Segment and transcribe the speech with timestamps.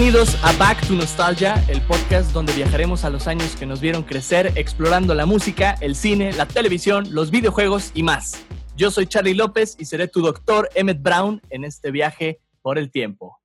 [0.00, 4.02] Bienvenidos a Back to Nostalgia, el podcast donde viajaremos a los años que nos vieron
[4.02, 8.42] crecer explorando la música, el cine, la televisión, los videojuegos y más.
[8.78, 12.90] Yo soy Charlie López y seré tu doctor Emmett Brown en este viaje por el
[12.90, 13.40] tiempo.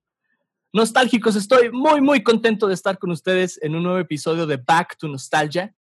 [0.71, 4.95] Nostálgicos, estoy muy muy contento de estar con ustedes en un nuevo episodio de Back
[4.97, 5.75] to Nostalgia.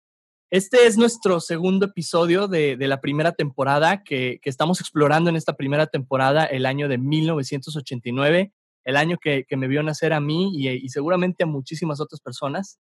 [0.51, 5.87] Este es nuestro segundo episodio de, la primera temporada que, estamos explorando en esta primera
[5.87, 8.53] temporada, el año de 1989,
[8.85, 12.79] el año que, me vio nacer a mí y, seguramente a muchísimas otras personas.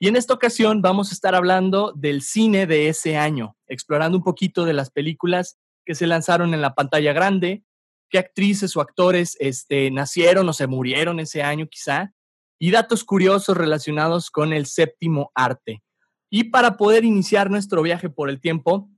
[0.00, 4.24] Y en esta ocasión vamos a estar hablando del cine de ese año, explorando un
[4.24, 7.64] poquito de las películas que se lanzaron en la pantalla grande,
[8.10, 12.12] qué actrices o actores este, nacieron o se murieron ese año quizá,
[12.58, 15.82] y datos curiosos relacionados con el séptimo arte.
[16.30, 18.90] Y para poder iniciar nuestro viaje por el tiempo,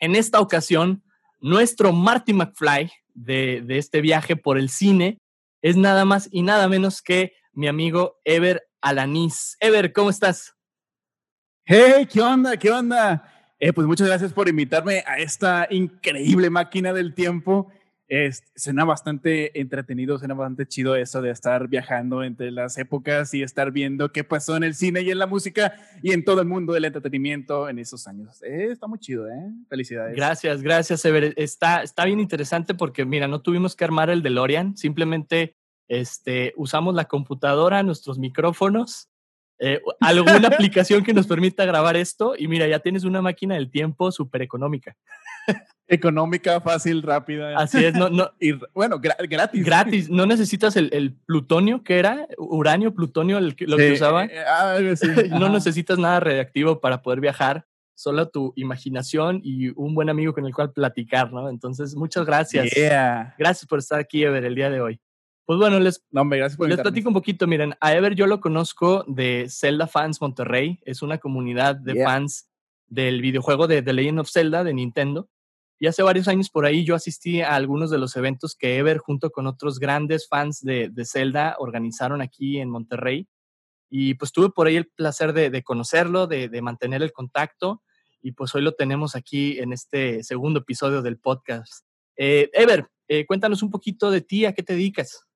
[0.00, 1.02] en esta ocasión,
[1.40, 5.18] nuestro Marty McFly de, este viaje por el cine
[5.64, 9.56] es nada más y nada menos que mi amigo Ever Alanis.
[9.60, 10.54] Ever, ¿cómo estás?
[11.64, 12.58] Hey, ¿qué onda?
[12.58, 13.54] ¿Qué onda?
[13.58, 17.72] Eh, pues muchas gracias por invitarme a esta increíble máquina del tiempo
[18.08, 23.42] es, suena bastante entretenido, suena bastante chido eso de estar viajando entre las épocas y
[23.42, 26.46] estar viendo qué pasó en el cine y en la música y en todo el
[26.46, 28.42] mundo del entretenimiento en esos años.
[28.42, 29.50] Eh, está muy chido, ¿eh?
[29.68, 30.16] Felicidades.
[30.16, 31.32] Gracias, gracias, Ever.
[31.36, 35.56] Está, está bien interesante porque, mira, no tuvimos que armar el DeLorean, simplemente
[35.88, 39.08] este, usamos la computadora, nuestros micrófonos,
[39.58, 43.70] eh, alguna aplicación que nos permita grabar esto y mira, ya tienes una máquina del
[43.70, 44.96] tiempo súper económica.
[45.86, 47.58] Económica, fácil, rápida.
[47.58, 48.30] Así es, no, no.
[48.40, 49.64] Y bueno, gratis.
[49.64, 54.24] Gratis, no necesitas el, plutonio que era, uranio, plutonio, el, lo que usaba.
[54.24, 54.78] Eh, ah,
[55.38, 60.46] no necesitas nada reactivo para poder viajar, solo tu imaginación y un buen amigo con
[60.46, 61.50] el cual platicar, ¿no?
[61.50, 62.70] Entonces, muchas gracias.
[63.38, 65.00] Gracias por estar aquí, Ever, el día de hoy.
[65.46, 67.46] Pues bueno, les, no, les platico un poquito.
[67.46, 70.80] Miren, a Ever yo lo conozco de Zelda Fans Monterrey.
[70.86, 72.48] Es una comunidad de fans
[72.86, 75.28] del videojuego de The Legend of Zelda de Nintendo.
[75.84, 78.96] Y hace varios años por ahí yo asistí a algunos de los eventos que Ever
[78.96, 83.28] junto con otros grandes fans de, de Zelda organizaron aquí en Monterrey.
[83.90, 87.82] Y pues tuve por ahí el placer de, conocerlo, de, mantener el contacto.
[88.22, 91.84] Y pues hoy lo tenemos aquí en este segundo episodio del podcast.
[92.16, 95.26] Eh, Ever, eh, cuéntanos un poquito de ti, ¿a qué te dedicas?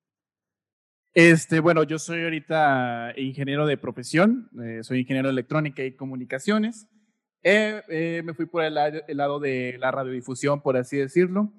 [1.13, 6.87] Este, bueno, yo soy ahorita ingeniero de profesión, eh, soy ingeniero de electrónica y comunicaciones.
[7.43, 11.51] Eh, eh, me fui por el, lado de la radiodifusión, por así decirlo.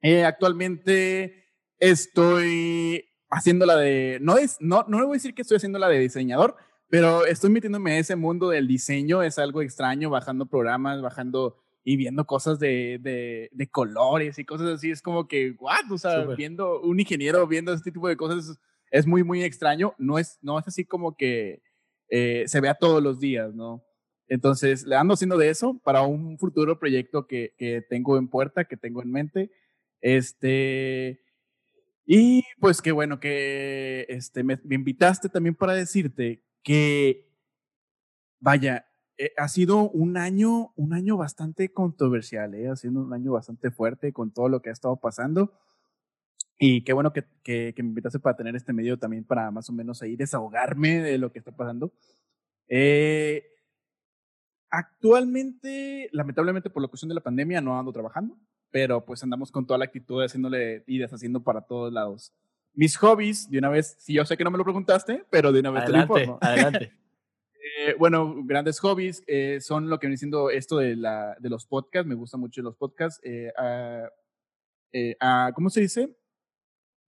[0.00, 1.44] Eh, actualmente
[1.78, 5.88] estoy haciendo la de, no es, no, no voy a decir que estoy haciendo la
[5.88, 6.56] de diseñador,
[6.88, 11.96] pero estoy metiéndome en ese mundo del diseño, es algo extraño, bajando programas, bajando y
[11.96, 16.24] viendo cosas de, de, de colores y cosas así, es como que, what, o sea,
[16.24, 18.58] viendo un ingeniero viendo este tipo de cosas
[18.92, 21.62] es muy, muy extraño, no es, no es así como que
[22.08, 23.82] se vea todos los días, ¿no?
[24.28, 28.64] Entonces, le ando haciendo de eso para un futuro proyecto que, que tengo en puerta,
[28.64, 29.50] que tengo en mente.
[30.00, 31.20] Este,
[32.06, 37.28] y pues qué bueno que este, me, invitaste también para decirte que,
[38.38, 38.86] vaya,
[39.18, 42.68] eh, ha sido un año, un año bastante controversial, ¿eh?
[42.68, 45.52] ha sido un año bastante fuerte con todo lo que ha estado pasando.
[46.58, 49.68] Y qué bueno que, que, que me invitaste para tener este medio también para más
[49.68, 51.92] o menos ahí desahogarme de lo que está pasando.
[52.68, 53.55] Eh,
[54.70, 58.36] Actualmente, lamentablemente por la cuestión de la pandemia, no ando trabajando,
[58.70, 62.32] pero pues andamos con toda la actitud haciéndole y deshaciendo para todos lados.
[62.74, 65.60] Mis hobbies, de una vez, si yo sé que no me lo preguntaste, pero de
[65.60, 66.38] una vez te lo informo.
[66.42, 66.92] Adelante.
[67.78, 71.64] eh, bueno, grandes hobbies eh, son lo que viene siendo esto de, la, de los
[71.64, 72.06] podcasts.
[72.06, 73.20] Me gustan mucho los podcasts.
[73.22, 73.50] Eh,
[74.92, 75.16] eh,
[75.54, 76.16] ¿Cómo se dice?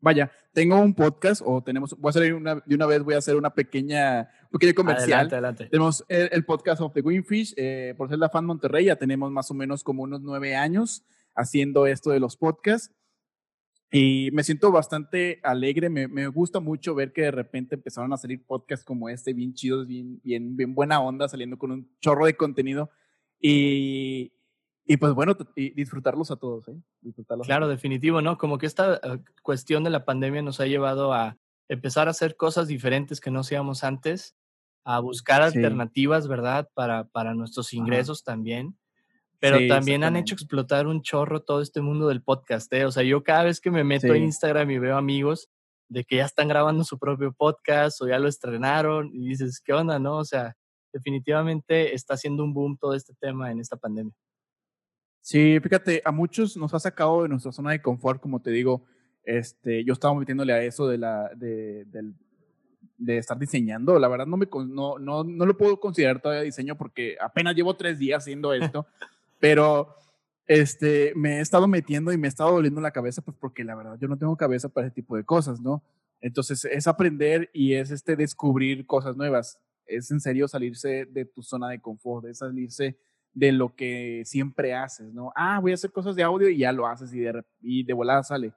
[0.01, 3.19] Vaya, tengo un podcast o tenemos, voy a hacer una, de una vez voy a
[3.19, 5.13] hacer una pequeña, pequeño comercial.
[5.13, 5.67] Adelante, adelante.
[5.67, 9.51] Tenemos el, podcast of the Winfish, eh, por ser la fan Monterrey, ya tenemos más
[9.51, 11.05] o menos como unos nueve años
[11.35, 12.95] haciendo esto de los podcasts.
[13.91, 18.19] Y me siento bastante alegre, me, me, gusta mucho ver que de repente empezaron a
[18.19, 22.27] salir podcasts como este, bien chidos, bien, bien, bien buena onda, saliendo con un chorro
[22.27, 22.91] de contenido.
[23.41, 24.33] Y,
[24.91, 26.81] y pues bueno, y disfrutarlos a todos, ¿eh?
[27.43, 28.39] claro, definitivo, ¿no?
[28.39, 31.37] Como que esta eh, cuestión de la pandemia nos ha llevado a
[31.69, 34.35] empezar a hacer cosas diferentes que no hacíamos antes,
[34.85, 36.71] a buscar alternativas, ¿verdad?
[36.73, 38.79] Para, para nuestros ingresos también.
[39.41, 42.87] Pero también han hecho explotar un chorro todo este mundo del podcast, ¿eh?
[42.87, 45.51] O sea, yo cada vez que me meto en Instagram y veo amigos
[45.91, 49.75] de que ya están grabando su propio podcast o ya lo estrenaron y dices, ¿qué
[49.75, 50.17] onda, no?
[50.17, 50.57] O sea,
[50.95, 54.15] definitivamente está haciendo un boom todo este tema en esta pandemia.
[55.21, 58.85] Sí, fíjate, a muchos nos ha sacado de nuestra zona de confort, como te digo.
[59.25, 62.15] Este, yo estaba metiéndole a eso de la, de, del,
[62.97, 63.99] de estar diseñando.
[63.99, 67.77] La verdad no, me, no, no, no lo puedo considerar todavía diseño porque apenas llevo
[67.77, 68.87] tres días haciendo esto,
[69.39, 69.95] pero
[70.47, 73.75] este, me he estado metiendo y me he estado doliendo la cabeza, pues porque la
[73.75, 75.83] verdad yo no tengo cabeza para ese tipo de cosas, ¿no?
[76.21, 79.61] Entonces es aprender y es este descubrir cosas nuevas.
[79.87, 82.99] Es en serio salirse de tu zona de confort, es salirse
[83.33, 85.33] de lo que siempre haces, ¿no?
[85.37, 87.93] Ah, voy a hacer cosas de audio y ya lo haces y de, y de
[87.93, 88.53] volada sale.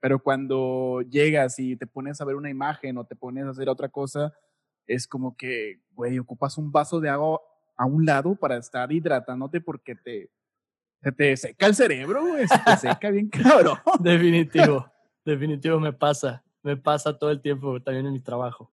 [0.00, 3.68] Pero cuando llegas y te pones a ver una imagen o te pones a hacer
[3.68, 4.34] otra cosa,
[4.86, 7.40] es como que, güey, ocupas un vaso de agua
[7.76, 10.30] a un lado para estar hidratándote porque te,
[11.02, 13.78] se te seca el cerebro, güey, se te seca bien cabrón.
[14.00, 14.90] Definitivo,
[15.24, 18.72] definitivo me pasa, me pasa todo el tiempo también en mi trabajo.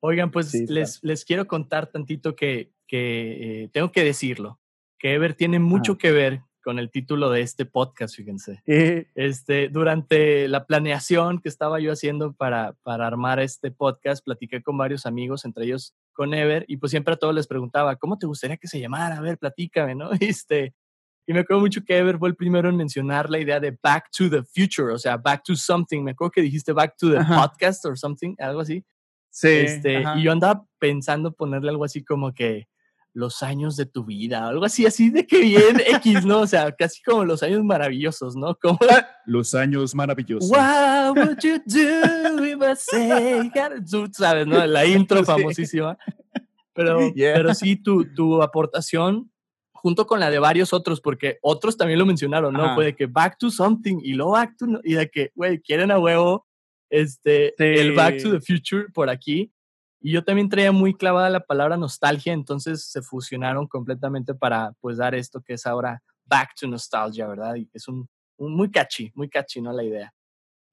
[0.00, 4.60] Oigan, pues les, les quiero contar tantito que, que eh, tengo que decirlo,
[4.98, 8.62] que Ever tiene mucho que ver con el título de este podcast, fíjense.
[9.14, 14.78] Este, durante la planeación que estaba yo haciendo para, para armar este podcast, platiqué con
[14.78, 18.26] varios amigos, entre ellos con Ever, y pues siempre a todos les preguntaba, ¿cómo te
[18.26, 19.18] gustaría que se llamara?
[19.18, 20.10] A ver, platícame, ¿no?
[20.20, 20.74] Este,
[21.26, 24.10] y me acuerdo mucho que Ever fue el primero en mencionar la idea de Back
[24.16, 26.02] to the Future, o sea, Back to Something.
[26.02, 28.84] Me acuerdo que dijiste Back to the Podcast or something, algo así.
[29.30, 29.48] Sí.
[29.48, 32.68] Este, y yo andaba pensando ponerle algo así como que
[33.14, 36.40] los años de tu vida, algo así, así de que bien X, ¿no?
[36.40, 38.56] O sea, casi como los años maravillosos, ¿no?
[38.56, 38.78] Como
[39.26, 40.50] los años maravillosos.
[40.50, 43.52] What would you do if I say,
[44.12, 44.66] sabes, ¿no?
[44.66, 45.96] La intro famosísima.
[46.74, 49.30] Pero, pero sí, tu, tu aportación
[49.84, 52.74] junto con la de varios otros, porque otros también lo mencionaron, ¿no?
[52.74, 55.92] Fue de que back to something y luego back to, y de que, güey, quieren
[55.92, 56.46] a huevo
[56.90, 59.52] este, el back to the future por aquí.
[60.06, 64.98] Y yo también traía muy clavada la palabra nostalgia, entonces se fusionaron completamente para pues
[64.98, 67.54] dar esto que es ahora back to nostalgia, ¿verdad?
[67.54, 68.06] Y es un,
[68.36, 69.72] muy catchy, muy catchy, ¿no?
[69.72, 70.12] La idea.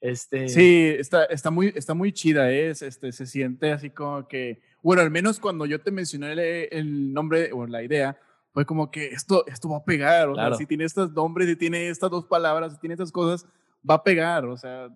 [0.01, 0.50] Este...
[0.50, 2.72] Sí, está, está, muy, está muy chida, ¿eh?
[2.72, 6.39] este, se siente así como que, bueno, al menos cuando yo te mencioné el,
[6.69, 8.19] el nombre o la idea,
[8.51, 11.56] fue como que esto, esto va a pegar, o sea, si tiene estos nombres, si
[11.56, 13.48] tiene estas dos palabras, si tiene estas cosas,
[13.89, 14.89] va a pegar, o sea,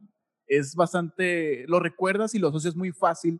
[0.45, 3.39] es bastante, lo recuerdas y lo asocias muy fácil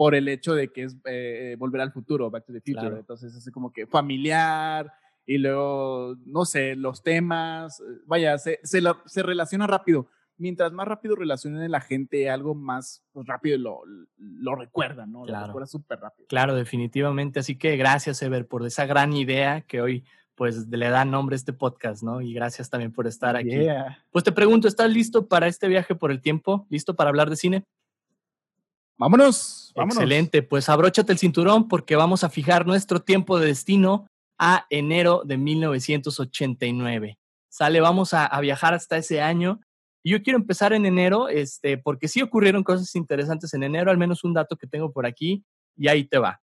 [0.00, 3.36] por el hecho de que es eh, volver al futuro, Back to the Future, entonces
[3.36, 4.90] es como que familiar
[5.26, 10.08] y luego, no sé, los temas, vaya, se, se, se relaciona rápido
[10.38, 13.82] mientras más rápido relacionen la gente algo, más pues, rápido lo,
[14.16, 15.26] lo recuerdan, ¿no?
[15.26, 16.28] Lo recuerda súper rápido.
[16.28, 17.40] Claro, definitivamente.
[17.40, 21.36] Así que gracias, Ever, por esa gran idea que hoy pues le da nombre a
[21.36, 22.22] este podcast, ¿no?
[22.22, 23.66] Y gracias también por estar aquí.
[24.10, 26.66] Pues te pregunto, ¿estás listo para este viaje por el tiempo?
[26.70, 27.66] ¿Listo para hablar de cine?
[29.00, 29.96] Vámonos, vámonos.
[29.96, 34.06] Excelente, pues abróchate el cinturón porque vamos a fijar nuestro tiempo de destino
[34.38, 37.18] a enero de 1989.
[37.48, 39.58] Sale, vamos a, viajar hasta ese año
[40.04, 44.24] yo quiero empezar en enero, este, porque sí ocurrieron cosas interesantes en enero, al menos
[44.24, 45.44] un dato que tengo por aquí,
[45.76, 46.40] y ahí te va.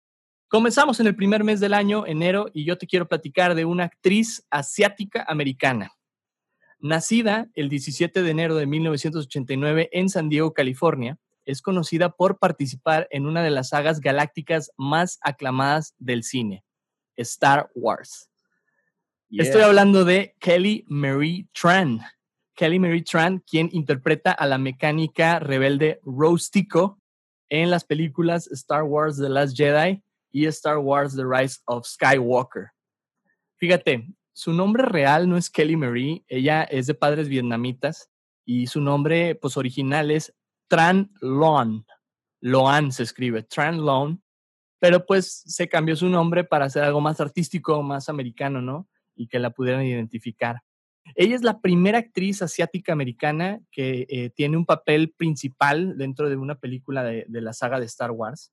[0.48, 3.86] Comenzamos en el primer mes del año, enero, y yo te quiero platicar de una
[3.86, 5.92] actriz asiática americana.
[6.80, 13.08] Nacida el 17 de enero de 1989 en San Diego, California, es conocida por participar
[13.12, 16.66] en una de las sagas galácticas más aclamadas del cine,
[17.16, 18.30] Star Wars.
[19.30, 22.02] Estoy hablando de Kelly Marie Tran,
[22.56, 27.02] Kelly Marie Tran, quien interpreta a la mecánica rebelde Rose Tico
[27.50, 32.72] en las películas Star Wars The Last Jedi y Star Wars The Rise of Skywalker.
[33.58, 38.10] Fíjate, su nombre real no es Kelly Marie, ella es de padres vietnamitas
[38.46, 40.34] y su nombre pues original es
[40.68, 41.86] Tran Loan.
[42.42, 44.22] Loan se escribe, Tran Loan,
[44.80, 48.88] pero pues se cambió su nombre para hacer algo más artístico, más americano, ¿no?
[49.16, 50.62] Y que la pudieran identificar.
[51.14, 56.36] Ella es la primera actriz asiática americana que eh, tiene un papel principal dentro de
[56.36, 58.52] una película de, la saga de Star Wars.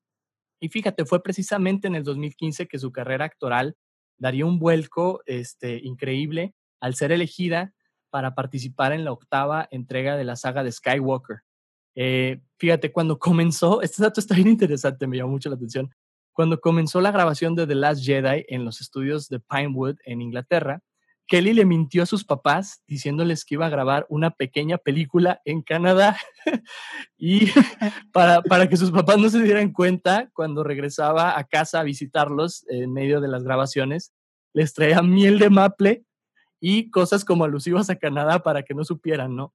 [0.59, 3.75] Y fíjate, fue precisamente en el 2015 que su carrera actoral
[4.17, 7.73] daría un vuelco este, increíble al ser elegida
[8.09, 11.41] para participar en la octava entrega de la saga de Skywalker.
[11.95, 15.93] Eh, fíjate, cuando comenzó, este dato está bien interesante, me llamó mucho la atención.
[16.31, 20.81] Cuando comenzó la grabación de The Last Jedi en los estudios de Pinewood en Inglaterra,
[21.27, 25.61] Kelly le mintió a sus papás diciéndoles que iba a grabar una pequeña película en
[25.61, 26.17] Canadá
[27.17, 27.45] y
[28.11, 32.65] para, para, que sus papás no se dieran cuenta cuando regresaba a casa a visitarlos
[32.67, 34.11] en medio de las grabaciones,
[34.53, 36.03] les traía miel de maple
[36.59, 39.53] y cosas como alusivas a Canadá para que no supieran, ¿no?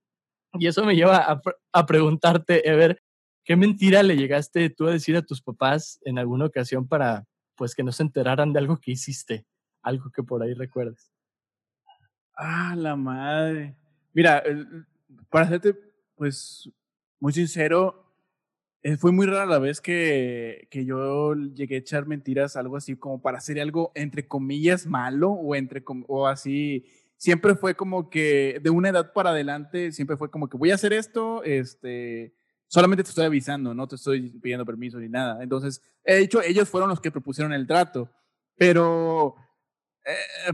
[0.55, 1.41] Y eso me lleva
[1.73, 3.03] a, preguntarte, Ever,
[3.45, 7.75] ¿qué mentira le llegaste tú a decir a tus papás en alguna ocasión para pues
[7.75, 9.45] que no se enteraran de algo que hiciste?
[9.83, 11.11] Algo que por ahí recuerdes.
[12.35, 13.77] Ah, la madre.
[14.13, 14.43] Mira,
[15.29, 15.75] para serte,
[16.15, 16.71] pues,
[17.21, 18.09] muy sincero,
[18.83, 22.95] eh, fue muy rara la vez que, que, yo llegué a echar mentiras, algo así
[22.97, 26.87] como para hacer algo entre comillas malo o entre o así.
[27.19, 30.77] Siempre fue como que de una edad para adelante, siempre fue como que voy a
[30.77, 32.33] hacer esto, este,
[32.69, 35.43] solamente te estoy avisando, no te estoy pidiendo permiso ni nada.
[35.43, 38.11] Entonces, de hecho, ellos fueron los que propusieron el trato,
[38.57, 39.35] pero
[40.07, 40.53] eh,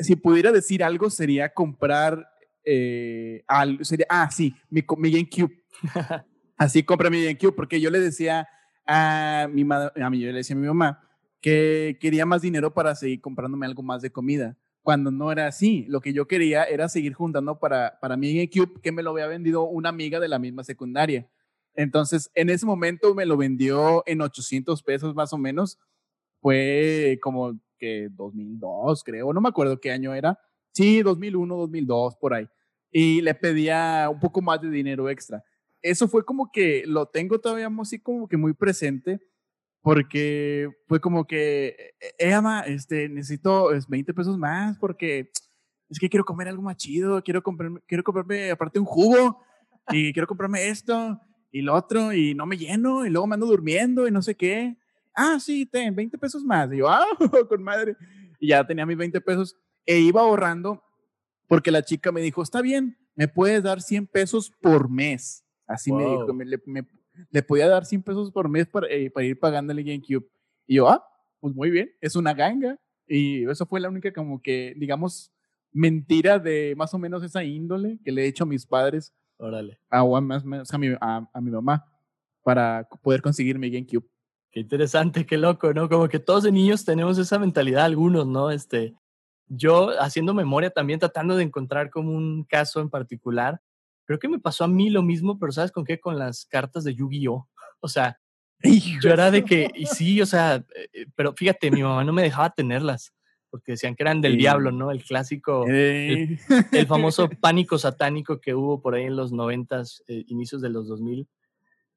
[0.00, 2.28] si pudiera decir algo sería comprar,
[2.64, 3.44] eh,
[3.82, 5.64] sería, ah, sí, mi, mi GameCube.
[6.56, 8.48] Así compré mi GameCube porque yo le decía
[8.84, 11.06] a mi, a mí, yo le decía a mi mamá
[11.40, 14.56] que quería más dinero para seguir comprándome algo más de comida.
[14.82, 18.80] Cuando no era así, lo que yo quería era seguir juntando para, para mi GameCube
[18.80, 21.28] que me lo había vendido una amiga de la misma secundaria.
[21.74, 25.78] Entonces, en ese momento me lo vendió en 800 pesos más o menos.
[26.40, 30.38] Fue como que 2002, creo, no me acuerdo qué año era.
[30.72, 32.48] Sí, 2001, 2002, por ahí.
[32.90, 35.44] Y le pedía un poco más de dinero extra
[35.82, 39.20] eso fue como que lo tengo todavía así como que muy presente
[39.82, 45.30] porque fue como que, eh, ama, este, necesito 20 pesos más porque
[45.88, 49.42] es que quiero comer algo más chido, quiero comprarme, quiero comprarme aparte un jugo
[49.90, 51.20] y quiero comprarme esto
[51.50, 54.36] y lo otro y no me lleno y luego me ando durmiendo y no sé
[54.36, 54.76] qué.
[55.14, 56.72] Ah, sí, ten 20 pesos más.
[56.72, 57.04] Y yo, ah,
[57.48, 57.96] con madre.
[58.38, 60.82] Y ya tenía mis 20 pesos e iba ahorrando
[61.48, 65.44] porque la chica me dijo, está bien, me puedes dar 100 pesos por mes.
[65.66, 66.26] Así me dijo,
[67.30, 70.28] le, podía dar 100 pesos por mes para, eh, para ir pagándole GameCube.
[70.66, 71.04] Y yo, ah,
[71.40, 72.78] pues muy bien, es una ganga.
[73.06, 75.32] Y eso fue la única como que, digamos,
[75.72, 79.12] mentira de más o menos esa índole que le he hecho a mis padres.
[79.36, 79.80] Órale.
[79.88, 81.84] A, más, a, mi, a, mi mamá
[82.42, 84.06] para poder conseguir mi GameCube.
[84.50, 85.88] Qué interesante, qué loco, ¿no?
[85.88, 88.50] Como que todos de niños tenemos esa mentalidad, algunos, ¿no?
[88.50, 88.94] Este,
[89.46, 93.60] yo haciendo memoria también, tratando de encontrar como un caso en particular,
[94.10, 96.00] Creo que me pasó a mí lo mismo, pero ¿sabes con qué?
[96.00, 97.48] Con las cartas de Yu-Gi-Oh!
[97.78, 98.18] O sea,
[99.00, 102.12] yo era de que, y sí, o sea, eh, eh, pero fíjate, mi mamá no
[102.12, 103.14] me dejaba tenerlas,
[103.50, 104.90] porque decían que eran del diablo, ¿no?
[104.90, 106.40] El clásico, el,
[106.88, 111.28] famoso pánico satánico que hubo por ahí en los noventas, eh, inicios de los 2000.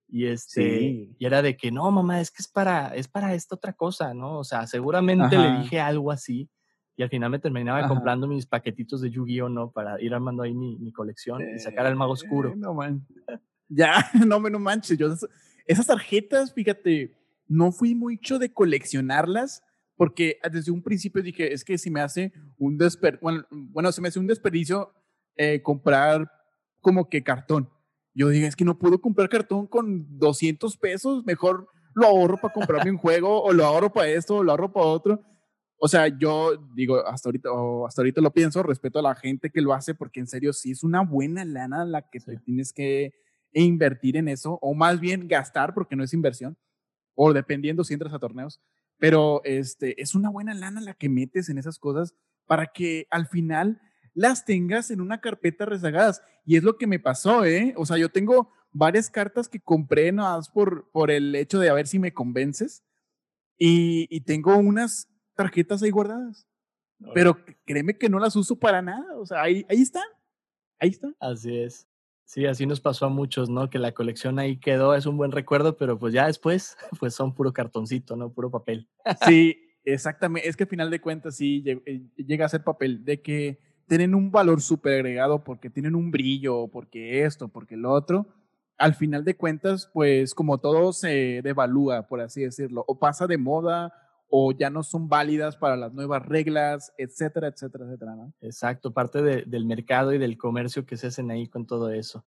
[0.08, 3.55] Y este, y era de que, no, mamá, es que es para, es para esta
[3.55, 4.38] otra cosa, ¿no?
[4.38, 6.48] O sea, seguramente le dije algo así
[6.96, 9.72] y al final me terminaba comprando mis paquetitos de Yu-Gi-Oh, ¿no?
[9.72, 12.50] Para ir armando ahí mi, mi colección y sacar al mago oscuro.
[12.50, 13.06] Eh, no, man.
[13.68, 13.94] Ya,
[14.28, 14.98] no me no manches.
[14.98, 15.08] Yo,
[15.66, 19.64] esas tarjetas, fíjate, no fui mucho de coleccionarlas
[19.96, 24.02] porque desde un principio dije, es que si me hace un desperdicio, bueno, bueno, se
[24.02, 24.94] me hace un desperdicio
[25.36, 26.30] eh, comprar
[26.80, 27.70] como que cartón.
[28.14, 32.54] Yo dije, es que no puedo comprar cartón con 200 pesos, mejor lo ahorro para
[32.54, 35.24] comprarme un juego o lo ahorro para esto o lo ahorro para otro.
[35.86, 37.50] O sea, yo digo, hasta ahorita,
[37.86, 40.72] hasta ahorita lo pienso, respeto a la gente que lo hace, porque en serio sí
[40.72, 43.12] es una buena lana la que te tienes que
[43.52, 46.56] invertir en eso, o más bien gastar, porque no es inversión,
[47.16, 48.62] o dependiendo si entras a torneos,
[48.98, 53.28] pero este, es una buena lana la que metes en esas cosas para que al
[53.28, 53.82] final
[54.13, 56.22] las tengas en una carpeta rezagadas.
[56.46, 57.74] Y es lo que me pasó, ¿eh?
[57.75, 61.68] O sea, yo tengo varias cartas que compré nada más por, por el hecho de
[61.68, 62.86] a ver si me convences.
[63.58, 66.48] Y, y tengo unas tarjetas ahí guardadas.
[67.13, 69.18] Pero créeme que no las uso para nada.
[69.18, 70.04] O sea, ahí, ahí están.
[70.80, 71.16] Ahí están.
[71.20, 71.88] Así es.
[72.25, 73.70] Sí, así nos pasó a muchos, ¿no?
[73.70, 77.34] Que la colección ahí quedó, es un buen recuerdo, pero pues ya después, pues son
[77.34, 78.32] puro cartoncito, ¿no?
[78.32, 78.88] Puro papel.
[79.25, 80.48] Sí, exactamente.
[80.48, 84.16] Es que al final de cuentas sí eh, llega a ser papel, de que tienen
[84.16, 88.28] un valor súper agregado porque tienen un brillo, porque esto, porque lo otro.
[88.78, 93.38] Al final de cuentas, pues como todo se devalúa, por así decirlo, o pasa de
[93.38, 93.94] moda
[94.36, 98.16] o ya no son válidas para las nuevas reglas, etcétera, etcétera, etcétera.
[98.16, 98.34] ¿no?
[98.42, 102.25] Exacto, parte del mercado y del comercio que se hacen ahí con todo eso.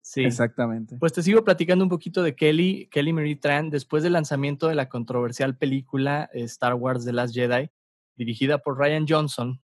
[0.00, 0.24] Sí.
[0.24, 0.96] Exactamente.
[0.98, 4.74] Pues te sigo platicando un poquito de Kelly, Kelly Marie Tran, después del lanzamiento de
[4.74, 7.70] la controversial película eh, Star Wars The Last Jedi,
[8.16, 9.62] dirigida por Ryan Johnson.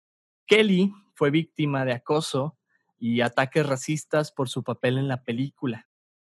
[0.47, 2.59] Kelly fue víctima de acoso
[2.99, 5.87] y ataques racistas por su papel en la película.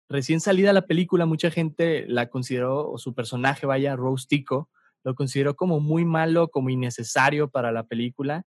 [0.08, 4.68] Recién salida la película, mucha gente la consideró, o su personaje, vaya, Rose Tico,
[5.08, 8.44] lo consideró como muy malo, como innecesario para la película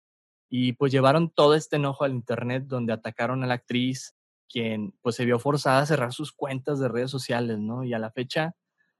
[0.50, 4.14] y pues llevaron todo este enojo al internet donde atacaron a la actriz,
[4.46, 7.82] quien pues se vio forzada a cerrar sus cuentas de redes sociales, ¿no?
[7.82, 8.54] Y a la fecha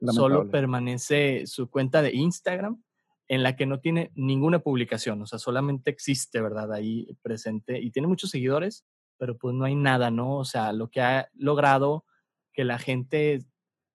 [0.06, 2.82] solo permanece su cuenta de Instagram
[3.28, 6.72] en la que no tiene ninguna publicación, o sea, solamente existe, ¿verdad?
[6.72, 8.86] Ahí presente y tiene muchos seguidores,
[9.18, 10.38] pero pues no hay nada, ¿no?
[10.38, 12.06] O sea, lo que ha logrado
[12.54, 13.44] que la gente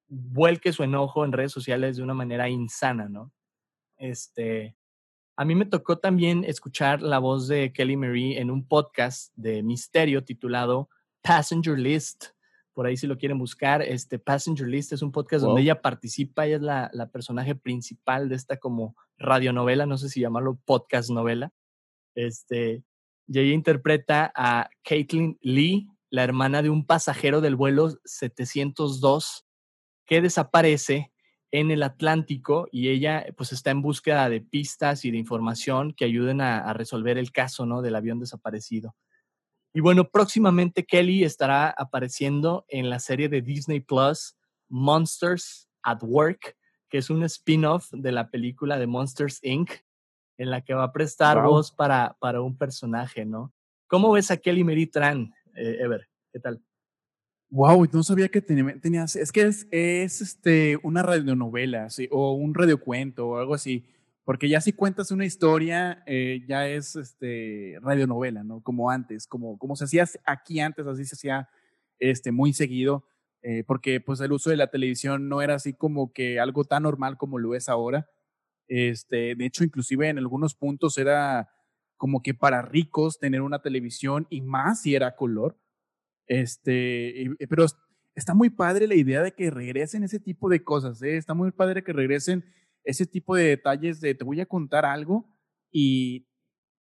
[0.08, 3.32] vuelque su enojo en redes sociales de una manera insana, ¿no?
[4.10, 4.76] Este,
[5.36, 9.64] a mí me tocó también escuchar la voz de Kelly Marie en un podcast de
[9.64, 10.90] misterio titulado
[11.22, 12.28] Passenger List,
[12.74, 13.82] por ahí si lo quieren buscar.
[13.82, 18.30] Este Passenger List es un podcast donde ella participa, ella es la, la, personaje principal
[18.30, 21.52] de esta como radionovela, no sé si llamarlo podcast novela.
[22.16, 22.84] Este,
[23.28, 29.46] y ella interpreta a Caitlin Lee, la hermana de un pasajero del vuelo 702
[30.06, 31.12] que desaparece
[31.60, 36.04] en el Atlántico y ella pues está en búsqueda de pistas y de información que
[36.04, 37.82] ayuden a, a resolver el caso ¿no?
[37.82, 38.94] del avión desaparecido.
[39.74, 44.36] Y bueno, próximamente Kelly estará apareciendo en la serie de Disney Plus
[44.68, 46.58] Monsters at Work,
[46.90, 49.72] que es un spin-off de la película de Monsters Inc.,
[50.38, 53.54] en la que va a prestar voz para, para un personaje, ¿no?
[53.88, 56.10] ¿Cómo ves a Kelly Marie Tran, eh, Ever?
[56.34, 56.62] ¿Qué tal?
[57.56, 62.10] Wow, no sabía que tenía, tenías, es que es, es este, una radionovela, ¿sí?
[62.12, 63.86] o un radiocuento o algo así.
[64.26, 68.62] Porque ya si cuentas una historia, eh, ya es este, radionovela, ¿no?
[68.62, 71.48] Como antes, como, como se hacía aquí antes, así se hacía
[71.98, 73.06] este, muy seguido,
[73.42, 76.84] eh, porque pues el uso de la televisión no era así como que algo tan
[76.84, 78.10] normal como lo es ahora.
[78.68, 81.50] Este, de hecho, inclusive en algunos puntos era
[81.96, 85.58] como que para ricos tener una televisión y más si era color.
[86.28, 87.66] Este, pero
[88.16, 91.18] está muy padre la idea de que regresen ese tipo de cosas, ¿eh?
[91.18, 92.46] está muy padre que regresen
[92.84, 95.28] ese tipo de detalles de te voy a contar algo
[95.72, 96.28] y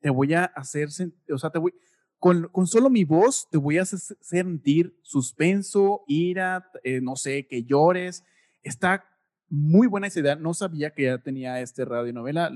[0.00, 0.88] te voy a hacer,
[1.30, 1.74] o sea, te voy,
[2.18, 7.46] con, con solo mi voz te voy a hacer sentir suspenso, ira, eh, no sé,
[7.46, 8.24] que llores.
[8.62, 9.04] Está
[9.48, 10.36] muy buena esa idea.
[10.36, 12.52] No sabía que ya tenía este radionovela.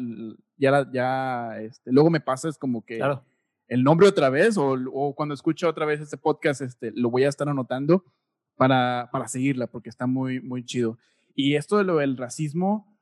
[0.57, 3.01] Ya, ya este, luego me pasa, es como que
[3.69, 7.29] el nombre otra vez o, cuando escucho otra vez este podcast, este, lo voy a
[7.29, 8.05] estar anotando
[8.57, 10.99] para, para seguirla porque está muy, muy chido.
[11.35, 12.99] Y esto de lo del racismo,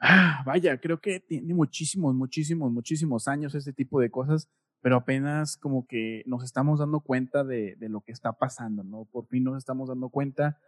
[0.00, 4.48] ah, vaya, creo que tiene muchísimos, muchísimos, muchísimos años este tipo de cosas,
[4.80, 9.06] pero apenas como que nos estamos dando cuenta de, de lo que está pasando, ¿no?
[9.06, 10.58] Por fin nos estamos dando cuenta.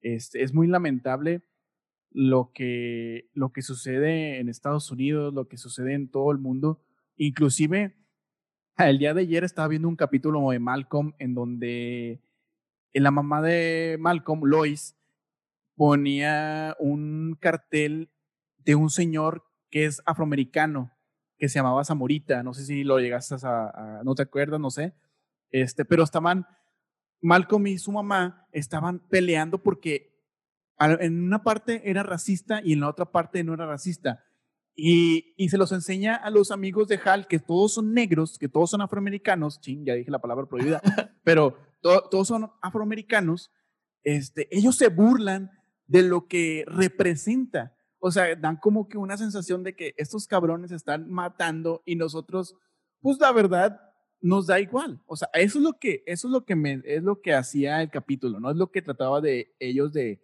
[0.00, 1.42] Este, es muy lamentable
[2.10, 6.80] lo que, lo que sucede en Estados Unidos, lo que sucede en todo el mundo.
[7.16, 7.94] Inclusive,
[8.84, 12.20] el día de ayer estaba viendo un capítulo de Malcolm en donde
[12.92, 14.96] la mamá de Malcolm, Lois,
[15.76, 18.10] ponía un cartel
[18.58, 20.92] de un señor que es afroamericano,
[21.38, 24.94] que se llamaba Zamorita, no sé si lo llegaste a, no te acuerdas, no sé,
[25.50, 26.46] este, pero estaban,
[27.20, 30.14] Malcolm y su mamá estaban peleando porque
[30.78, 34.25] en una parte era racista y en la otra parte no era racista.
[34.78, 38.48] Y, y, se los enseña a los amigos de Hal que todos son negros, que
[38.48, 40.82] todos son afroamericanos, ching, ya dije la palabra prohibida,
[41.24, 43.50] pero todos son afroamericanos,
[44.02, 45.50] este, ellos se burlan
[45.86, 50.70] de lo que representa o sea, dan como que una sensación de que estos cabrones
[50.70, 52.54] están matando y nosotros,
[53.00, 53.80] pues la verdad,
[54.20, 55.02] nos da igual.
[55.06, 57.82] O sea, eso es lo que, eso es lo que me, es lo que hacía
[57.82, 58.50] el capítulo, ¿no?
[58.50, 60.22] Es lo que trataba de ellos de,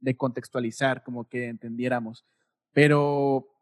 [0.00, 2.26] de contextualizar, como que entendiéramos.
[2.72, 3.53] Pero,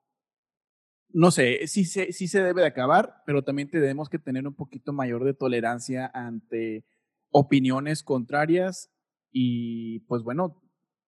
[1.14, 4.92] no sé, sí, sí, se debe de acabar, pero también tenemos que tener un poquito
[4.92, 6.85] mayor de tolerancia ante
[7.31, 8.90] opiniones contrarias
[9.31, 10.62] y pues bueno,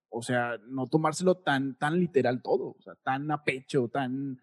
[0.09, 4.43] o sea, no tomárselo tan, tan literal todo, o sea, tan a pecho, tan,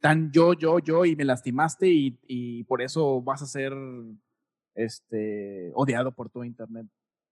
[0.00, 3.72] tan yo, yo, yo, y me lastimaste y, y por eso vas a ser
[4.74, 6.86] este, odiado por todo Internet.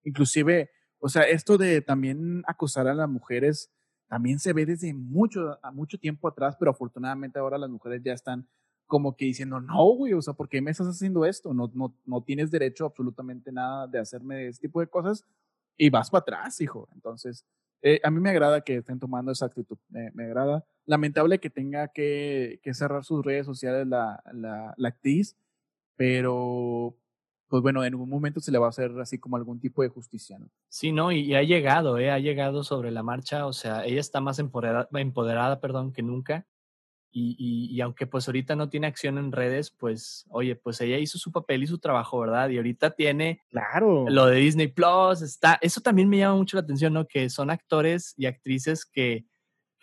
[0.05, 3.71] Inclusive, o sea, esto de también acosar a las mujeres
[4.13, 8.13] también se ve desde mucho, a mucho tiempo atrás, pero afortunadamente ahora las mujeres ya
[8.13, 8.47] están
[8.87, 11.55] como que diciendo, no, güey, o sea, ¿por qué me estás haciendo esto?
[11.55, 15.25] No, no, no tienes derecho absolutamente nada de hacerme este tipo de cosas
[15.79, 16.91] y vas para atrás, hijo.
[16.93, 17.47] Entonces,
[17.81, 20.63] eh, a mí me agrada que estén tomando esa actitud, me, agrada.
[20.85, 25.39] Lamentable que tenga que, que cerrar sus redes sociales la, la, la, actriz,
[25.97, 26.99] pero
[27.53, 29.91] pues bueno, en algún momento se le va a hacer así como algún tipo de
[29.91, 30.49] justicia, ¿no?
[30.71, 32.11] Sí, no, y, ha llegado, ¿eh?
[32.11, 36.47] ha llegado sobre la marcha, o sea, ella está más empoderada, empoderada perdón, que nunca.
[37.11, 41.19] Y, y, aunque pues ahorita no tiene acción en redes, pues oye, pues ella hizo
[41.19, 42.49] su papel y su trabajo, ¿verdad?
[42.49, 44.07] Y ahorita tiene claro.
[44.09, 47.07] lo de Disney Plus, está, eso también me llama mucho la atención, ¿no?
[47.07, 49.27] Que son actores y actrices que,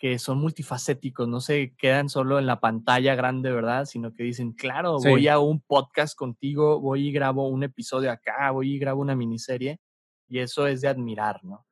[0.00, 3.84] que son multifacéticos, no se quedan solo en la pantalla grande, ¿verdad?
[3.84, 8.50] Sino que dicen, claro, voy a un podcast contigo, voy y grabo un episodio acá,
[8.50, 9.78] voy y grabo una miniserie,
[10.26, 11.66] y eso es de admirar, ¿no?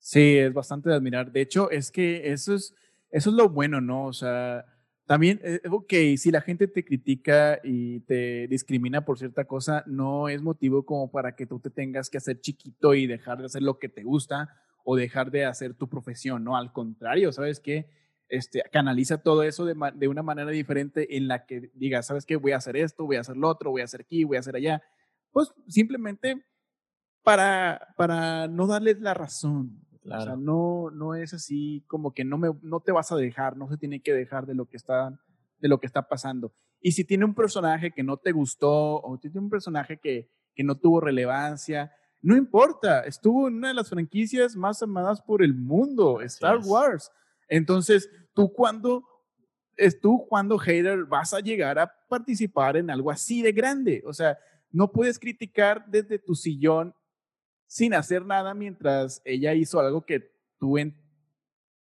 [0.00, 1.30] Sí, es bastante de admirar.
[1.30, 2.74] De hecho, es que eso es
[3.10, 4.06] eso es lo bueno, ¿no?
[4.06, 4.66] O sea,
[5.06, 10.28] también, eh, ok, si la gente te critica y te discrimina por cierta cosa, no
[10.28, 13.62] es motivo como para que tú te tengas que hacer chiquito y dejar de hacer
[13.62, 14.50] lo que te gusta
[14.88, 16.56] o dejar de hacer tu profesión, ¿no?
[16.56, 17.90] Al contrario, ¿sabes qué?
[18.28, 22.36] Este, canaliza todo eso de, de una manera diferente en la que digas, ¿sabes qué?
[22.36, 24.40] Voy a hacer esto, voy a hacer lo otro, voy a hacer aquí, voy a
[24.40, 24.80] hacer allá.
[25.32, 26.46] Pues simplemente
[27.24, 29.84] para, para no darles la razón.
[30.04, 33.56] O sea, no, no es así como que no, me, no te vas a dejar,
[33.56, 35.18] no se tiene que dejar de lo que está,
[35.58, 36.52] de lo que está pasando.
[36.80, 40.62] Y si tiene un personaje que no te gustó o tiene un personaje que, que
[40.62, 41.92] no tuvo relevancia,
[42.26, 47.08] no importa, estuvo en una de las franquicias más amadas por el mundo, Star Wars.
[47.48, 49.04] Entonces, tú cuando
[49.76, 54.12] es tú cuando hater vas a llegar a participar en algo así de grande, o
[54.12, 54.36] sea,
[54.72, 56.96] no puedes criticar desde tu sillón
[57.68, 61.00] sin hacer nada mientras ella hizo algo que tú en,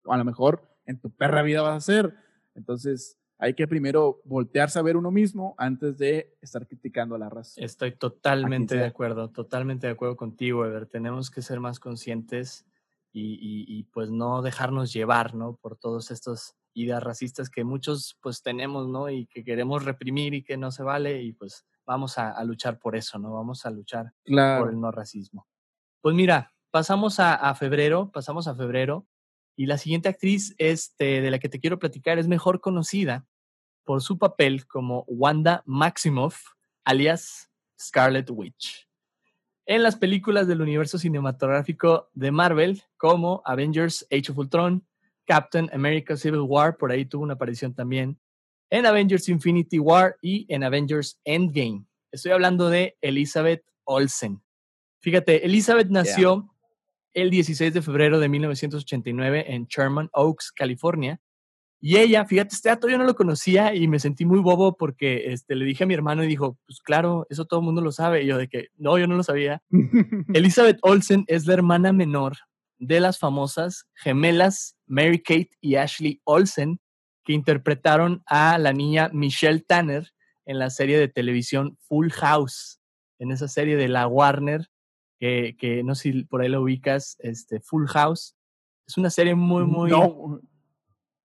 [0.07, 2.15] a lo mejor en tu perra vida vas a hacer.
[2.55, 7.31] Entonces, hay que primero voltearse a ver uno mismo antes de estar criticando a la
[7.31, 7.61] raza.
[7.61, 10.87] Estoy totalmente de acuerdo, totalmente de acuerdo contigo, Ever.
[10.87, 12.67] Tenemos que ser más conscientes
[13.13, 15.57] y, y, pues no dejarnos llevar, ¿no?
[15.57, 19.09] Por todos estos ideas racistas que muchos pues tenemos, ¿no?
[19.09, 22.95] Y que queremos reprimir y que no se vale y pues vamos a, luchar por
[22.95, 23.33] eso, ¿no?
[23.33, 25.49] Vamos a luchar por el no racismo.
[26.01, 29.07] Pues mira, pasamos a, febrero, pasamos a febrero
[29.57, 33.27] y la siguiente actriz este, de la que te quiero platicar es mejor conocida
[33.85, 36.41] por su papel como Wanda Maximoff,
[36.85, 38.89] alias Scarlet Witch,
[39.67, 44.87] en las películas del universo cinematográfico de Marvel como Avengers Age of Ultron,
[45.27, 48.19] Captain America Civil War, por ahí tuvo una aparición también,
[48.71, 51.85] en Avengers Infinity War y en Avengers Endgame.
[52.11, 54.43] Estoy hablando de Elizabeth Olsen.
[55.01, 56.50] Fíjate, Elizabeth nació
[57.15, 61.21] el 16 de febrero de 1989 en Sherman Oaks, California.
[61.83, 65.33] Y ella, fíjate, este dato yo no lo conocía y me sentí muy bobo porque
[65.33, 67.91] este, le dije a mi hermano y dijo, pues claro, eso todo el mundo lo
[67.91, 68.23] sabe.
[68.23, 69.63] Y yo de que, no, yo no lo sabía.
[70.35, 72.37] Elizabeth Olsen es la hermana menor
[72.79, 76.81] de las famosas gemelas Mary Kate y Ashley Olsen,
[77.25, 80.13] que interpretaron a la niña Michelle Tanner
[80.45, 82.81] en la serie de televisión Full House,
[83.19, 84.67] en esa serie de la Warner
[85.21, 88.35] que, no sé si por ahí lo ubicas, este, Full House.
[88.87, 89.91] Es una serie muy, muy...
[89.91, 90.41] No,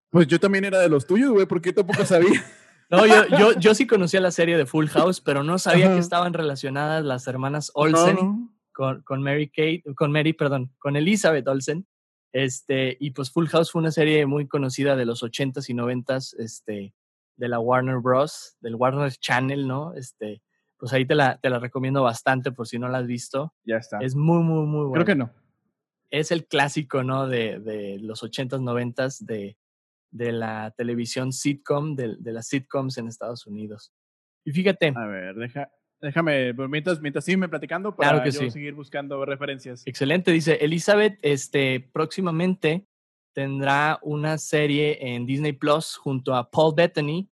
[0.10, 2.29] pues yo también era de los tuyos, güey, porque tampoco sabía.
[2.88, 5.97] No, yo, yo, yo, sí conocía la serie de Full House, pero no sabía que
[5.97, 11.88] estaban relacionadas las hermanas Olsen Con, con, Mary Kate, con Mary, perdón, con Elizabeth Olsen.
[12.31, 16.36] Este, y pues Full House fue una serie muy conocida de los 80s y 90s,
[16.38, 16.93] este,
[17.38, 19.95] de la Warner Bros., del Warner Channel, ¿no?
[19.95, 20.43] Este,
[20.77, 23.53] pues ahí te la, te la recomiendo bastante por si no la has visto.
[23.63, 23.99] Ya está.
[23.99, 24.93] Es muy, muy, muy bueno.
[24.93, 25.31] Creo que no.
[26.09, 27.27] Es el clásico, ¿no?
[27.27, 29.57] De, de los 80s, 90s de,
[30.11, 33.91] de la televisión sitcom, de, de, las sitcoms en Estados Unidos.
[34.43, 34.93] Y fíjate.
[34.95, 35.69] A ver, deja,
[36.01, 39.83] déjame, mientras, mientras me platicando para que yo seguir buscando referencias.
[39.85, 42.88] Excelente, dice Elizabeth, este, próximamente
[43.33, 47.29] tendrá una serie en Disney Plus junto a Paul Bettany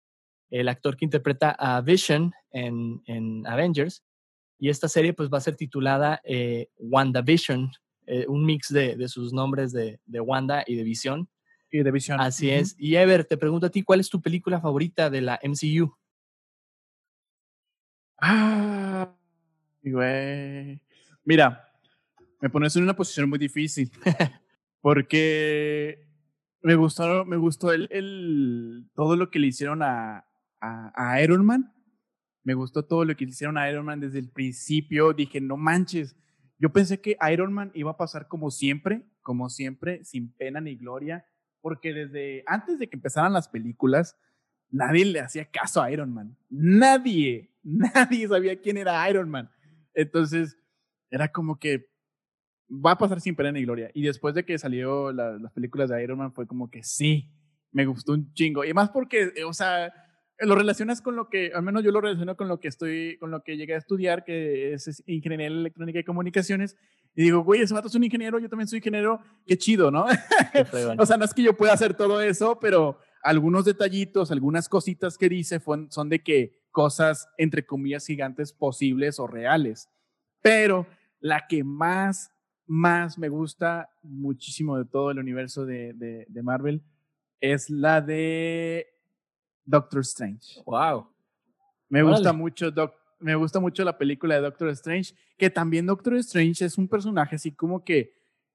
[0.53, 4.05] el actor que interpreta a Vision en, en Avengers.
[4.59, 7.71] Y esta serie pues va a ser titulada eh, WandaVision,
[8.07, 11.29] eh, un mix de, de, sus nombres de, de, Wanda y de Vision.
[11.71, 12.21] Y de Vision.
[12.21, 12.77] Así es.
[12.79, 15.93] Y Ever, te pregunto a ti, ¿cuál es tu película favorita de la MCU?
[18.21, 19.13] Ah,
[19.83, 20.81] güey.
[21.25, 21.69] Mira,
[22.41, 23.91] me pones en una posición muy difícil.
[24.83, 26.05] porque
[26.61, 30.27] me gustó, me gustó el, el, todo lo que le hicieron a,
[30.61, 31.73] a, Iron Man.
[32.45, 35.13] Me gustó todo lo que hicieron a Iron Man desde el principio.
[35.13, 36.17] Dije, no manches.
[36.59, 40.77] Yo pensé que Iron Man iba a pasar como siempre, como siempre, sin pena ni
[40.77, 41.27] gloria,
[41.61, 44.17] porque desde antes de que empezaran las películas,
[44.71, 46.37] nadie le hacía caso a Iron Man.
[46.51, 49.51] Nadie, nadie sabía quién era Iron Man.
[49.95, 50.57] Entonces,
[51.11, 51.91] era como que
[52.69, 53.91] va a pasar sin pena ni gloria.
[53.95, 57.31] Y después de que salió las películas de Iron Man, fue como que sí,
[57.71, 58.65] me gustó un chingo.
[58.65, 59.93] Y más porque, o sea,
[60.47, 63.31] lo relacionas con lo que, al menos yo lo relaciono con lo que estoy, con
[63.31, 66.77] lo que llegué a estudiar, que es ingeniería electrónica y comunicaciones.
[67.15, 70.05] Y digo, güey, ese vato es un ingeniero, yo también soy ingeniero, qué chido, ¿no?
[70.99, 75.17] o sea, no es que yo pueda hacer todo eso, pero algunos detallitos, algunas cositas
[75.17, 79.89] que dice son de que cosas, entre comillas, gigantes posibles o reales.
[80.41, 80.87] Pero
[81.21, 82.33] la que más,
[82.67, 86.83] más me gusta muchísimo de todo el universo de, de, de Marvel
[87.41, 88.92] es la de
[89.65, 90.63] Doctor Strange.
[90.65, 91.09] Wow.
[91.89, 92.73] Me gusta mucho
[93.23, 97.37] me gusta mucho la película de Doctor Strange, que también Doctor Strange es un personaje
[97.37, 98.15] así como que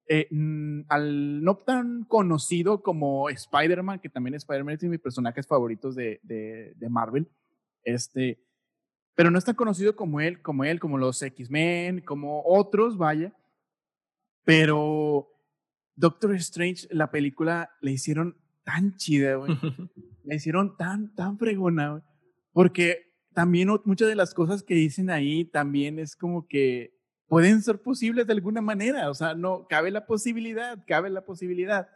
[0.09, 5.45] eh, mm, al no tan conocido como Spider-Man, que también Spider-Man es de mis personajes
[5.45, 7.29] favoritos de, de, de, Marvel,
[7.83, 8.39] este,
[9.15, 13.33] pero no es tan conocido como él, como él, como los X-Men, como otros, vaya,
[14.45, 15.27] pero
[15.95, 19.49] Doctor Strange, la película le hicieron tan chida, güey.
[20.25, 22.03] la hicieron tan, tan fregona,
[22.51, 26.93] porque también muchas de las cosas que dicen ahí también es como que
[27.27, 29.09] pueden ser posibles de alguna manera.
[29.09, 31.87] O sea, no, cabe la posibilidad, cabe la posibilidad.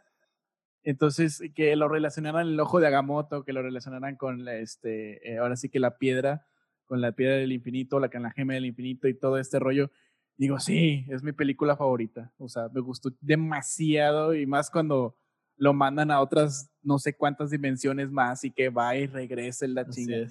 [0.82, 5.38] Entonces, que lo relacionaran el ojo de Agamotto, que lo relacionaran con la, este, eh,
[5.38, 6.46] ahora sí que la piedra,
[6.86, 9.90] con la piedra del infinito, la, con la gema del infinito y todo este rollo.
[10.38, 12.32] Digo, sí, es mi película favorita.
[12.38, 15.16] O sea, me gustó demasiado y más cuando
[15.62, 19.74] lo mandan a otras no sé cuántas dimensiones más y que va y regresa en
[19.74, 20.26] la chinga.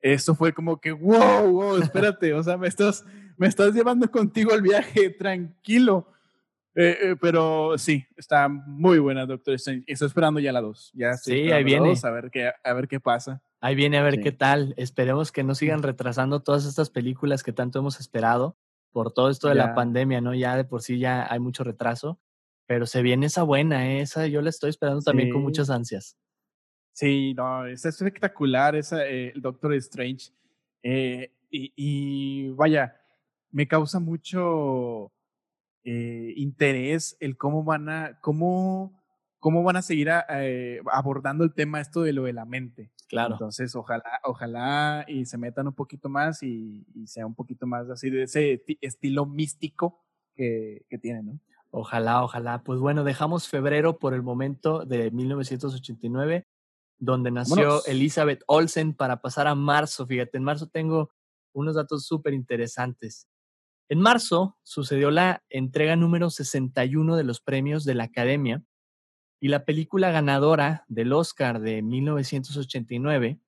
[0.00, 3.04] Eso fue como que, wow, wow, espérate, o sea, me estás,
[3.36, 6.08] me estás llevando contigo al viaje, tranquilo.
[6.74, 9.84] Eh, eh, pero sí, está muy buena Doctor Strange.
[9.86, 10.90] Estoy esperando ya la 2.
[10.94, 11.94] Ya sí, ahí viene.
[12.02, 13.40] a, ver qué, a ver qué pasa.
[13.60, 14.74] Ahí viene a ver qué tal.
[14.76, 18.56] Esperemos que no sigan retrasando todas estas películas que tanto hemos esperado
[18.90, 20.34] por todo esto de la pandemia, ¿no?
[20.34, 22.18] Ya de por sí ya hay mucho retraso.
[22.66, 24.00] Pero se viene esa buena, ¿eh?
[24.00, 26.16] esa yo la estoy esperando también con muchas ansias.
[26.96, 30.30] Sí, no, es espectacular esa, eh, el Doctor Strange.
[30.82, 32.96] Eh, y, vaya,
[33.50, 35.12] me causa mucho
[35.84, 38.98] eh, interés el cómo van a, cómo,
[39.40, 42.90] cómo van a seguir abordando el tema esto de lo de la mente.
[43.08, 43.34] Claro.
[43.34, 48.08] Entonces, ojalá, ojalá y se metan un poquito más y, sea un poquito más así
[48.08, 50.02] de ese estilo místico
[50.34, 51.40] que, que tienen, ¿no?
[51.70, 52.62] Ojalá, ojalá.
[52.62, 56.46] Pues bueno, dejamos febrero por el momento de 1989,
[56.98, 60.06] donde nació Elizabeth Olsen, para pasar a marzo.
[60.06, 61.10] Fíjate, en marzo tengo
[61.52, 63.28] unos datos súper interesantes.
[63.88, 68.64] En marzo sucedió la entrega número 61 de los premios de la Academia
[69.40, 73.38] y la película ganadora del Oscar de 1989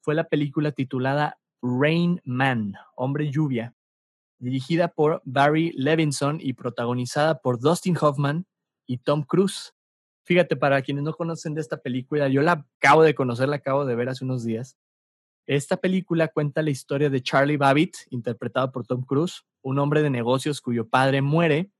[0.00, 3.74] fue la película titulada Rain Man, Hombre Lluvia,
[4.38, 8.46] dirigida por Barry Levinson y protagonizada por Dustin Hoffman
[8.86, 9.74] y Tom Cruise.
[10.24, 13.84] Fíjate, para quienes no conocen de esta película, yo la acabo de conocer, la acabo
[13.84, 14.76] de ver hace unos días.
[15.46, 20.10] Esta película cuenta la historia de Charlie Babbitt, interpretado por Tom Cruise, un hombre de
[20.10, 21.70] negocios cuyo padre muere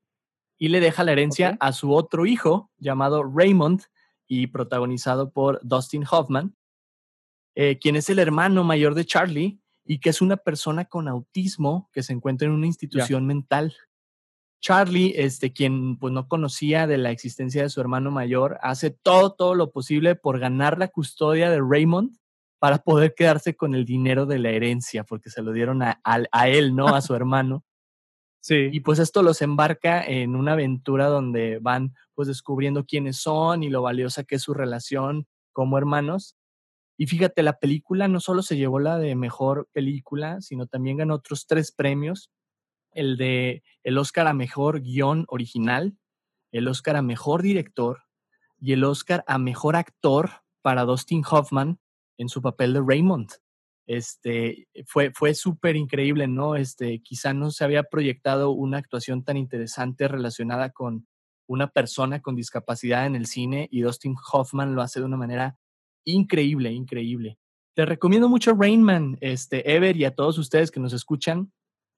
[0.57, 3.83] y le deja la herencia a su otro hijo llamado Raymond
[4.27, 6.57] y protagonizado por Dustin Hoffman,
[7.55, 11.89] eh, quien es el hermano mayor de Charlie y que es una persona con autismo
[11.95, 13.75] que se encuentra en una institución mental.
[14.61, 19.33] Charlie, este, quien pues no conocía de la existencia de su hermano mayor, hace todo,
[19.33, 22.19] todo lo posible por ganar la custodia de Raymond
[22.59, 26.49] para poder quedarse con el dinero de la herencia, porque se lo dieron a, a,
[26.49, 26.89] él, ¿no?
[26.89, 27.65] A su hermano.
[28.41, 28.69] Sí.
[28.71, 33.71] Y pues esto los embarca en una aventura donde van pues descubriendo quiénes son y
[33.71, 36.37] lo valiosa que es su relación como hermanos.
[37.01, 41.15] Y fíjate, la película no solo se llevó la de mejor película, sino también ganó
[41.15, 42.33] otros tres premios.
[42.93, 45.97] El de el Oscar a mejor guion original,
[46.51, 48.03] el Oscar a mejor director
[48.61, 51.79] y el Oscar a mejor actor para Dustin Hoffman
[52.17, 53.31] en su papel de Raymond.
[53.87, 56.57] Este, fue, fue súper increíble, ¿no?
[56.57, 61.07] Este, quizá no se había proyectado una actuación tan interesante relacionada con
[61.47, 65.59] una persona con discapacidad en el cine y Dustin Hoffman lo hace de una manera
[66.13, 67.39] increíble, increíble.
[67.75, 71.53] Te recomiendo mucho Rainman, este, Ever, y a todos ustedes que nos escuchan,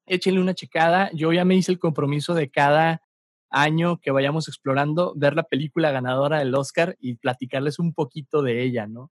[0.06, 1.10] échenle una checada.
[1.14, 3.02] Yo ya me hice el compromiso de cada
[3.50, 8.62] año que vayamos explorando, ver la película ganadora del Oscar y platicarles un poquito de
[8.62, 9.10] ella, ¿no?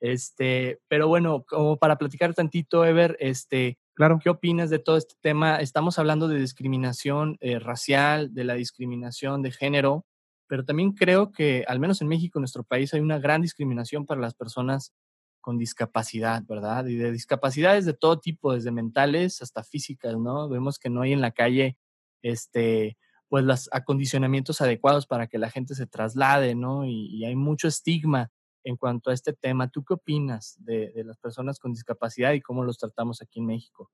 [0.00, 4.18] Este, pero bueno, como para platicar tantito, Ever, este, claro.
[4.22, 5.56] ¿qué opinas de todo este tema?
[5.56, 10.04] Estamos hablando de discriminación eh, racial, de la discriminación de género,
[10.46, 14.06] pero también creo que, al menos en México, en nuestro país, hay una gran discriminación
[14.06, 14.92] para las personas
[15.40, 16.86] con discapacidad, ¿verdad?
[16.86, 20.48] Y de discapacidades de todo tipo, desde mentales hasta físicas, ¿no?
[20.48, 21.78] Vemos que no hay en la calle,
[22.22, 22.96] este,
[23.28, 26.86] pues los acondicionamientos adecuados para que la gente se traslade, ¿no?
[26.86, 28.30] Y, hay mucho estigma
[28.64, 29.68] en cuanto a este tema.
[29.68, 33.46] ¿Tú qué opinas de, de, las personas con discapacidad y cómo los tratamos aquí en
[33.46, 33.90] México?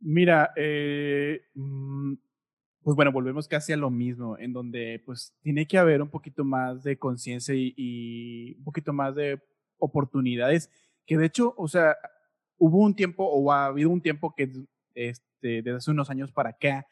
[0.00, 2.14] Mira, eh, mm,
[2.82, 6.44] pues bueno, volvemos casi a lo mismo, en donde pues tiene que haber un poquito
[6.44, 9.42] más de conciencia y, un poquito más de
[9.78, 10.70] oportunidades,
[11.06, 11.96] que de hecho, o sea,
[12.58, 14.50] hubo un tiempo o ha habido un tiempo que
[14.94, 16.86] este, desde hace unos años para acá,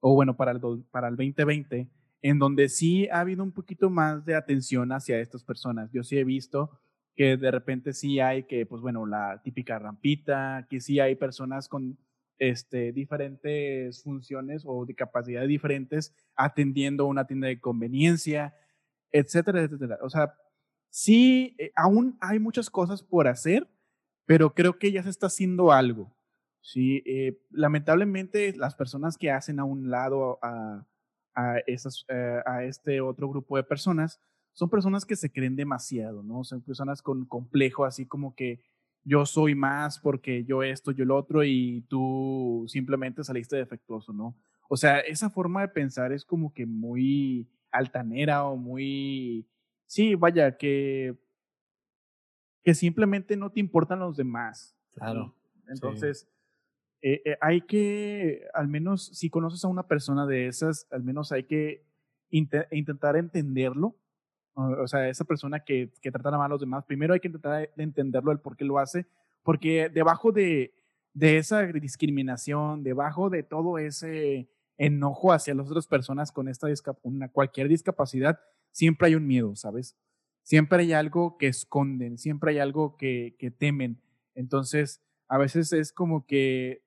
[0.00, 1.88] o bueno, para el, para el 2020,
[2.22, 5.90] en donde sí ha habido un poquito más de atención hacia estas personas.
[5.92, 6.70] Yo sí he visto
[7.14, 11.68] que de repente sí hay que, pues bueno, la típica rampita, que sí hay personas
[11.68, 11.98] con
[12.42, 18.52] este, diferentes funciones o de capacidades diferentes atendiendo una tienda de conveniencia,
[19.12, 19.98] etcétera, etcétera.
[20.02, 20.34] O sea,
[20.90, 23.68] sí, eh, aún hay muchas cosas por hacer,
[24.26, 26.16] pero creo que ya se está haciendo algo.
[26.60, 30.84] Sí, eh, lamentablemente las personas que hacen a un lado a,
[31.36, 34.20] a, esas, eh, a este otro grupo de personas
[34.52, 36.42] son personas que se creen demasiado, ¿no?
[36.42, 38.60] Son personas con complejo, así como que
[39.04, 44.36] yo soy más porque yo esto, yo lo otro y tú simplemente saliste defectuoso, ¿no?
[44.68, 49.46] O sea, esa forma de pensar es como que muy altanera o muy,
[49.86, 51.18] sí, vaya, que,
[52.62, 54.76] que simplemente no te importan los demás.
[54.94, 55.34] Claro.
[55.66, 56.28] Entonces,
[57.02, 61.32] eh, eh, hay que, al menos si conoces a una persona de esas, al menos
[61.32, 61.84] hay que
[62.30, 63.96] intentar entenderlo.
[64.54, 67.70] O sea, esa persona que, que trata mal a los demás, primero hay que intentar
[67.76, 69.06] entenderlo, el por qué lo hace,
[69.42, 70.74] porque debajo de,
[71.14, 76.66] de esa discriminación, debajo de todo ese enojo hacia las otras personas con esta
[77.02, 79.96] una, cualquier discapacidad, siempre hay un miedo, ¿sabes?
[80.42, 84.00] Siempre hay algo que esconden, siempre hay algo que, que temen.
[84.34, 86.82] Entonces, a veces es como que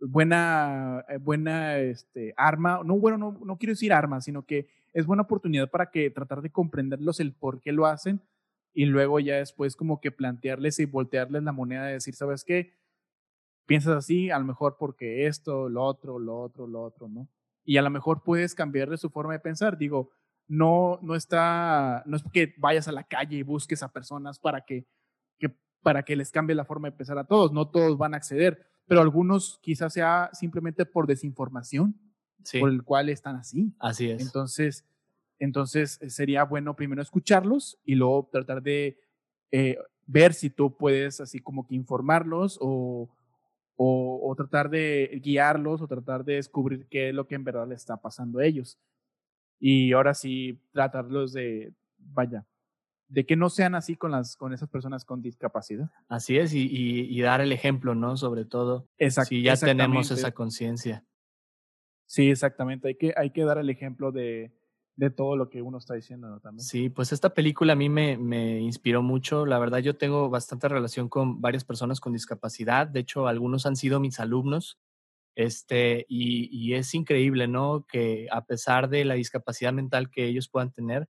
[0.00, 5.06] buena, eh, buena este, arma, no, bueno, no, no quiero decir arma, sino que es
[5.06, 8.22] buena oportunidad para que tratar de comprenderlos el por qué lo hacen
[8.72, 12.74] y luego ya después como que plantearles y voltearles la moneda de decir, ¿sabes qué?
[13.66, 17.28] Piensas así, a lo mejor porque esto, lo otro, lo otro, lo otro, ¿no?
[17.64, 19.76] Y a lo mejor puedes cambiarle su forma de pensar.
[19.76, 20.10] Digo,
[20.48, 24.62] no, no está, no es que vayas a la calle y busques a personas para
[24.62, 24.86] que,
[25.38, 27.52] que, para que les cambie la forma de pensar a todos.
[27.52, 31.94] No todos van a acceder, pero algunos quizás sea simplemente por desinformación,
[32.58, 33.72] por el cual están así.
[33.78, 34.20] Así es.
[34.22, 34.84] Entonces,
[35.38, 38.98] entonces eh, sería bueno primero escucharlos y luego tratar de
[39.50, 43.08] eh, ver si tú puedes así como que informarlos o,
[43.76, 47.74] o, tratar de guiarlos o tratar de descubrir qué es lo que en verdad le
[47.74, 48.78] está pasando a ellos.
[49.58, 52.44] Y ahora sí, tratarlos de, vaya,
[53.08, 55.90] de que no sean así con, las, con esas personas con discapacidad.
[56.08, 58.16] Así es, y, y, dar el ejemplo, ¿no?
[58.16, 58.86] Sobre todo,
[59.26, 61.04] si ya tenemos esa conciencia.
[62.10, 64.52] Sí, exactamente, hay que, hay que dar el ejemplo de,
[64.96, 66.64] de todo lo que uno está diciendo también.
[66.64, 69.46] Sí, pues esta película a mí me, me, inspiró mucho.
[69.46, 72.88] La verdad, yo tengo bastante relación con varias personas con discapacidad.
[72.88, 74.80] De hecho, algunos han sido mis alumnos.
[75.36, 77.86] Este, y, y es increíble, ¿no?
[77.86, 81.08] Que a pesar de la discapacidad mental que ellos puedan tener,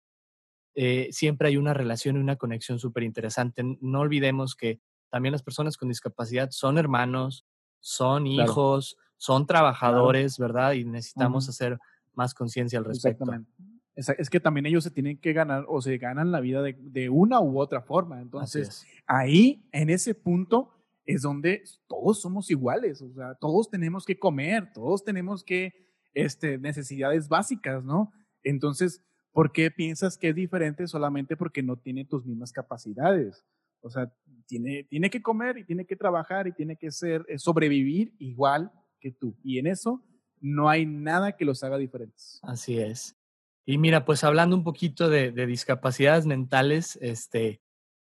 [0.76, 3.62] eh, siempre hay una relación y una conexión súper interesante.
[3.82, 4.80] No olvidemos que
[5.10, 7.44] también las personas con discapacidad son hermanos,
[7.80, 10.72] son hijos, son trabajadores, ¿verdad?
[10.72, 11.78] Y necesitamos hacer
[12.14, 13.24] más conciencia al respecto.
[13.24, 13.50] Exactamente
[13.96, 17.40] es, que también ellos se tienen que ganar o se ganan la vida de, una
[17.40, 18.20] u otra forma.
[18.20, 20.70] Entonces, ahí, en ese punto,
[21.06, 25.72] es donde todos somos iguales, o sea, todos tenemos que comer, todos tenemos que,
[26.12, 28.12] este, necesidades básicas, ¿no?
[28.42, 29.02] Entonces,
[29.32, 33.44] ¿por qué piensas que es diferente solamente porque no tiene tus mismas capacidades?
[33.80, 34.12] O sea,
[34.46, 38.72] tiene, tiene que comer y tiene que trabajar y tiene que ser, eh, sobrevivir igual
[39.00, 39.36] que tú.
[39.42, 40.02] Y en eso
[40.40, 42.38] no hay nada que los haga diferentes.
[42.42, 43.16] Así es.
[43.64, 47.60] Y mira, pues hablando un poquito de, discapacidades mentales, este,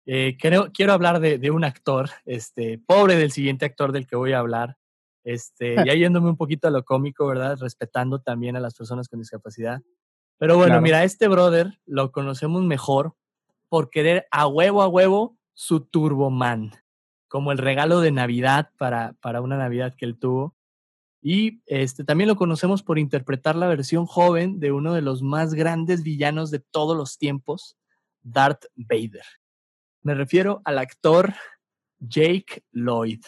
[0.06, 4.32] eh, quiero, quiero hablar de, un actor, este, pobre del siguiente actor del que voy
[4.32, 4.78] a hablar,
[5.24, 7.58] este, ya yéndome un poquito a lo cómico, ¿verdad?
[7.60, 9.82] Respetando también a las personas con discapacidad.
[10.38, 13.14] Pero bueno, mira, este brother lo conocemos mejor
[13.68, 16.72] por querer a huevo a huevo su Turboman,
[17.28, 20.56] como el regalo de Navidad para, para una Navidad que él tuvo.
[21.22, 25.54] Y este, también lo conocemos por interpretar la versión joven de uno de los más
[25.54, 27.78] grandes villanos de todos los tiempos,
[28.22, 29.24] Darth Vader.
[30.02, 31.32] Me refiero al actor
[32.00, 33.22] Jake Lloyd.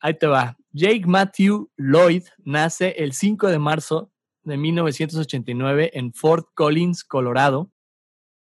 [0.00, 0.56] Ahí te va.
[0.72, 4.10] Jake Matthew Lloyd nace el 5 de marzo
[4.42, 7.70] de 1989 en Fort Collins, Colorado,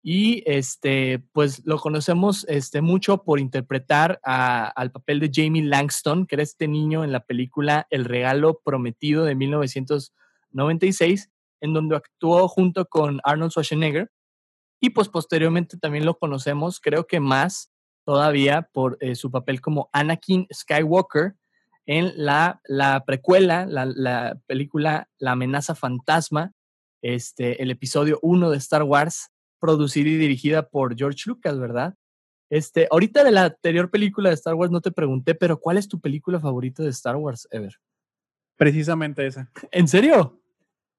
[0.02, 6.36] y este, pues lo conocemos este, mucho por interpretar al papel de Jamie Langston, que
[6.36, 11.30] era este niño en la película El regalo prometido de 1996,
[11.62, 14.10] en donde actuó junto con Arnold Schwarzenegger.
[14.80, 17.70] Y pues posteriormente también lo conocemos, creo que más
[18.06, 21.36] todavía, por eh, su papel como Anakin Skywalker
[21.86, 26.54] en la, la precuela, la, la película La amenaza fantasma,
[27.02, 31.96] este, el episodio 1 de Star Wars, producida y dirigida por George Lucas, ¿verdad?
[32.50, 35.88] Este, ahorita de la anterior película de Star Wars no te pregunté, pero ¿cuál es
[35.88, 37.76] tu película favorita de Star Wars ever?
[38.58, 39.52] Precisamente esa.
[39.72, 40.42] ¿En serio?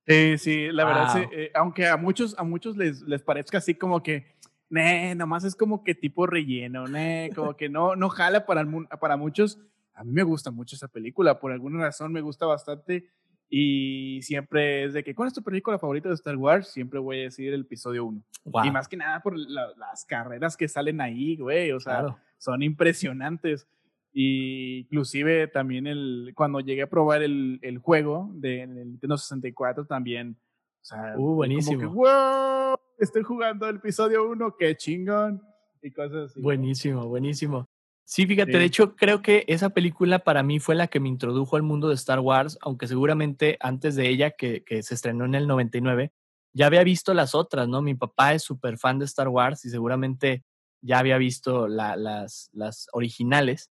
[0.06, 4.02] Sí, sí, la verdad, eh, aunque a muchos, a muchos les, les parezca así como
[4.02, 4.34] que,
[4.68, 8.66] nee, nomás es como que tipo relleno, nee, como que no, no jala para,
[9.00, 9.58] para muchos.
[9.92, 13.10] A mí me gusta mucho esa película, por alguna razón me gusta bastante
[13.52, 16.68] y siempre es de que, ¿cuál es tu película favorita de Star Wars?
[16.68, 18.22] Siempre voy a decir el episodio 1.
[18.64, 21.72] Y más que nada por las carreras que salen ahí, güey.
[21.72, 23.66] O sea, son impresionantes.
[24.12, 30.36] Y inclusive también el, cuando llegué a probar el, el juego de Nintendo 64 también.
[30.82, 31.76] O sea, uh, buenísimo.
[31.76, 35.42] Como que, wow, estoy jugando el episodio 1, qué chingón.
[35.82, 36.40] Y cosas así.
[36.40, 37.68] Buenísimo, buenísimo.
[38.12, 41.54] Sí, fíjate, de hecho creo que esa película para mí fue la que me introdujo
[41.54, 45.36] al mundo de Star Wars, aunque seguramente antes de ella, que, que se estrenó en
[45.36, 46.10] el 99,
[46.52, 47.82] ya había visto las otras, ¿no?
[47.82, 50.42] Mi papá es súper fan de Star Wars y seguramente
[50.80, 53.70] ya había visto las, las originales,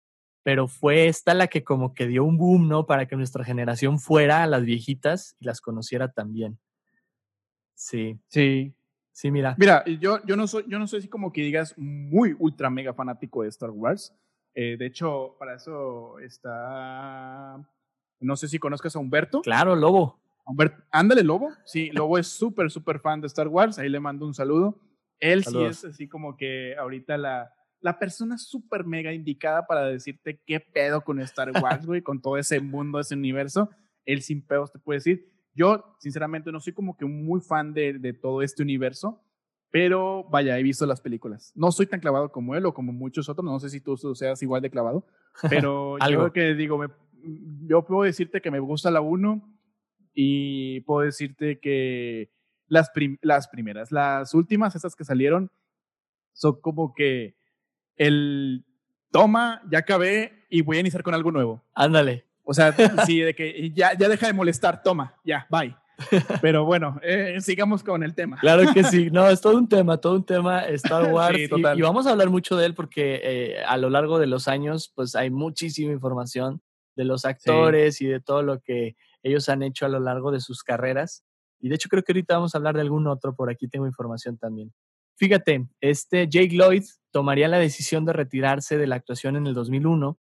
[0.43, 2.85] pero fue esta la que como que dio un boom, ¿no?
[2.85, 6.57] Para que nuestra generación fuera a las viejitas y las conociera también.
[7.75, 8.17] Sí.
[8.29, 8.73] Sí.
[9.11, 9.55] Sí, mira.
[9.57, 12.93] Mira, yo, yo, no soy, yo no soy así como que digas muy ultra mega
[12.93, 14.15] fanático de Star Wars.
[14.53, 17.57] Eh, de hecho, para eso está.
[18.19, 19.41] No sé si conozcas a Humberto.
[19.41, 20.19] Claro, Lobo.
[20.45, 21.51] Humberto, ándale, Lobo.
[21.65, 23.79] Sí, Lobo es súper, súper fan de Star Wars.
[23.79, 24.79] Ahí le mando un saludo.
[25.19, 30.41] Él sí es así como que ahorita la, la persona súper mega indicada para decirte
[30.45, 33.69] qué pedo con Star Wars, güey, con todo ese mundo, ese universo.
[34.05, 35.30] Él sin pedos te puede decir.
[35.53, 39.21] Yo, sinceramente, no soy como que muy fan de, de todo este universo,
[39.71, 41.53] pero vaya, he visto las películas.
[41.55, 44.41] No soy tan clavado como él o como muchos otros, no sé si tú seas
[44.43, 45.05] igual de clavado,
[45.49, 46.87] pero yo creo que digo, me,
[47.67, 49.41] yo puedo decirte que me gusta la 1
[50.13, 52.31] y puedo decirte que
[52.67, 52.91] las,
[53.21, 55.51] las primeras, las últimas, estas que salieron,
[56.33, 57.37] son como que
[57.95, 58.65] el
[59.11, 61.63] toma, ya acabé y voy a iniciar con algo nuevo.
[61.73, 62.25] Ándale.
[62.43, 62.73] O sea,
[63.05, 65.75] sí, de que ya, ya deja de molestar, toma, ya, bye.
[66.41, 68.37] Pero bueno, eh, sigamos con el tema.
[68.39, 71.37] Claro que sí, no, es todo un tema, todo un tema Star Wars.
[71.37, 74.91] y, vamos a hablar mucho de él porque eh, a lo largo de los años,
[74.95, 76.61] pues hay muchísima información
[76.95, 80.39] de los actores y de todo lo que ellos han hecho a lo largo de
[80.39, 81.23] sus carreras.
[81.59, 83.85] Y de hecho creo que ahorita vamos a hablar de algún otro, por aquí tengo
[83.85, 84.73] información también.
[85.15, 90.17] Fíjate, este Jake Lloyd tomaría la decisión de retirarse de la actuación en el 2001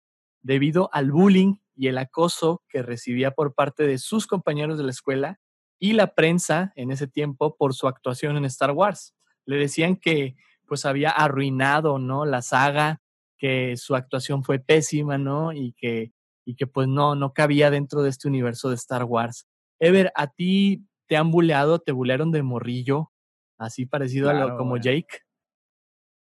[0.41, 4.91] debido al bullying y el acoso que recibía por parte de sus compañeros de la
[4.91, 5.39] escuela
[5.79, 9.13] y la prensa en ese tiempo por su actuación en Star Wars.
[9.45, 12.25] Le decían que pues había arruinado, ¿no?
[12.25, 13.01] La saga,
[13.37, 15.53] que su actuación fue pésima, ¿no?
[15.53, 16.11] Y que,
[16.45, 19.47] y que pues no, no cabía dentro de este universo de Star Wars.
[19.79, 23.11] Ever, ¿a ti te han buleado, te bulearon de morrillo?
[23.57, 25.24] Así parecido a lo como Jake.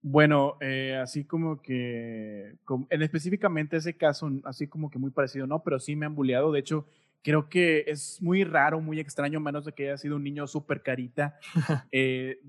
[0.01, 2.55] Bueno, eh, así como que,
[2.89, 6.51] en específicamente ese caso, así como que muy parecido, no, pero sí me han bulleado.
[6.53, 6.87] De hecho,
[7.21, 10.81] creo que es muy raro, muy extraño, menos de que haya sido un niño súper
[10.83, 11.37] carita.
[11.91, 12.39] Eh,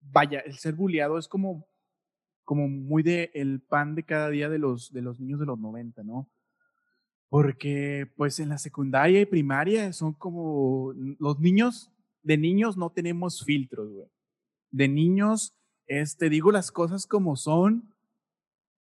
[0.00, 1.66] vaya, el ser bulleado es como,
[2.44, 5.58] como muy de el pan de cada día de los, de los niños de los
[5.58, 6.30] 90, ¿no?
[7.28, 11.90] Porque pues en la secundaria y primaria son como los niños,
[12.22, 14.08] de niños no tenemos filtros, güey.
[14.70, 15.56] De niños
[15.86, 17.94] te digo las cosas como son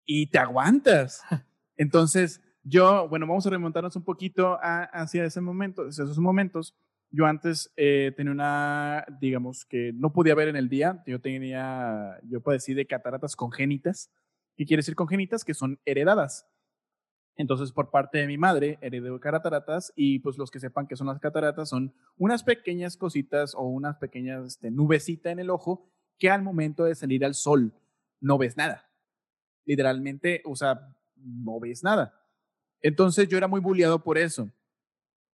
[0.05, 1.22] y te aguantas.
[1.76, 6.76] Entonces, yo, bueno, vamos a remontarnos un poquito hacia ese momento, hacia esos momentos.
[7.11, 11.03] Yo antes eh, tenía una, digamos, que no podía ver en el día.
[11.07, 14.11] Yo tenía, yo padecí de cataratas congénitas.
[14.57, 15.44] ¿Qué quiere decir congénitas?
[15.44, 16.46] Que son heredadas.
[17.36, 21.07] Entonces, por parte de mi madre, heredé cataratas y pues los que sepan que son
[21.07, 25.90] las cataratas son unas pequeñas cositas o unas pequeñas este, nubecita en el ojo
[26.20, 27.72] que al momento de salir al sol
[28.20, 28.88] no ves nada.
[29.64, 32.14] Literalmente, o sea, no ves nada.
[32.82, 34.50] Entonces yo era muy bulliado por eso,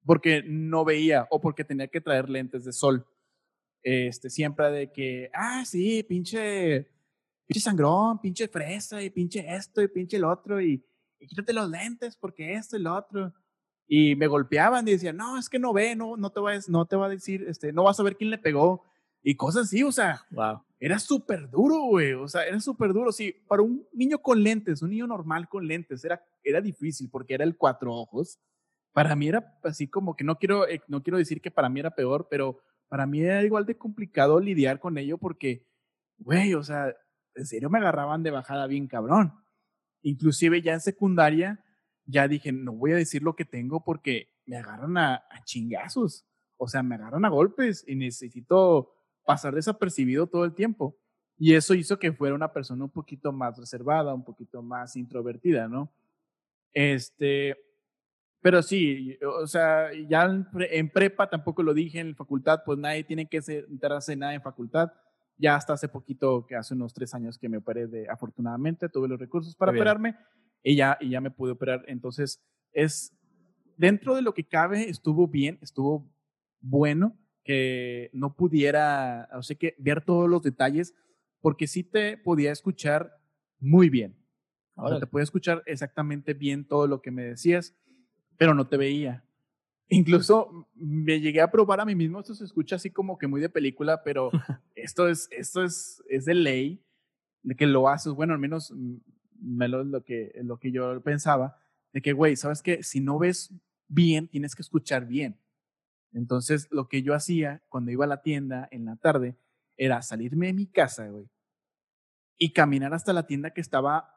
[0.05, 3.07] porque no veía o porque tenía que traer lentes de sol.
[3.81, 6.89] Este, siempre de que, ah, sí, pinche,
[7.45, 10.86] pinche sangrón, pinche fresa y pinche esto y pinche el otro y,
[11.19, 13.34] quítate los lentes porque esto y lo otro.
[13.88, 16.59] Y me golpeaban y decían, no, es que no ve, no, no te va a,
[16.67, 18.84] no te va a decir, este, no vas a ver quién le pegó
[19.24, 20.61] y cosas así, o sea, wow.
[20.80, 23.13] era súper duro, güey, o sea, era súper duro.
[23.13, 27.34] Sí, para un niño con lentes, un niño normal con lentes, era, era difícil porque
[27.34, 28.38] era el cuatro ojos.
[28.91, 31.80] Para mí era así como que no quiero, eh, no quiero decir que para mí
[31.80, 32.59] era peor, pero
[32.89, 35.65] para mí era igual de complicado lidiar con ello porque,
[36.17, 36.93] güey, o sea,
[37.34, 39.34] en serio me agarraban de bajada bien cabrón.
[40.01, 41.63] Inclusive ya en secundaria,
[42.05, 46.28] ya dije, no voy a decir lo que tengo porque me agarran a, a chingazos.
[46.57, 48.93] O sea, me agarran a golpes y necesito
[49.26, 50.97] pasar desapercibido todo el tiempo.
[51.38, 55.67] Y eso hizo que fuera una persona un poquito más reservada, un poquito más introvertida,
[55.67, 55.91] ¿no?
[56.74, 57.57] Este,
[58.41, 63.28] pero sí, o sea, ya en prepa tampoco lo dije, en facultad, pues nadie tiene
[63.28, 64.91] que enterarse nada en facultad.
[65.38, 69.07] Ya hasta hace poquito, que hace unos tres años que me operé de, afortunadamente, tuve
[69.07, 70.15] los recursos para operarme
[70.61, 71.84] y ya, y ya me pude operar.
[71.88, 73.17] Entonces, es,
[73.76, 76.07] dentro de lo que cabe, estuvo bien, estuvo
[76.61, 80.96] bueno que no pudiera, o sea, que ver todos los detalles,
[81.41, 83.18] porque sí te podía escuchar
[83.60, 84.16] muy bien.
[84.76, 87.76] Ahora te podía escuchar exactamente bien todo lo que me decías,
[88.38, 89.24] pero no te veía.
[89.89, 93.41] Incluso me llegué a probar a mí mismo, esto se escucha así como que muy
[93.41, 94.32] de película, pero
[94.76, 96.84] esto es, esto es, es de ley,
[97.44, 101.58] de que lo haces, bueno, al menos lo que, lo que yo pensaba,
[101.91, 102.82] de que, güey, ¿sabes qué?
[102.82, 103.54] Si no ves
[103.88, 105.38] bien, tienes que escuchar bien.
[106.14, 109.36] Entonces, lo que yo hacía cuando iba a la tienda en la tarde
[109.78, 111.30] era salirme de mi casa, güey,
[112.38, 114.09] y caminar hasta la tienda que estaba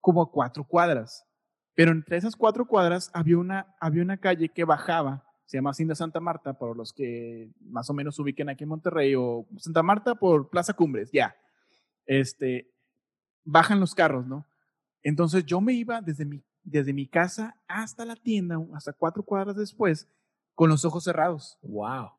[0.00, 1.26] como a cuatro cuadras.
[1.74, 5.94] Pero entre esas cuatro cuadras había una, había una calle que bajaba, se llama Cinda
[5.94, 10.14] Santa Marta, por los que más o menos ubiquen aquí en Monterrey, o Santa Marta
[10.14, 11.34] por Plaza Cumbres, ya.
[12.06, 12.72] Este,
[13.44, 14.46] bajan los carros, ¿no?
[15.02, 19.56] Entonces yo me iba desde mi, desde mi casa hasta la tienda, hasta cuatro cuadras
[19.56, 20.08] después,
[20.60, 21.56] con los ojos cerrados.
[21.62, 22.10] Wow.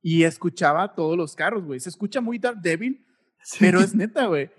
[0.00, 1.80] Y escuchaba todos los carros, güey.
[1.80, 3.04] Se escucha muy débil,
[3.58, 4.52] pero es neta, güey.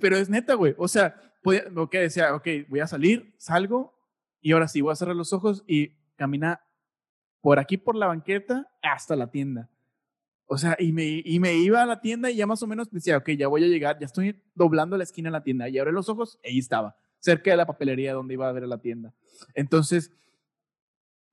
[0.00, 0.74] Pero es neta, güey.
[0.78, 1.14] O sea,
[1.70, 3.92] lo que decía, ok, voy a salir, salgo
[4.40, 6.62] y ahora sí, voy a cerrar los ojos y camina
[7.42, 9.68] por aquí por la banqueta hasta la tienda.
[10.46, 12.90] O sea, y me, y me iba a la tienda y ya más o menos
[12.90, 15.68] decía, ok, ya voy a llegar, ya estoy doblando la esquina de la tienda.
[15.68, 18.80] Y abrí los ojos, ahí estaba, cerca de la papelería donde iba a ver la
[18.80, 19.12] tienda.
[19.52, 20.12] Entonces,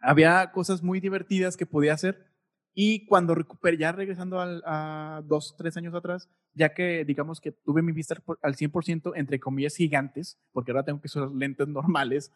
[0.05, 2.25] había cosas muy divertidas que podía hacer.
[2.73, 7.51] Y cuando recuperé, ya regresando al, a dos, tres años atrás, ya que digamos que
[7.51, 12.31] tuve mi vista al 100%, entre comillas, gigantes, porque ahora tengo que usar lentes normales,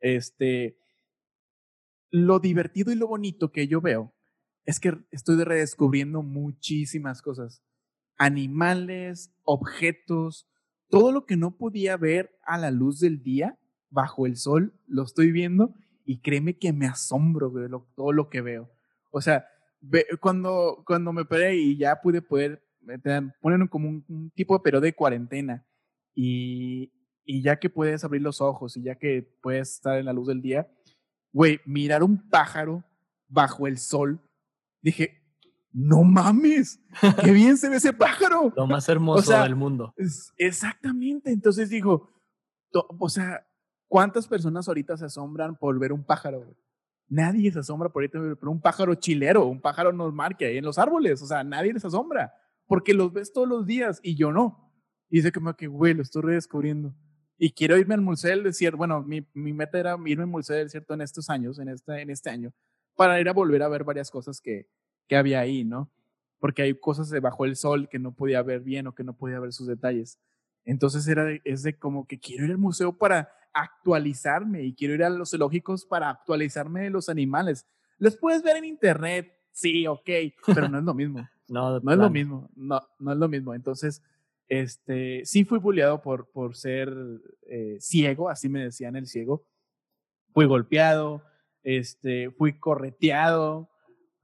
[0.00, 0.78] este,
[2.10, 4.14] lo divertido y lo bonito que yo veo
[4.64, 7.62] es que estoy redescubriendo muchísimas cosas.
[8.16, 10.48] Animales, objetos,
[10.88, 13.58] todo lo que no podía ver a la luz del día,
[13.90, 15.74] bajo el sol, lo estoy viendo
[16.10, 18.68] y créeme que me asombro de todo lo que veo.
[19.12, 19.46] O sea,
[20.18, 22.66] cuando, cuando me paré y ya pude poder,
[23.40, 25.64] poner como un, tipo de periodo de cuarentena
[26.12, 26.92] y,
[27.24, 30.26] y ya que puedes abrir los ojos y ya que puedes estar en la luz
[30.26, 30.68] del día,
[31.32, 32.82] güey, mirar un pájaro
[33.28, 34.20] bajo el sol
[34.82, 35.22] dije,
[35.72, 36.80] no mames,
[37.22, 38.52] qué bien se ve ese pájaro.
[38.56, 39.94] Lo más hermoso del mundo.
[40.36, 41.30] exactamente.
[41.30, 42.10] Entonces dijo,
[42.72, 43.46] o sea,
[43.90, 46.56] ¿cuántas personas ahorita se asombran por ver un pájaro?
[47.08, 50.64] Nadie se asombra por ahorita por un pájaro chilero, un pájaro normal que hay en
[50.64, 51.20] los árboles.
[51.22, 52.32] O sea, nadie les asombra
[52.66, 54.72] porque los ves todos los días y yo no.
[55.08, 56.94] Y dice como que, güey, lo estoy redescubriendo.
[57.36, 58.76] Y quiero irme al Museo del Desierto.
[58.76, 62.00] Bueno, mi, mi meta era irme al Museo del Desierto en estos años, en este,
[62.00, 62.54] en este año
[63.00, 64.68] para ir a volver a ver varias cosas que,
[65.08, 65.90] que había ahí, ¿no?
[66.38, 69.40] Porque hay cosas debajo del sol que no podía ver bien o que no podía
[69.40, 70.18] ver sus detalles.
[70.66, 75.04] Entonces era es de como que quiero ir al museo para actualizarme y quiero ir
[75.04, 77.66] a los zoológicos para actualizarme de los animales.
[77.98, 80.08] Los puedes ver en internet, sí, ok,
[80.46, 81.28] pero no es lo mismo.
[81.48, 83.54] no, no es lo mismo, no, no es lo mismo.
[83.54, 84.02] Entonces,
[84.48, 86.92] este, sí fui bulleado por, por ser
[87.48, 89.46] eh, ciego, así me decían el ciego.
[90.32, 91.24] Fui golpeado,
[91.62, 93.70] este, fui correteado,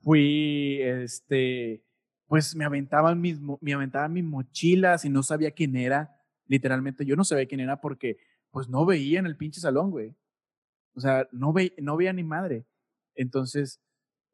[0.00, 1.84] fui, este,
[2.26, 7.16] pues me aventaban mis, me aventaban mis mochilas y no sabía quién era, literalmente yo
[7.16, 8.18] no sabía quién era porque
[8.50, 10.14] pues no veía en el pinche salón, güey.
[10.94, 12.66] O sea, no, ve, no veía ni madre.
[13.14, 13.80] Entonces,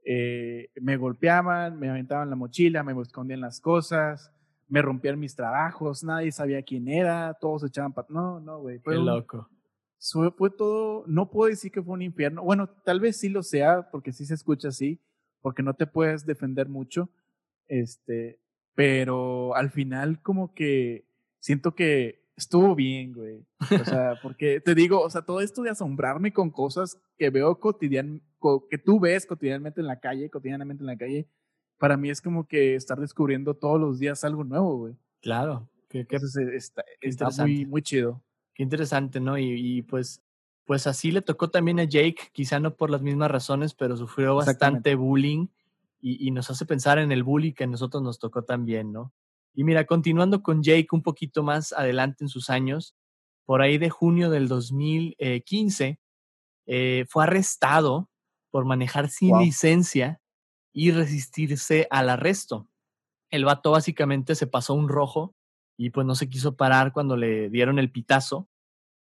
[0.04, 4.32] eh, me golpeaban, me aventaban la mochila, me escondían las cosas,
[4.68, 8.80] me rompían mis trabajos, nadie sabía quién era, todos echaban pat No, no, güey.
[8.80, 9.48] Qué loco
[10.36, 12.42] fue todo, no puedo decir que fue un infierno.
[12.42, 15.00] Bueno, tal vez sí lo sea, porque sí se escucha así,
[15.40, 17.08] porque no te puedes defender mucho.
[17.68, 18.40] Este,
[18.74, 21.06] pero al final como que
[21.38, 23.44] siento que estuvo bien, güey.
[23.60, 27.58] O sea, porque te digo, o sea, todo esto de asombrarme con cosas que veo
[27.58, 28.20] cotidian,
[28.70, 31.28] que tú ves cotidianamente en la calle, cotidianamente en la calle,
[31.78, 34.94] para mí es como que estar descubriendo todos los días algo nuevo, güey.
[35.20, 36.06] Claro, que,
[36.54, 38.22] está, está muy, muy chido.
[38.54, 39.38] Qué interesante, ¿no?
[39.38, 40.22] Y, pues,
[40.64, 44.36] pues así le tocó también a Jake, quizá no por las mismas razones, pero sufrió
[44.36, 45.48] bastante bullying
[46.00, 49.12] y, nos hace pensar en el bullying que a nosotros nos tocó también, ¿no?
[49.54, 52.94] Y mira, continuando con Jake un poquito más adelante en sus años,
[53.44, 55.98] por ahí de junio del 2015,
[56.66, 58.08] eh, fue arrestado
[58.50, 60.20] por manejar sin licencia
[60.72, 62.68] y resistirse al arresto.
[63.30, 65.34] El vato básicamente se pasó un rojo
[65.76, 68.48] y pues no se quiso parar cuando le dieron el pitazo.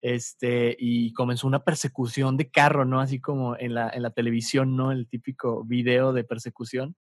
[0.01, 2.99] Este, y comenzó una persecución de carro, ¿no?
[2.99, 4.91] Así como en la, en la televisión, ¿no?
[4.91, 6.95] El típico video de persecución.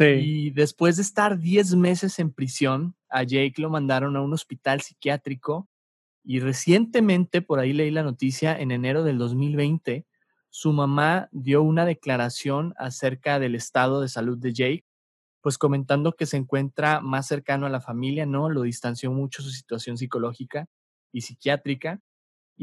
[0.00, 4.80] Y después de estar 10 meses en prisión, a Jake lo mandaron a un hospital
[4.80, 5.68] psiquiátrico
[6.24, 10.06] y recientemente, por ahí leí la noticia, en enero del 2020,
[10.50, 14.84] su mamá dio una declaración acerca del estado de salud de Jake
[15.42, 18.48] pues comentando que se encuentra más cercano a la familia, ¿no?
[18.48, 20.66] Lo distanció mucho su situación psicológica
[21.12, 22.00] y psiquiátrica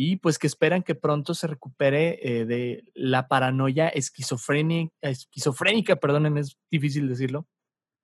[0.01, 6.39] y pues que esperan que pronto se recupere eh, de la paranoia esquizofrénica, esquizofrénica, perdónenme,
[6.39, 7.49] es difícil decirlo,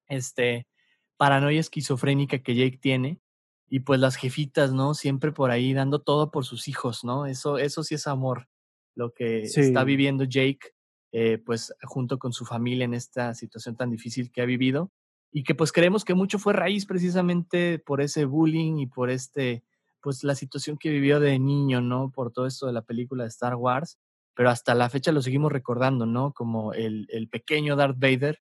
[0.10, 0.68] este,
[1.16, 3.22] paranoia esquizofrénica que Jake tiene
[3.70, 4.94] y pues las jefitas, ¿no?
[4.94, 7.28] Siempre por ahí dando todo por sus hijos, ¿no?
[7.28, 8.50] Eso, eso sí es amor,
[8.94, 10.74] lo que está viviendo Jake,
[11.14, 14.92] eh, pues junto con su familia en esta situación tan difícil que ha vivido
[15.32, 19.64] y que pues creemos que mucho fue raíz precisamente por ese bullying y por este,
[20.06, 22.12] pues la situación que vivió de niño, ¿no?
[22.12, 23.98] Por todo esto de la película de Star Wars,
[24.36, 26.32] pero hasta la fecha lo seguimos recordando, ¿no?
[26.32, 28.40] Como el, el pequeño Darth Vader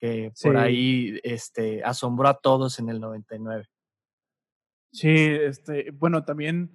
[0.00, 3.68] que por ahí este, asombró a todos en el 99.
[4.90, 6.72] Sí, este, bueno, también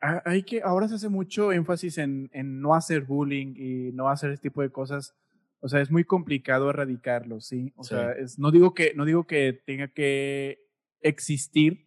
[0.00, 4.30] hay que, ahora se hace mucho énfasis en, en, no hacer bullying y no hacer
[4.30, 5.14] este tipo de cosas.
[5.60, 7.74] O sea, es muy complicado erradicarlo, ¿sí?
[7.76, 10.66] O sea, es, no, digo que, no digo que tenga que
[11.02, 11.86] existir,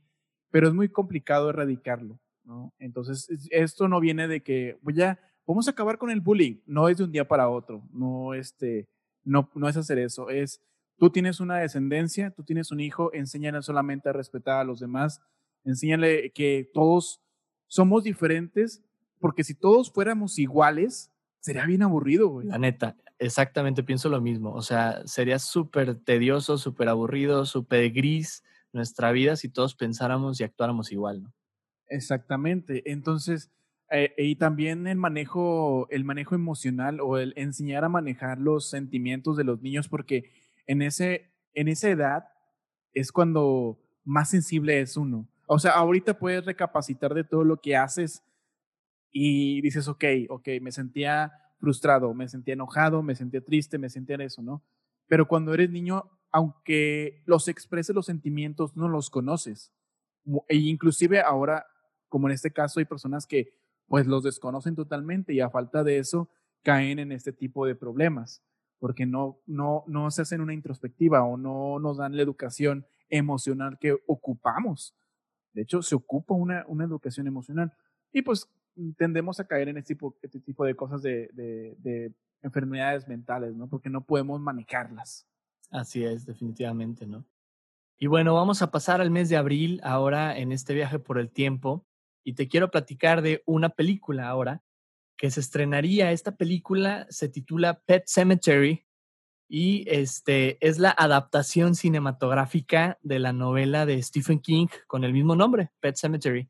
[0.56, 2.74] pero es muy complicado erradicarlo, ¿no?
[2.80, 6.62] Entonces, esto no viene de que, ya, vamos a acabar con el bullying.
[6.66, 8.88] No es de un día para otro, no, este,
[9.26, 10.62] no, no es hacer eso, es
[10.98, 15.20] Tú tienes una descendencia, tú tienes un hijo, enséñale solamente a respetar a los demás,
[15.66, 17.20] enséñale que todos
[17.68, 18.82] somos diferentes,
[19.20, 22.42] porque si todos fuéramos iguales, sería bien aburrido.
[22.44, 24.54] La neta, exactamente pienso lo mismo.
[24.54, 28.42] O sea, sería súper tedioso, súper aburrido, súper gris
[28.76, 31.34] nuestra vida si todos pensáramos y actuáramos igual, ¿no?
[31.88, 32.92] Exactamente.
[32.92, 33.52] Entonces,
[33.90, 39.38] eh, y también el manejo, el manejo emocional o el enseñar a manejar los sentimientos
[39.38, 40.32] de los niños, porque
[40.68, 42.26] en, ese, en esa edad
[42.94, 45.28] es cuando más sensible es uno.
[45.48, 48.24] O sea, ahorita puedes recapacitar de todo lo que haces
[49.12, 54.18] y dices, ok, ok, me sentía frustrado, me sentía enojado, me sentía triste, me sentía
[54.18, 54.64] eso, ¿no?
[55.08, 59.72] Pero cuando eres niño, aunque los expreses los sentimientos, no los conoces.
[60.48, 61.66] E inclusive ahora,
[62.10, 63.54] como en este caso, hay personas que
[63.88, 66.30] pues los desconocen totalmente y a falta de eso
[66.64, 68.42] caen en este tipo de problemas
[68.80, 73.78] porque no, no, no se hacen una introspectiva o no nos dan la educación emocional
[73.80, 74.96] que ocupamos.
[75.54, 77.74] De hecho, se ocupa una, una educación emocional.
[78.12, 78.50] Y pues
[78.98, 83.56] tendemos a caer en este tipo, este tipo de cosas de, de, de enfermedades mentales,
[83.56, 83.68] ¿no?
[83.68, 85.28] Porque no podemos manejarlas.
[85.76, 87.26] Así es, definitivamente, ¿no?
[87.98, 91.30] Y bueno, vamos a pasar al mes de abril ahora en este viaje por el
[91.30, 91.86] tiempo
[92.24, 94.64] y te quiero platicar de una película ahora
[95.18, 96.14] que se estrenaría.
[96.14, 98.86] Esta película se titula Pet Cemetery
[99.50, 105.36] y este, es la adaptación cinematográfica de la novela de Stephen King con el mismo
[105.36, 106.50] nombre, Pet Cemetery.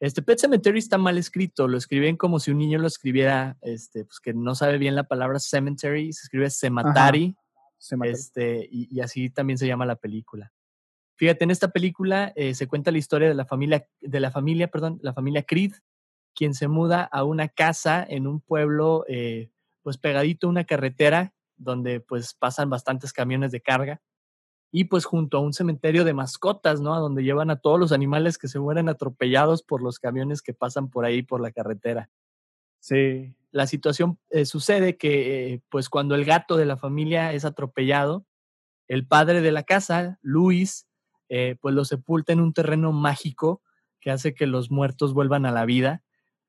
[0.00, 4.04] Este Pet Cemetery está mal escrito, lo escriben como si un niño lo escribiera, este,
[4.04, 7.36] pues que no sabe bien la palabra cemetery, se escribe cemetery,
[8.04, 10.52] este, y, así también se llama la película.
[11.16, 14.68] Fíjate, en esta película eh, se cuenta la historia de la familia, de la familia,
[14.68, 15.72] perdón, la familia Creed,
[16.34, 19.50] quien se muda a una casa en un pueblo, eh,
[19.82, 24.02] pues pegadito a una carretera donde pues pasan bastantes camiones de carga
[24.72, 26.94] y pues junto a un cementerio de mascotas, ¿no?
[26.94, 30.52] A donde llevan a todos los animales que se mueren atropellados por los camiones que
[30.52, 32.10] pasan por ahí por la carretera.
[32.84, 33.34] Sí.
[33.50, 38.26] La situación eh, sucede que pues cuando el gato de la familia es atropellado,
[38.88, 40.86] el padre de la casa, Luis,
[41.30, 43.62] eh, pues lo sepulta en un terreno mágico
[44.00, 46.02] que hace que los muertos vuelvan a la vida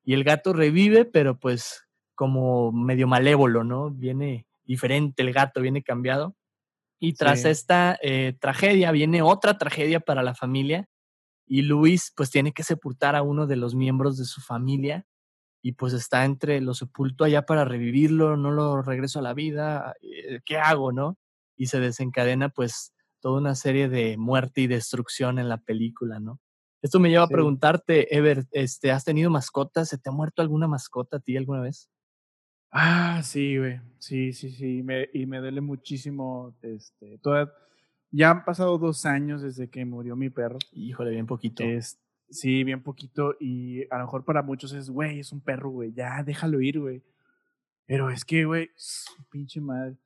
[0.04, 3.88] y el gato revive, pero pues como medio malévolo, ¿no?
[3.90, 6.36] Viene diferente el gato, viene cambiado.
[6.98, 10.86] Y tras esta eh, tragedia viene otra tragedia para la familia
[11.46, 15.06] y Luis pues tiene que sepultar a uno de los miembros de su familia
[15.62, 19.94] y pues está entre lo sepulto allá para revivirlo, no lo regreso a la vida,
[20.02, 21.18] eh, ¿qué hago, no?
[21.56, 26.40] Y se desencadena pues toda una serie de muerte y destrucción en la película, ¿no?
[26.82, 29.88] Esto me lleva a preguntarte, Ever, este, ¿has tenido mascotas?
[29.88, 31.90] ¿Se te ha muerto alguna mascota a ti alguna vez?
[32.70, 33.80] Ah, sí, güey.
[33.98, 34.82] Sí, sí, sí.
[34.82, 36.54] Me, y me duele muchísimo.
[36.62, 37.52] Este, toda,
[38.10, 40.58] ya han pasado dos años desde que murió mi perro.
[40.72, 41.64] Híjole, bien poquito.
[41.64, 41.98] Es,
[42.30, 43.34] sí, bien poquito.
[43.40, 45.92] Y a lo mejor para muchos es, güey, es un perro, güey.
[45.92, 47.02] Ya, déjalo ir, güey.
[47.86, 48.70] Pero es que, güey,
[49.30, 49.96] pinche madre.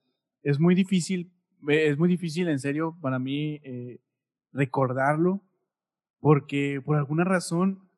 [0.42, 1.32] Es muy difícil,
[1.68, 4.00] es muy difícil, en serio, para mí eh,
[4.52, 5.42] recordarlo
[6.20, 7.88] porque por alguna razón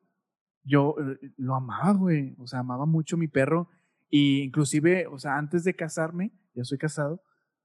[0.63, 2.35] yo eh, lo amaba, güey.
[2.39, 3.69] O sea, amaba mucho mi perro.
[4.09, 7.21] Y inclusive, o sea, antes de casarme, ya soy casado,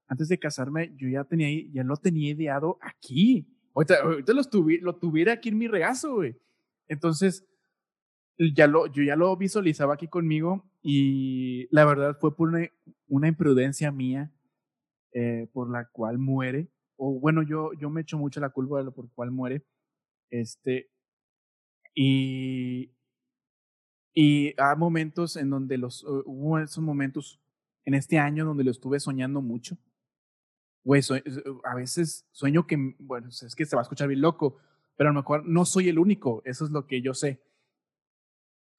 [0.07, 3.47] antes de casarme, yo ya tenía, ya lo tenía ideado aquí.
[3.73, 4.41] Ahorita, ahorita lo,
[4.81, 6.35] lo tuviera aquí en mi regazo, güey.
[6.89, 7.47] Entonces,
[8.37, 12.49] ya lo, yo ya lo visualizaba aquí conmigo y la verdad fue por
[13.07, 14.33] una, imprudencia mía
[15.13, 16.69] eh, por la cual muere.
[16.97, 19.63] O bueno, yo, yo me echo mucho la culpa de lo por cual muere
[20.29, 20.91] este,
[21.95, 22.93] y,
[24.13, 27.41] y hay momentos en donde los, uh, hubo esos momentos
[27.85, 29.77] en este año donde lo estuve soñando mucho.
[30.83, 31.01] Güey,
[31.65, 34.57] a veces sueño que, bueno, es que se va a escuchar bien loco,
[34.99, 37.41] pero a lo mejor no soy el único, eso es lo que yo sé.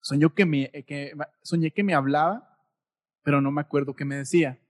[0.03, 2.59] Soñé que me, que, soñé que me hablaba,
[3.23, 4.61] pero no me acuerdo qué me decía.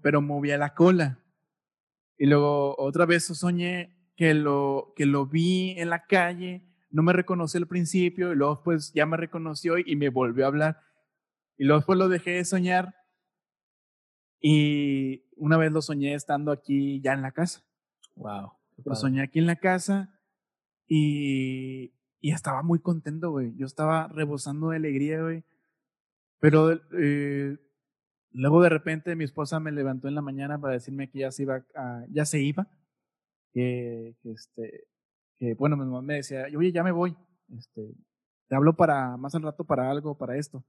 [0.00, 1.18] pero movía la cola.
[2.16, 7.12] Y luego otra vez soñé que lo, que lo vi en la calle, no me
[7.12, 10.80] reconoció al principio y luego pues ya me reconoció y me volvió a hablar.
[11.58, 12.94] Y luego después lo dejé de soñar
[14.40, 17.64] y una vez lo soñé estando aquí ya en la casa.
[18.14, 18.52] Wow.
[18.84, 20.16] Lo soñé aquí en la casa
[20.92, 23.54] y, estaba muy contento, güey.
[23.56, 25.44] Yo estaba rebosando de alegría, güey.
[26.40, 27.58] Pero eh,
[28.32, 31.44] luego de repente mi esposa me levantó en la mañana para decirme que ya se
[31.44, 31.64] iba,
[32.34, 32.68] iba.
[33.52, 34.88] Que, que, este,
[35.56, 37.16] bueno, mi mamá me decía, oye, ya me voy.
[37.56, 37.94] Este,
[38.48, 40.64] te hablo para más al rato para algo, para esto.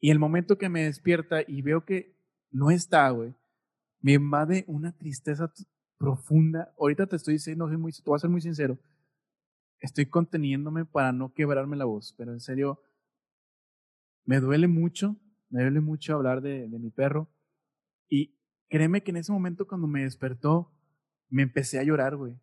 [0.00, 2.16] Y el momento que me despierta y veo que
[2.52, 3.34] no está, güey,
[4.00, 5.52] me invade una tristeza
[5.98, 6.72] profunda.
[6.78, 8.78] Ahorita te estoy diciendo, soy muy, te voy a ser muy sincero.
[9.80, 12.82] Estoy conteniéndome para no quebrarme la voz, pero en serio,
[14.24, 15.16] me duele mucho,
[15.48, 17.30] me duele mucho hablar de, mi perro.
[18.08, 20.70] Y créeme que en ese momento cuando me despertó,
[21.30, 22.38] me empecé a llorar, güey.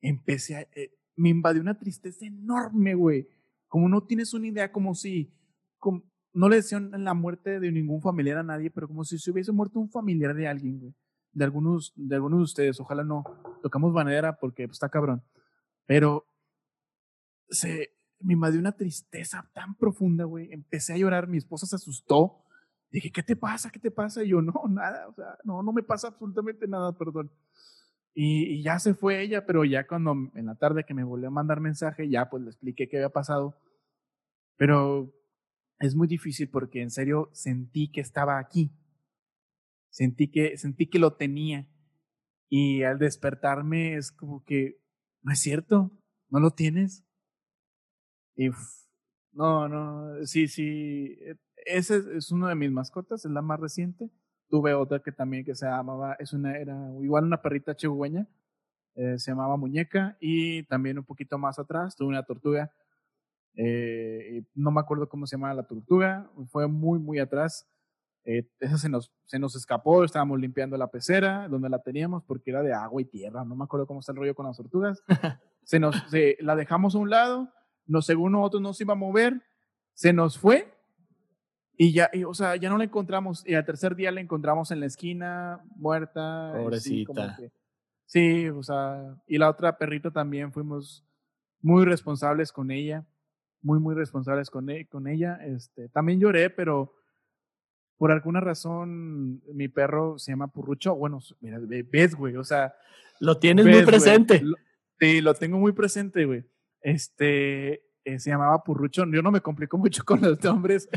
[0.00, 0.60] Empecé a...
[0.74, 3.28] Eh, me invadió una tristeza enorme, güey.
[3.68, 5.32] Como no tienes una idea, como si...
[5.78, 6.02] Como,
[6.34, 9.52] no le decían la muerte de ningún familiar a nadie, pero como si se hubiese
[9.52, 10.94] muerto un familiar de alguien, güey.
[11.32, 12.80] De algunos, de algunos de ustedes.
[12.80, 13.24] Ojalá no
[13.62, 15.22] tocamos manera porque pues, está cabrón.
[15.86, 16.26] Pero
[17.48, 17.90] se
[18.20, 20.52] me invadió una tristeza tan profunda, güey.
[20.52, 22.44] Empecé a llorar, mi esposa se asustó.
[22.90, 23.70] Dije, ¿qué te pasa?
[23.70, 24.22] ¿Qué te pasa?
[24.22, 27.30] Y yo, no, nada, o sea, no, no me pasa absolutamente nada, perdón.
[28.14, 31.28] Y, y, ya se fue ella, pero ya cuando en la tarde que me volvió
[31.28, 33.60] a mandar mensaje, ya pues le expliqué qué había pasado.
[34.56, 35.12] Pero
[35.80, 38.70] es muy difícil porque en serio sentí que estaba aquí.
[39.90, 41.68] Sentí que, sentí que lo tenía.
[42.48, 44.80] Y al despertarme es como que,
[45.22, 45.90] no es cierto,
[46.30, 47.04] no lo tienes.
[48.36, 48.50] Y
[49.32, 51.16] no, no, sí, sí.
[51.20, 54.10] E, ese es uno de mis mascotas, es la más reciente.
[54.48, 58.28] Tuve otra que también que se llamaba, es una, era igual una perrita chihuahueña,
[58.94, 60.16] eh, se llamaba Muñeca.
[60.20, 62.72] Y también un poquito más atrás tuve una tortuga
[63.56, 67.68] eh, no me acuerdo cómo se llamaba la tortuga, fue muy, muy atrás.
[68.24, 72.50] Eh, esa se nos, se nos escapó, estábamos limpiando la pecera donde la teníamos porque
[72.50, 75.02] era de agua y tierra, no me acuerdo cómo está el rollo con las tortugas.
[75.64, 75.94] se nos,
[76.40, 77.52] la dejamos a un lado,
[77.86, 79.42] no, según nosotros nos iba a mover,
[79.92, 80.72] se nos fue
[81.76, 83.46] y ya, o sea, ya no la encontramos.
[83.46, 86.52] Y al tercer día la encontramos en la esquina, muerta.
[86.56, 87.38] Pobrecita.
[88.06, 91.04] sí, o sea, y la otra perrita también fuimos
[91.60, 93.04] muy responsables con ella
[93.64, 95.40] muy, muy responsables con, e, con ella.
[95.42, 96.94] Este, también lloré, pero
[97.96, 100.94] por alguna razón mi perro se llama Purrucho.
[100.94, 101.58] Bueno, mira,
[101.90, 102.74] ves, güey, o sea.
[103.20, 104.42] Lo tienes muy presente.
[105.00, 106.44] sí, lo tengo muy presente, güey.
[106.84, 109.04] Este, eh, se llamaba Purrucho.
[109.10, 110.88] Yo no me complico mucho con los nombres.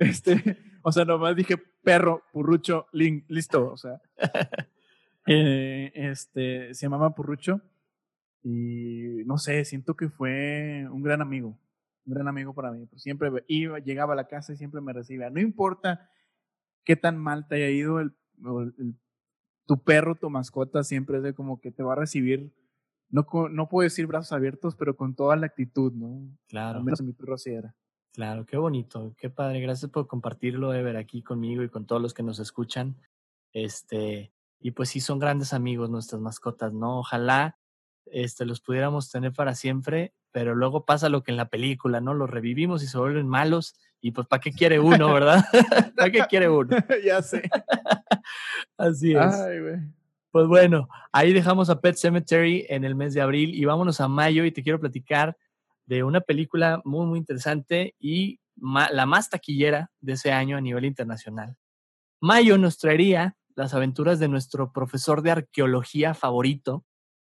[0.00, 4.00] este, o sea, nomás dije perro, Purrucho, link, listo, o sea.
[5.26, 7.62] Eh, este, se llamaba Purrucho.
[8.42, 11.58] Y no sé, siento que fue un gran amigo
[12.06, 12.86] un gran amigo para mí.
[12.86, 15.30] Pues siempre iba, llegaba a la casa y siempre me recibía.
[15.30, 16.08] No importa
[16.84, 18.14] qué tan mal te haya ido, el,
[19.66, 22.52] tu perro, tu mascota, siempre es de como que te va a recibir.
[23.14, 26.28] No, no puedo decir brazos abiertos, pero con toda la actitud, ¿no?
[26.48, 26.78] Claro.
[26.78, 27.72] Al menos mi perro así era.
[28.12, 29.60] Claro, qué bonito, qué padre.
[29.60, 32.96] Gracias por compartirlo, Ever, aquí conmigo y con todos los que nos escuchan.
[33.52, 36.98] Este, y pues sí, son grandes amigos nuestras mascotas, ¿no?
[36.98, 37.56] Ojalá
[38.06, 42.14] este, los pudiéramos tener para siempre, pero luego pasa lo que en la película, ¿no?
[42.14, 45.44] Los revivimos y se vuelven malos y pues ¿para qué quiere uno, verdad?
[45.96, 46.76] ¿Para qué quiere uno?
[47.04, 47.48] ya sé.
[48.76, 49.34] Así es.
[49.34, 49.60] Ay,
[50.34, 54.08] pues bueno, ahí dejamos a Pet Cemetery en el mes de abril y vámonos a
[54.08, 55.36] mayo y te quiero platicar
[55.86, 60.86] de una película muy, muy interesante y la más taquillera de ese año a nivel
[60.86, 61.56] internacional.
[62.20, 66.84] Mayo nos traería las aventuras de nuestro profesor de arqueología favorito,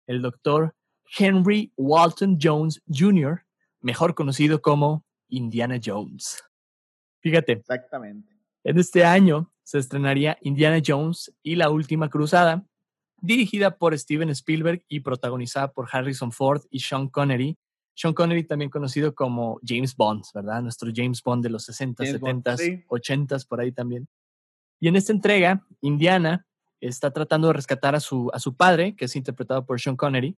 [0.08, 0.74] el doctor
[1.16, 3.46] Henry Walton Jones Jr.,
[3.80, 6.42] mejor conocido como Indiana Jones.
[7.20, 7.52] Fíjate.
[7.52, 8.34] Exactamente.
[8.64, 12.64] En este año se estrenaría Indiana Jones y la Última Cruzada,
[13.20, 17.56] dirigida por Steven Spielberg y protagonizada por Harrison Ford y Sean Connery.
[17.94, 20.62] Sean Connery también conocido como James Bond, ¿verdad?
[20.62, 22.56] Nuestro James Bond de los 60, 70,
[22.88, 24.08] 80 por ahí también.
[24.80, 26.46] Y en esta entrega, Indiana
[26.80, 30.36] está tratando de rescatar a su, a su padre, que es interpretado por Sean Connery,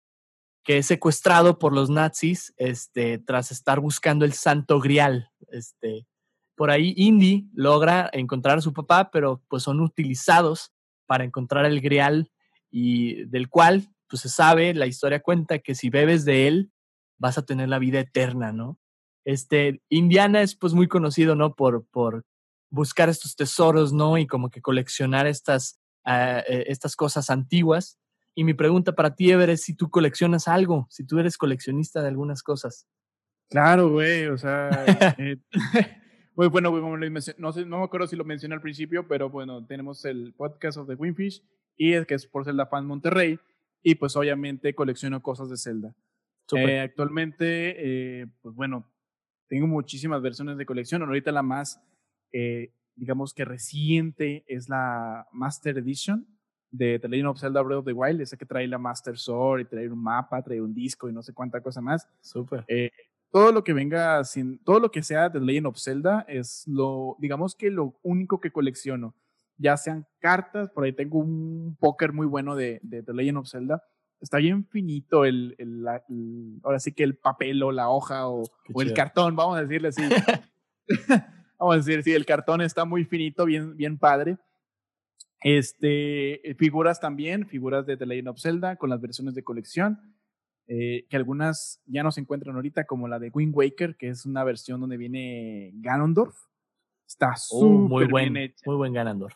[0.64, 5.30] que es secuestrado por los nazis este, tras estar buscando el santo grial.
[5.50, 6.08] Este,
[6.56, 10.72] por ahí Indy logra encontrar a su papá, pero pues son utilizados
[11.06, 12.32] para encontrar el grial
[12.72, 16.72] y del cual pues se sabe, la historia cuenta que si bebes de él,
[17.20, 18.80] vas a tener la vida eterna, ¿no?
[19.24, 21.54] Este, Indiana es pues muy conocido, ¿no?
[21.54, 22.26] Por, por
[22.72, 24.18] buscar estos tesoros, ¿no?
[24.18, 28.00] Y como que coleccionar estas, ah, eh, estas cosas antiguas.
[28.34, 32.02] Y mi pregunta para ti, Ever, es si tú coleccionas algo, si tú eres coleccionista
[32.02, 32.88] de algunas cosas.
[33.50, 34.70] Claro, güey, o sea,
[35.18, 35.38] eh,
[36.36, 40.34] bueno, no, sé, no me acuerdo si lo mencioné al principio, pero bueno, tenemos el
[40.38, 41.44] podcast of the Winfish
[41.80, 43.40] y es que es por Zelda Fan Monterrey
[43.82, 45.96] y pues obviamente colecciono cosas de Zelda.
[46.52, 48.86] Eh, actualmente, eh, pues bueno,
[49.48, 51.02] tengo muchísimas versiones de colección.
[51.04, 51.82] Ahorita la más,
[52.34, 56.28] eh, digamos que reciente es la Master Edition
[56.70, 59.62] de The Legend of Zelda Breath of the Wild, esa que trae la Master Sword
[59.62, 62.10] y trae un mapa, trae un disco y no sé cuánta cosa más.
[62.20, 62.66] Súper.
[63.32, 66.68] todo lo que venga sin, todo lo que sea de The Legend of Zelda es
[66.68, 69.16] lo, digamos que lo único que colecciono.
[69.60, 73.50] Ya sean cartas, por ahí tengo un póker muy bueno de, de The Legend of
[73.50, 73.84] Zelda
[74.22, 75.86] está bien finito el, el,
[76.64, 78.44] ahora sí que el papel o la hoja o,
[78.74, 80.02] o el cartón, vamos a decirle así.
[81.60, 84.38] vamos a decir, sí, el cartón está muy finito, bien, bien padre.
[85.42, 90.16] Este, figuras también, figuras de The Legend of Zelda con las versiones de colección,
[90.68, 94.26] eh, que algunas ya no se encuentran ahorita, como la de Wind Waker, que es
[94.26, 96.36] una versión donde viene Ganondorf.
[97.08, 98.64] Está oh, muy buen, bien hecha.
[98.66, 99.36] Muy buen Ganondorf.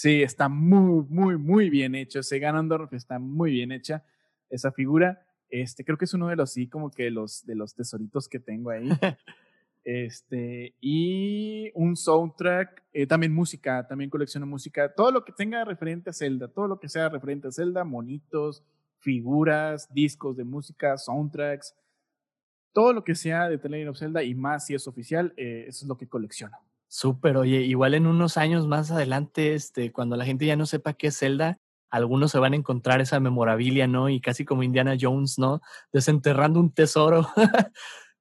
[0.00, 2.20] Sí, está muy, muy, muy bien hecho.
[2.20, 4.04] Ese Ganondorf está muy bien hecha
[4.48, 5.26] esa figura.
[5.50, 8.38] Este, creo que es uno de los, sí, como que los, de los tesoritos que
[8.38, 8.88] tengo ahí.
[9.82, 16.10] este, y un soundtrack, eh, también música, también colecciono música, todo lo que tenga referente
[16.10, 18.62] a Zelda, todo lo que sea referente a Zelda, monitos,
[19.00, 21.74] figuras, discos de música, soundtracks,
[22.72, 25.64] todo lo que sea de The Legend of Zelda y más si es oficial, eh,
[25.66, 26.56] eso es lo que colecciono.
[26.88, 30.94] Súper, oye, igual en unos años más adelante, este, cuando la gente ya no sepa
[30.94, 31.60] qué es Zelda,
[31.90, 34.08] algunos se van a encontrar esa memorabilia, ¿no?
[34.08, 35.60] Y casi como Indiana Jones, ¿no?
[35.92, 37.26] Desenterrando un tesoro.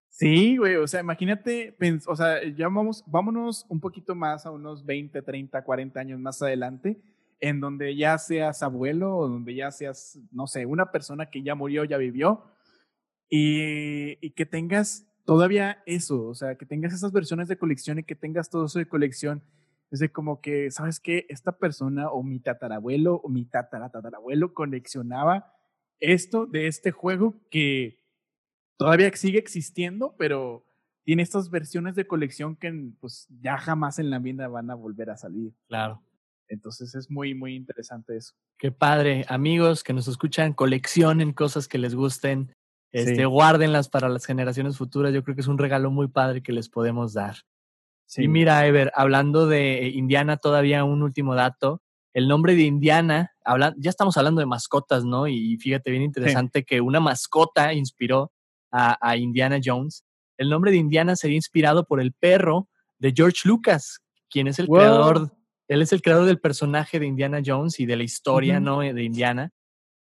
[0.09, 1.75] sí, güey, o sea, imagínate,
[2.07, 6.41] o sea, ya vamos, vámonos un poquito más a unos 20, 30, 40 años más
[6.41, 7.01] adelante,
[7.39, 11.55] en donde ya seas abuelo o donde ya seas, no sé, una persona que ya
[11.55, 12.43] murió, ya vivió,
[13.29, 18.03] y, y que tengas todavía eso, o sea, que tengas esas versiones de colección y
[18.03, 19.43] que tengas todo eso de colección
[19.91, 21.25] es de como que, ¿sabes qué?
[21.27, 25.53] Esta persona o mi tatarabuelo o mi tatarabuelo coleccionaba
[25.99, 27.99] esto de este juego que
[28.77, 30.65] todavía sigue existiendo, pero
[31.03, 35.09] tiene estas versiones de colección que pues ya jamás en la vida van a volver
[35.09, 35.53] a salir.
[35.67, 36.01] Claro.
[36.47, 38.33] Entonces es muy, muy interesante eso.
[38.57, 39.25] Qué padre.
[39.27, 42.55] Amigos que nos escuchan, coleccionen cosas que les gusten,
[42.91, 45.13] este, guárdenlas para las generaciones futuras.
[45.13, 47.37] Yo creo que es un regalo muy padre que les podemos dar.
[48.15, 51.81] Y mira, Ever, hablando de Indiana, todavía un último dato.
[52.13, 55.27] El nombre de Indiana, habla, ya estamos hablando de mascotas, ¿no?
[55.27, 58.31] Y fíjate, bien interesante que una mascota inspiró
[58.71, 60.03] a, Indiana Jones.
[60.37, 64.67] El nombre de Indiana sería inspirado por el perro de George Lucas, quien es el
[64.67, 65.31] creador,
[65.67, 68.79] él es el creador del personaje de Indiana Jones y de la historia, ¿no?
[68.79, 69.51] De Indiana.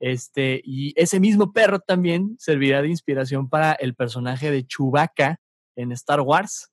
[0.00, 5.38] Este, y ese mismo perro también servirá de inspiración para el personaje de Chewbacca
[5.76, 6.72] en Star Wars.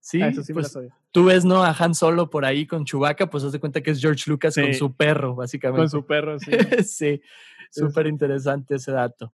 [0.00, 0.78] Sí, ah, sí pues,
[1.10, 1.64] tú ves, ¿no?
[1.64, 4.54] A Han Solo por ahí con Chewbacca, pues haz de cuenta que es George Lucas
[4.54, 5.80] con su perro, básicamente.
[5.80, 6.50] Con su perro, sí.
[6.84, 7.20] sí,
[7.70, 9.34] súper interesante ese dato.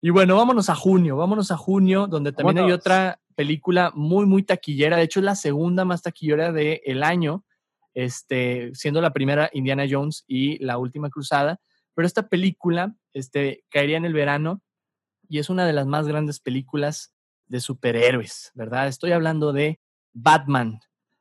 [0.00, 4.42] Y bueno, vámonos a junio, vámonos a junio, donde también hay otra película muy, muy
[4.42, 4.96] taquillera.
[4.96, 7.44] De hecho, es la segunda más taquillera del año,
[7.94, 11.60] este, siendo la primera Indiana Jones y la última cruzada.
[11.94, 14.62] Pero esta película este, caería en el verano
[15.28, 17.14] y es una de las más grandes películas
[17.46, 18.88] de superhéroes, ¿verdad?
[18.88, 19.80] Estoy hablando de
[20.12, 20.80] Batman.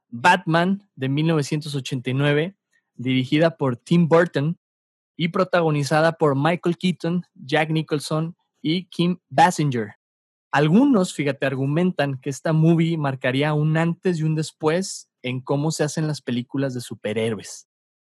[0.09, 2.55] Batman de 1989,
[2.95, 4.57] dirigida por Tim Burton
[5.15, 9.95] y protagonizada por Michael Keaton, Jack Nicholson y Kim Basinger.
[10.51, 15.83] Algunos, fíjate, argumentan que esta movie marcaría un antes y un después en cómo se
[15.83, 17.69] hacen las películas de superhéroes,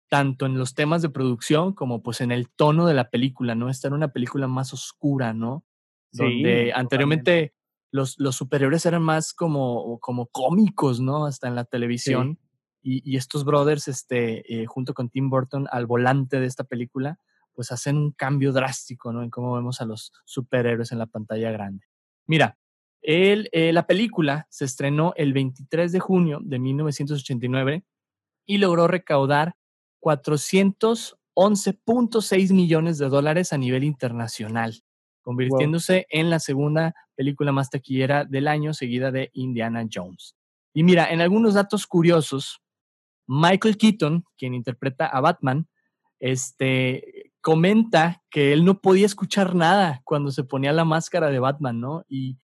[0.09, 3.69] tanto en los temas de producción como pues en el tono de la película, ¿no?
[3.69, 5.65] Esta era una película más oscura, ¿no?
[6.13, 7.55] Donde anteriormente
[7.91, 11.27] los, los superhéroes eran más como, como cómicos, ¿no?
[11.27, 12.39] Hasta en la televisión.
[12.87, 17.19] Y, estos brothers, este, eh, junto con Tim Burton, al volante de esta película,
[17.55, 19.23] pues hacen un cambio drástico, ¿no?
[19.23, 21.87] En cómo vemos a los superhéroes en la pantalla grande.
[22.27, 22.59] Mira,
[23.01, 27.85] el, eh, la película se estrenó el 23 de junio de 1989
[28.45, 29.55] y logró recaudar
[30.05, 34.85] 411.6 millones de dólares a nivel internacional
[35.25, 40.37] convirtiéndose en la segunda película más taquillera del año, seguida de Indiana Jones.
[40.75, 42.61] Y mira, en algunos datos curiosos,
[43.27, 45.67] Michael Keaton, quien interpreta a Batman,
[46.21, 51.81] este, comenta que él no podía escuchar nada cuando se ponía la máscara de Batman,
[51.81, 52.05] ¿no?
[52.07, 52.37] Y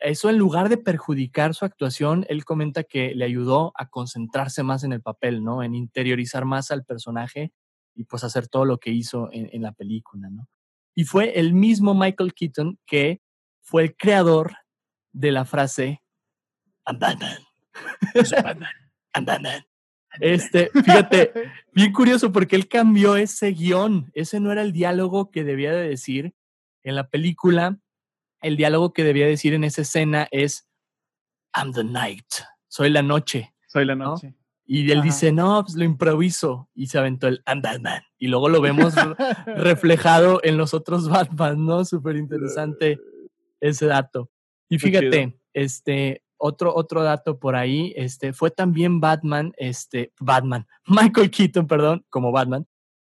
[0.00, 4.82] eso en lugar de perjudicar su actuación, él comenta que le ayudó a concentrarse más
[4.82, 5.62] en el papel, ¿no?
[5.62, 7.52] En interiorizar más al personaje
[7.94, 10.48] y pues hacer todo lo que hizo en, la película, ¿no?
[10.94, 13.20] Y fue el mismo Michael Keaton que
[13.62, 14.56] fue el creador
[15.12, 16.02] de la frase
[16.86, 17.38] I'm Batman.
[18.44, 18.72] Batman.
[19.14, 19.64] I'm Batman.
[20.18, 21.32] Este, fíjate,
[21.72, 24.10] bien curioso porque él cambió ese guion.
[24.14, 26.34] Ese no era el diálogo que debía de decir
[26.82, 27.78] en la película
[28.40, 30.68] el diálogo que debía decir en esa escena es
[31.56, 32.26] I'm the night,
[32.68, 33.52] soy la noche.
[33.66, 34.34] Soy la noche.
[34.72, 36.68] Y él dice, no, pues lo improviso.
[36.74, 38.02] Y se aventó el I'm Batman.
[38.18, 38.94] Y luego lo vemos
[39.46, 41.84] reflejado en los otros Batman, ¿no?
[41.84, 43.00] Súper interesante
[43.60, 44.30] ese dato.
[44.68, 51.30] Y fíjate, este, otro, otro dato por ahí, este, fue también Batman, este, Batman, Michael
[51.32, 52.66] Keaton, perdón, como Batman,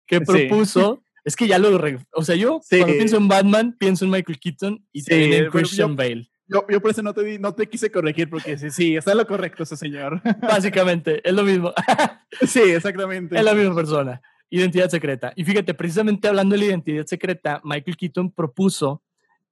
[0.07, 1.79] que propuso es que ya lo.
[2.13, 5.97] O sea, yo cuando pienso en Batman, pienso en Michael Keaton y también en Christian
[5.97, 6.31] Bale.
[6.47, 9.25] Yo, yo, por eso no te, no te quise corregir, porque sí, sí, está lo
[9.25, 10.21] correcto ese señor.
[10.43, 11.73] Básicamente, es lo mismo.
[12.47, 13.37] sí, exactamente.
[13.37, 14.21] Es la misma persona.
[14.49, 15.33] Identidad secreta.
[15.37, 19.01] Y fíjate, precisamente hablando de la identidad secreta, Michael Keaton propuso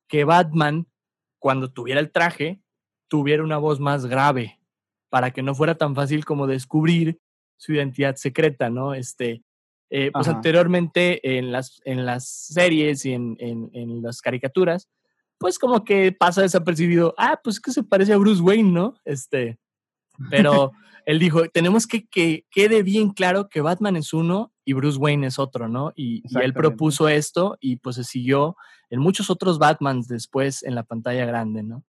[0.08, 0.88] que Batman,
[1.38, 2.60] cuando tuviera el traje,
[3.06, 4.58] tuviera una voz más grave,
[5.08, 7.20] para que no fuera tan fácil como descubrir
[7.56, 8.94] su identidad secreta, ¿no?
[8.94, 9.44] Este,
[9.90, 14.88] eh, pues anteriormente en las, en las series y en, en, las caricaturas,
[15.38, 18.94] pues como que pasa desapercibido, ah, pues que se parece a Bruce Wayne, ¿no?
[19.04, 19.58] Este,
[20.30, 20.72] pero
[21.06, 25.28] él dijo, tenemos que que quede bien claro que Batman es uno y Bruce Wayne
[25.28, 25.94] es otro, ¿no?
[25.96, 28.56] Y, él propuso esto y pues se siguió
[28.90, 31.82] en muchos otros Batmans después en la pantalla grande, ¿no?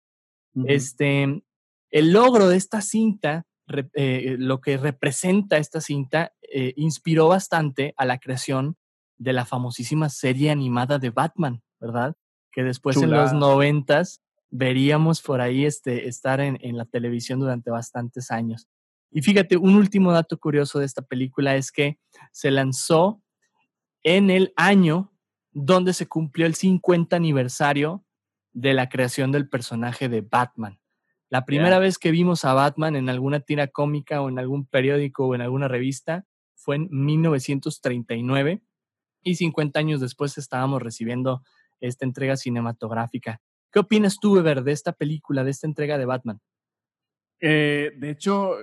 [0.66, 1.42] Este,
[1.90, 3.47] el logro de esta cinta
[3.94, 8.76] eh, lo que representa esta cinta eh, inspiró bastante a la creación
[9.16, 12.16] de la famosísima serie animada de Batman, ¿verdad?
[12.52, 17.70] Que después en los noventas veríamos por ahí este, estar en, en la televisión durante
[17.70, 18.66] bastantes años.
[19.10, 21.98] Y fíjate, un último dato curioso de esta película es que
[22.32, 23.22] se lanzó
[24.02, 25.12] en el año
[25.52, 28.04] donde se cumplió el 50 aniversario
[28.52, 30.78] de la creación del personaje de Batman.
[31.30, 35.26] La primera vez que vimos a Batman en alguna tira cómica o en algún periódico
[35.26, 36.24] o en alguna revista
[36.54, 38.62] fue en 1939
[39.22, 41.42] y 50 años después estábamos recibiendo
[41.80, 43.40] esta entrega cinematográfica.
[43.70, 46.40] ¿Qué opinas tú, Weber, de esta película, de esta entrega de Batman?
[47.40, 48.54] Eh, de hecho,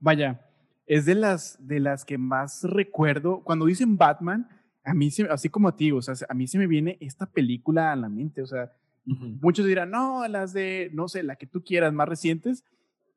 [0.00, 0.48] vaya,
[0.86, 3.42] es de las, de las que más recuerdo.
[3.44, 4.48] Cuando dicen Batman,
[4.82, 7.92] a mí, así como a ti, o sea, a mí se me viene esta película
[7.92, 8.72] a la mente, o sea,
[9.06, 12.64] Muchos dirán, no, las de, no sé, la que tú quieras, más recientes.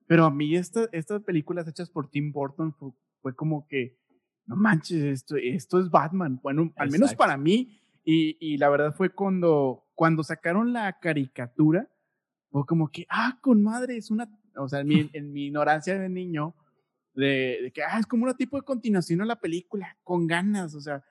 [0.05, 2.73] Pero a mí esta, estas películas hechas por Tim Burton
[3.21, 3.97] fue, como que,
[4.45, 6.39] no manches, esto, esto es Batman.
[6.41, 7.79] Bueno, al menos para mí.
[8.03, 11.89] Y, y, la verdad fue cuando, cuando sacaron la caricatura,
[12.51, 15.99] fue como que, ah, con madre, es una, o sea, en mi, en mi ignorancia
[15.99, 16.55] de niño,
[17.13, 20.73] de, de, que, ah, es como un tipo de continuación a la película, con ganas,
[20.73, 21.03] o sea,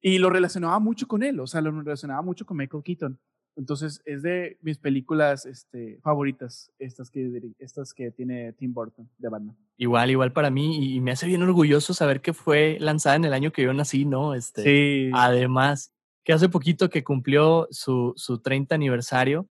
[0.00, 3.18] y lo relacionaba mucho con él, o sea, lo relacionaba mucho con Michael Keaton.
[3.58, 9.28] Entonces, es de mis películas este, favoritas, estas que, estas que tiene Tim Burton de
[9.28, 9.56] Batman.
[9.76, 13.32] Igual, igual para mí, y me hace bien orgulloso saber que fue lanzada en el
[13.32, 14.34] año que yo nací, ¿no?
[14.34, 15.10] Este, sí.
[15.12, 15.92] Además,
[16.22, 19.48] que hace poquito que cumplió su, su 30 aniversario,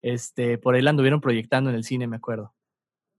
[0.00, 2.54] este, por ahí la anduvieron proyectando en el cine, me acuerdo.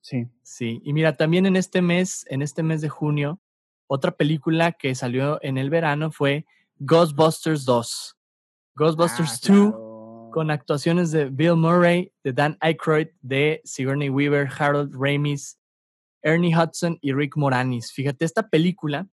[0.02, 0.28] Sí.
[0.42, 3.39] Sí, y mira, también en este mes, en este mes de junio,
[3.86, 6.48] otra película que salió en el verano fue
[6.80, 8.18] Ghostbusters 2.
[8.74, 9.91] Ghostbusters 2 ah,
[10.32, 15.60] con actuaciones de Bill Murray, de Dan Aykroyd, de Sigourney Weaver, Harold Ramis,
[16.24, 17.92] Ernie Hudson y Rick Moranis.
[17.92, 19.08] Fíjate, esta película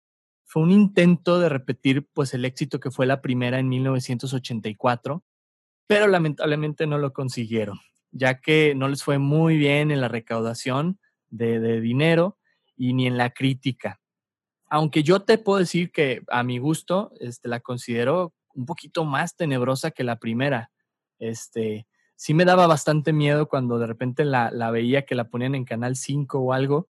[0.45, 5.23] fue un intento de repetir pues el éxito que fue la primera en 1984,
[5.87, 7.79] pero lamentablemente no lo consiguieron,
[8.11, 10.99] ya que no les fue muy bien en la recaudación
[11.29, 12.39] de, dinero
[12.77, 14.01] y ni en la crítica.
[14.71, 19.37] Aunque yo te puedo decir que a mi gusto este, la considero un poquito más
[19.37, 20.71] tenebrosa que la primera
[21.19, 25.55] este, sí me daba bastante miedo cuando de repente la, la veía que la ponían
[25.55, 26.89] en Canal 5 o algo,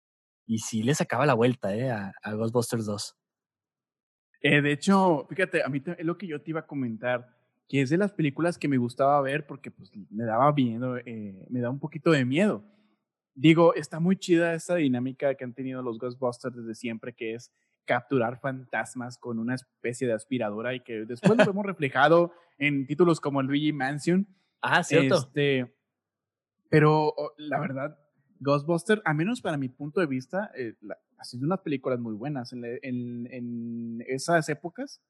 [0.47, 3.15] y sí le sacaba la vuelta eh, a, Ghostbusters 2.
[4.41, 7.81] Eh, de hecho, fíjate, a mí es lo que yo te iba a comentar, que
[7.81, 11.59] es de las películas que me gustaba ver porque pues, me daba miedo, eh, me
[11.59, 12.63] da un poquito de miedo.
[13.35, 17.51] Digo, está muy chida esta dinámica que han tenido los Ghostbusters desde siempre, que es
[17.87, 23.19] capturar fantasmas con una especie de aspiradora y que después lo hemos reflejado en títulos
[23.19, 24.27] como Luigi Mansion.
[24.61, 25.15] Ah, cierto.
[25.15, 25.73] Este,
[26.69, 27.97] pero la verdad,
[28.39, 30.75] Ghostbuster, a menos para mi punto de vista, eh,
[31.17, 35.01] ha sido unas películas muy buenas en, en, esas épocas.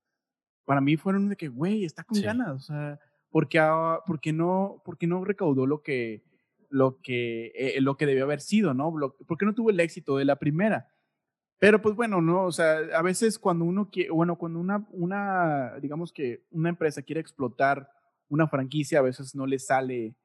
[0.64, 3.00] para mí fueron de que, güey, está con ganas, o sea,
[3.30, 6.24] porque, ah, porque, no, porque no recaudó lo que,
[6.70, 8.94] lo que, eh, lo que debió haber sido, ¿no?
[9.28, 10.88] porque no tuvo el éxito de la primera.
[11.60, 12.46] Pero pues bueno, ¿no?
[12.46, 17.02] O sea, a veces cuando uno quiere, bueno, cuando una, una, digamos que una empresa
[17.02, 17.90] quiere explotar
[18.30, 20.16] una franquicia, a veces no le sale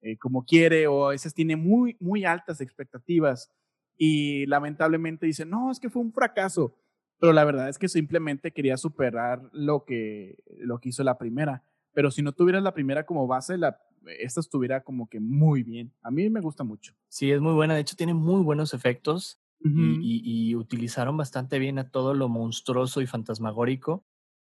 [0.00, 3.52] eh, como quiere o a veces tiene muy, muy altas expectativas
[3.96, 6.76] y lamentablemente dice, no, es que fue un fracaso.
[7.20, 11.62] Pero la verdad es que simplemente quería superar lo que, lo que hizo la primera.
[11.92, 13.78] Pero si no tuvieras la primera como base, la,
[14.18, 15.92] esta estuviera como que muy bien.
[16.02, 16.94] A mí me gusta mucho.
[17.06, 17.74] Sí, es muy buena.
[17.74, 23.06] De hecho, tiene muy buenos efectos y, utilizaron bastante bien a todo lo monstruoso y
[23.06, 24.04] fantasmagórico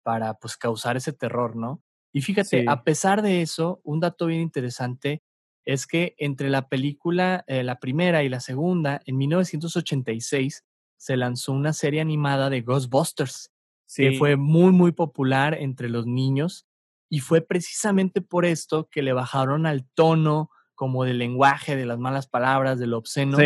[0.03, 1.83] para pues causar ese terror, ¿no?
[2.13, 5.23] Y fíjate, a pesar de eso, un dato bien interesante
[5.65, 10.65] es que entre la película, eh, la primera y la segunda, en 1986
[10.97, 13.53] se lanzó una serie animada de Ghostbusters,
[13.95, 16.67] que fue muy, muy popular entre los niños.
[17.09, 20.51] Y fue precisamente por esto que le bajaron al tono
[20.81, 23.37] como del lenguaje, de las malas palabras, del obsceno,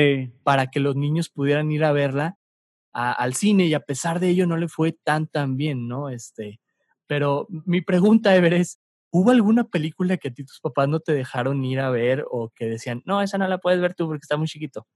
[0.44, 2.38] para que los niños pudieran ir a verla
[2.92, 6.10] al cine y a pesar de ello no le fue tan tan bien, ¿no?
[6.10, 6.60] Este,
[7.08, 8.80] pero mi pregunta, Ever, es,
[9.10, 12.50] ¿hubo alguna película que a ti tus papás no te dejaron ir a ver o
[12.50, 14.86] que decían, no, esa no la puedes ver tú porque está muy chiquito?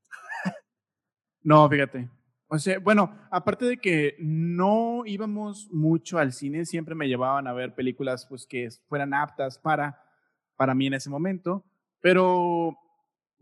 [1.42, 2.08] no, fíjate.
[2.46, 7.52] O sea, bueno, aparte de que no íbamos mucho al cine, siempre me llevaban a
[7.52, 10.00] ver películas pues que fueran aptas para,
[10.54, 11.64] para mí en ese momento.
[12.00, 12.76] Pero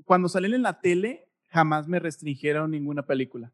[0.04, 3.52] cuando salí en la tele, jamás me restringieron ninguna película.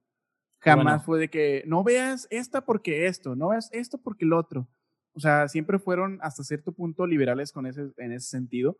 [0.59, 4.69] Jamás fue de que no veas esta porque esto, no veas esto porque el otro.
[5.13, 8.79] O sea, siempre fueron hasta cierto punto liberales con ese, en ese sentido.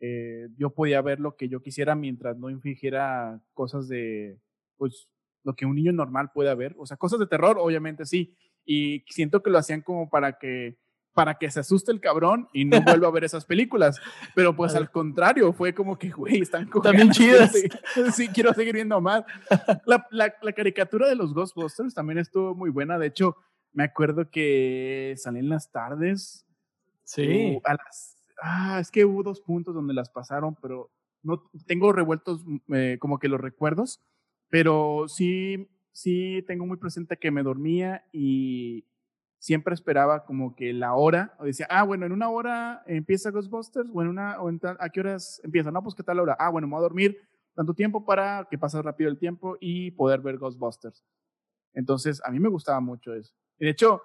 [0.00, 4.38] Eh, yo podía ver lo que yo quisiera mientras no infringiera cosas de,
[4.76, 5.08] pues,
[5.42, 6.74] lo que un niño normal puede ver.
[6.78, 8.36] O sea, cosas de terror, obviamente sí.
[8.64, 10.78] Y siento que lo hacían como para que
[11.14, 14.00] para que se asuste el cabrón y no vuelva a ver esas películas.
[14.34, 17.52] Pero pues al contrario, fue como que, güey, están También chidas.
[18.14, 19.24] Sí, quiero seguir viendo más.
[19.84, 22.98] La, la, caricatura de los Ghostbusters también estuvo muy buena.
[22.98, 23.36] De hecho,
[23.72, 26.46] me acuerdo que salí en las tardes.
[27.04, 27.58] Sí.
[27.64, 30.90] A las, ah, es que hubo dos puntos donde las pasaron, pero
[31.22, 34.00] no tengo revueltos eh, como que los recuerdos.
[34.50, 38.84] Pero sí, sí tengo muy presente que me dormía y
[39.38, 43.90] siempre esperaba como que la hora, o decía, ah, bueno, en una hora empieza Ghostbusters,
[43.92, 45.70] o en una, o en ¿a qué horas empieza?
[45.70, 46.36] No, pues qué tal hora.
[46.38, 47.18] Ah, bueno, me voy a dormir
[47.54, 51.04] tanto tiempo para que pase rápido el tiempo y poder ver Ghostbusters.
[51.72, 53.32] Entonces, a mí me gustaba mucho eso.
[53.58, 54.02] De hecho,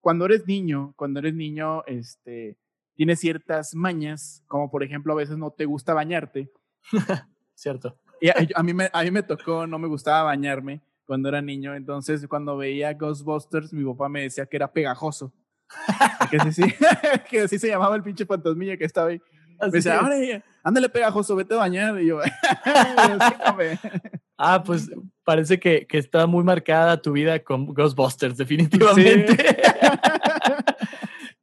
[0.00, 2.56] cuando eres niño, cuando eres niño, este,
[2.94, 6.50] tienes ciertas mañas, como por ejemplo, a veces no te gusta bañarte.
[7.54, 7.98] Cierto.
[8.20, 11.74] Y a, mí me, a mí me tocó, no me gustaba bañarme cuando era niño.
[11.74, 15.32] Entonces, cuando veía Ghostbusters, mi papá me decía que era pegajoso.
[16.30, 16.62] que, así,
[17.30, 19.20] que así se llamaba el pinche fantasmilla que estaba ahí.
[19.58, 21.98] me decía, ándale pegajoso, vete a bañar.
[21.98, 22.20] Y yo,
[24.36, 24.90] ah, pues
[25.24, 29.34] parece que, que, está muy marcada tu vida con Ghostbusters, definitivamente.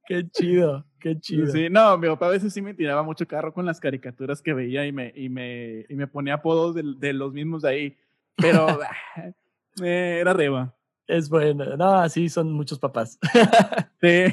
[0.06, 1.48] qué chido, qué chido.
[1.48, 4.54] Sí, no, mi papá a veces sí me tiraba mucho carro con las caricaturas que
[4.54, 7.98] veía y me, y me, y me ponía apodos de, de los mismos de ahí.
[8.38, 8.68] Pero
[9.84, 10.76] eh, era Reba.
[11.08, 11.78] Es bueno.
[11.78, 13.20] No, así son muchos papás.
[14.02, 14.26] Sí.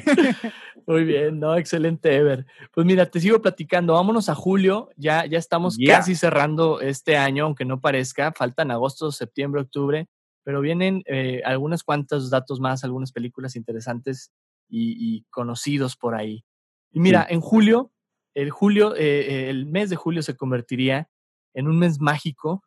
[0.85, 2.45] Muy bien, no, excelente, Ever.
[2.71, 3.93] Pues mira, te sigo platicando.
[3.93, 4.89] Vámonos a julio.
[4.97, 8.33] Ya, ya estamos casi cerrando este año, aunque no parezca.
[8.33, 10.07] Faltan agosto, septiembre, octubre.
[10.43, 14.31] Pero vienen eh, algunas cuantos datos más, algunas películas interesantes
[14.69, 16.43] y, conocidos por ahí.
[16.91, 17.91] Y mira, en julio,
[18.35, 21.09] el julio, eh, el mes de julio se convertiría
[21.55, 22.63] en un mes mágico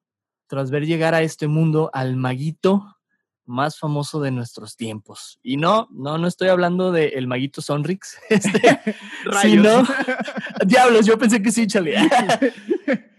[0.46, 2.96] tras ver llegar a este mundo al maguito
[3.46, 5.38] más famoso de nuestros tiempos.
[5.42, 8.80] Y no, no, no estoy hablando del el maguito Sonrix, este,
[9.42, 9.84] sino,
[10.66, 11.94] diablos, yo pensé que sí, Charlie.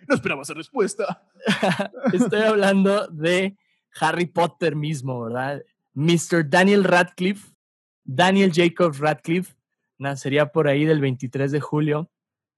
[0.08, 1.24] no esperaba esa respuesta.
[2.14, 3.58] estoy hablando de
[4.00, 5.64] Harry Potter mismo, ¿verdad?
[5.94, 6.48] Mr.
[6.48, 7.54] Daniel Radcliffe,
[8.04, 9.56] Daniel Jacob Radcliffe,
[9.98, 12.12] nacería por ahí del 23 de julio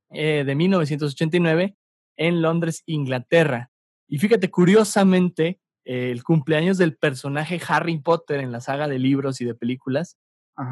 [0.10, 1.76] eh, de 1989
[2.18, 3.72] en Londres, Inglaterra.
[4.10, 9.46] Y fíjate, curiosamente, el cumpleaños del personaje Harry Potter en la saga de libros y
[9.46, 10.18] de películas,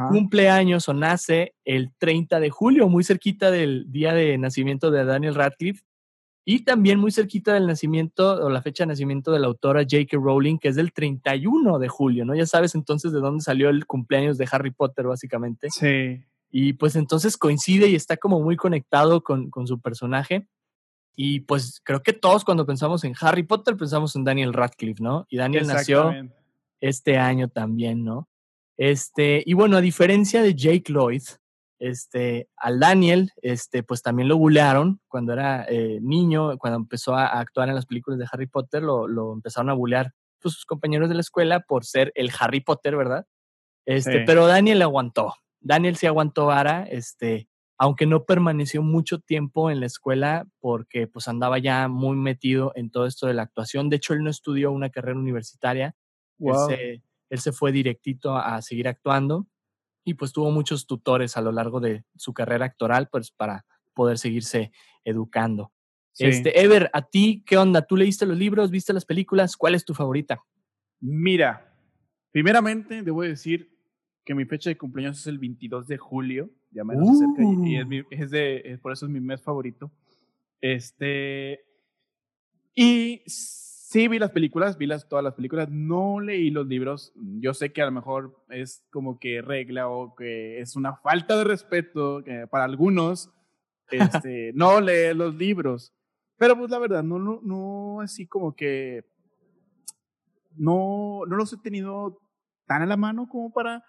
[0.10, 5.36] cumpleaños o nace el 30 de julio, muy cerquita del día de nacimiento de Daniel
[5.36, 5.84] Radcliffe,
[6.50, 10.18] y también muy cerquita del nacimiento o la fecha de nacimiento de la autora J.K.
[10.18, 12.36] Rowling, que es del 31 de julio, ¿no?
[12.36, 15.68] Ya sabes entonces de dónde salió el cumpleaños de Harry Potter, básicamente.
[15.70, 16.24] Sí.
[16.50, 20.48] Y pues entonces coincide y está como muy conectado con, con su personaje.
[21.20, 25.26] Y pues creo que todos cuando pensamos en Harry Potter pensamos en Daniel Radcliffe, ¿no?
[25.30, 26.14] Y Daniel nació
[26.80, 28.30] este año también, ¿no?
[28.78, 31.24] Este, y bueno, a diferencia de Jake Lloyd,
[31.80, 37.40] este, al Daniel, este, pues también lo bulearon cuando era eh, niño, cuando empezó a,
[37.40, 41.10] actuar en las películas de Harry Potter, lo, lo empezaron a bulear pues, sus compañeros
[41.10, 43.26] de la escuela por ser el Harry Potter, ¿verdad?
[43.88, 45.34] Este, Pero Daniel aguantó.
[45.62, 47.48] Daniel sí aguantó vara, este,
[47.78, 52.90] aunque no permaneció mucho tiempo en la escuela porque pues andaba ya muy metido en
[52.90, 53.90] todo esto de la actuación.
[53.90, 55.96] De hecho, él no estudió una carrera universitaria.
[56.40, 57.02] Él,
[57.40, 59.48] se, fue directito a seguir actuando
[60.04, 64.18] y pues tuvo muchos tutores a lo largo de su carrera actoral pues para poder
[64.18, 64.72] seguirse
[65.04, 65.72] educando.
[66.18, 67.84] Este, Ever, ¿a ti qué onda?
[67.84, 69.56] ¿Tú leíste los libros, viste las películas?
[69.56, 70.42] ¿Cuál es tu favorita?
[71.00, 71.76] Mira,
[72.32, 73.77] primeramente debo decir
[74.28, 78.06] que mi fecha de cumpleaños es el 22 de julio, ya me acerca y, uh.
[78.12, 79.90] es, de, por eso es mi mes favorito.
[80.60, 81.62] Este,
[82.76, 87.14] y sí vi las películas, vi las, todas las películas, no leí los libros.
[87.16, 91.38] Yo sé que a lo mejor es como que regla o que es una falta
[91.38, 92.22] de respeto
[92.52, 93.32] para algunos
[93.92, 95.94] este, no leer los libros.
[96.36, 99.06] Pero pues la verdad, no, no, no así como que
[100.58, 102.20] no, no los he tenido
[102.66, 103.86] tan a la mano como para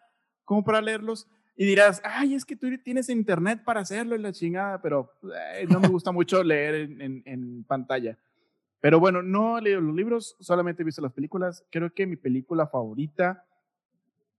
[0.49, 1.29] como para leerlos.
[1.57, 5.67] Y dirás, ay, es que tú tienes internet para hacerlo en la chingada, pero eh,
[5.69, 8.17] no me gusta mucho leer en, en, pantalla.
[8.81, 11.67] Pero bueno, no he leído los libros, solamente he visto las películas.
[11.71, 13.45] Creo que mi película favorita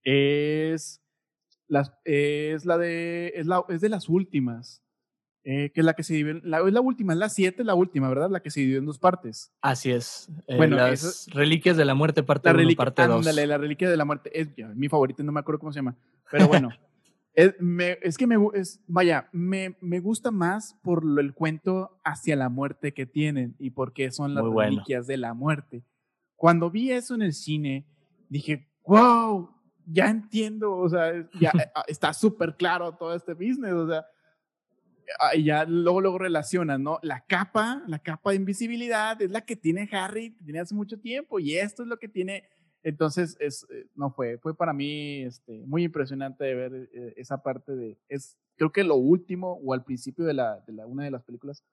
[0.02, 1.00] es,
[1.68, 4.82] las, es la de, es, la, es de las últimas.
[5.46, 7.74] Eh, que es la que se divide, la, es la última, es la 7, la
[7.74, 8.30] última, ¿verdad?
[8.30, 9.54] La que se dividió en dos partes.
[9.62, 10.30] Así es.
[10.48, 13.20] Eh, bueno, las Reliquias de la Muerte, parte 1, parte 2.
[13.20, 15.96] Ándale, la Reliquia de la Muerte es mi favorita, no me acuerdo cómo se llama.
[16.30, 16.70] Pero bueno,
[17.34, 17.56] es,
[18.02, 22.94] es, que me, es, vaya, me, me, gusta más por el cuento hacia la muerte
[22.94, 25.86] que tienen y porque son las Reliquias de la Muerte.
[26.36, 27.86] Cuando vi eso en el cine,
[28.28, 29.50] dije, wow,
[29.86, 31.52] ya entiendo, o sea, ya
[31.88, 34.19] está súper claro todo este business, o sea Ah,
[35.36, 37.00] y ya luego, luego relacionas, ¿no?
[37.02, 41.40] La capa, la capa de invisibilidad es la que tiene Harry, tiene hace mucho tiempo,
[41.40, 42.44] y esto es lo que tiene.
[42.84, 47.76] Entonces, es, eh, no fue, fue para mí este, muy impresionante ver eh, esa parte
[47.76, 51.12] de, es creo que lo último o al principio de, la, de la, una de
[51.12, 51.64] las películas.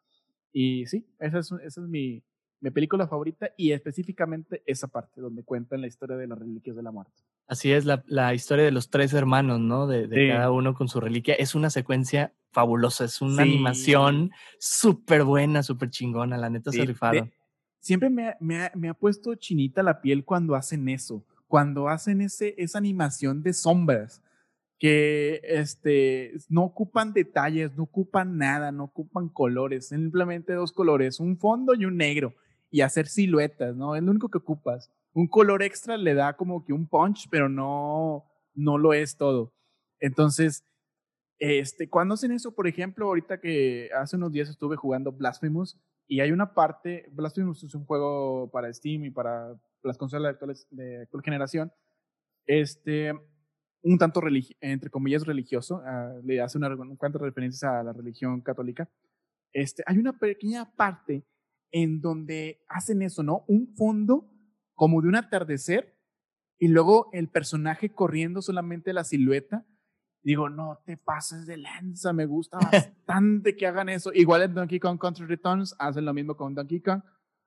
[0.53, 2.23] Y sí, esa es, esa es mi,
[2.61, 6.83] mi película favorita y específicamente esa parte donde cuentan la historia de las reliquias de
[6.83, 7.23] la muerte.
[7.47, 9.87] Así es, la, la historia de los tres hermanos, ¿no?
[9.87, 11.35] De, de cada uno con su reliquia.
[11.35, 17.31] Es una secuencia fabulosa, es una animación súper buena, súper chingona, la neta se rifaron.
[17.79, 22.55] siempre me, me, me, ha puesto chinita la piel cuando hacen eso, cuando hacen ese,
[22.57, 24.23] esa animación de sombras
[24.79, 31.39] que este, no ocupan detalles, no ocupan nada, no ocupan colores, simplemente dos colores, un
[31.39, 32.35] fondo y un negro
[32.77, 33.97] y hacer siluetas, ¿no?
[33.97, 34.93] Es lo único que ocupas.
[35.15, 39.55] Un color extra le da como que un punch, pero no, no lo es todo.
[39.99, 40.63] Entonces,
[41.39, 46.21] este, cuando hacen eso, por ejemplo, ahorita que hace unos días estuve jugando Blasphemous y
[46.21, 51.01] hay una parte, Blasphemous es un juego para Steam y para las consolas actuales de
[51.01, 51.73] actual generación,
[52.45, 53.11] este,
[53.81, 54.21] un tanto,
[54.61, 58.87] entre comillas, religioso, uh, le hace una, cuantas referencias a la religión católica.
[59.55, 61.25] Este, hay una pequeña parte
[61.71, 63.45] en donde hacen eso, ¿no?
[63.49, 64.31] Un fondo
[64.75, 65.97] como de un atardecer
[66.59, 69.67] y luego el personaje corriendo solamente la silueta.
[70.23, 74.11] Digo, no te pases de lanza, me gusta bastante que hagan eso.
[74.13, 77.03] Igual en Donkey Kong Country Returns hacen lo mismo con Donkey Kong.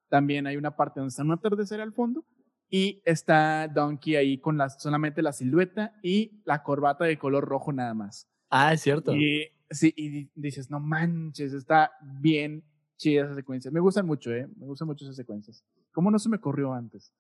[0.09, 2.25] También hay una parte donde está un atardecer al fondo
[2.69, 7.73] y está Donkey ahí con la, solamente la silueta y la corbata de color rojo
[7.73, 8.29] nada más.
[8.49, 9.15] Ah, es cierto.
[9.15, 12.63] Y, sí, y dices, no manches, está bien
[12.99, 13.71] chida esa secuencia.
[13.71, 14.47] Me gustan mucho, ¿eh?
[14.57, 15.63] Me gustan mucho esas secuencias.
[15.91, 17.11] ¿Cómo no se me corrió antes?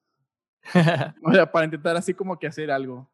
[1.23, 3.09] o sea, para intentar así como que hacer algo.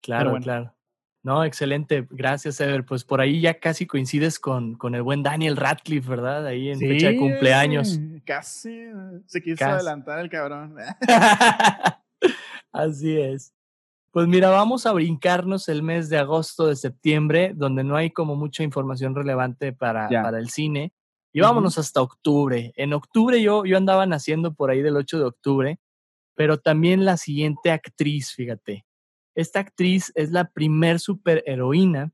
[0.00, 0.74] Claro, claro.
[1.22, 2.08] No, excelente.
[2.10, 2.84] Gracias, Ever.
[2.84, 6.46] Pues por ahí ya casi coincides con, con el buen Daniel Radcliffe, ¿verdad?
[6.46, 8.00] Ahí en fecha de cumpleaños.
[8.24, 8.86] Casi.
[9.26, 10.74] Se quiso adelantar el cabrón.
[12.72, 13.54] Así es.
[14.10, 18.34] Pues mira, vamos a brincarnos el mes de agosto, de septiembre, donde no hay como
[18.34, 20.92] mucha información relevante para, para el cine.
[21.32, 22.72] Y vámonos hasta octubre.
[22.76, 25.80] En octubre yo, yo andaba naciendo por ahí del 8 de octubre,
[26.34, 28.84] pero también la siguiente actriz, fíjate.
[29.34, 32.12] Esta actriz es la primer superheroína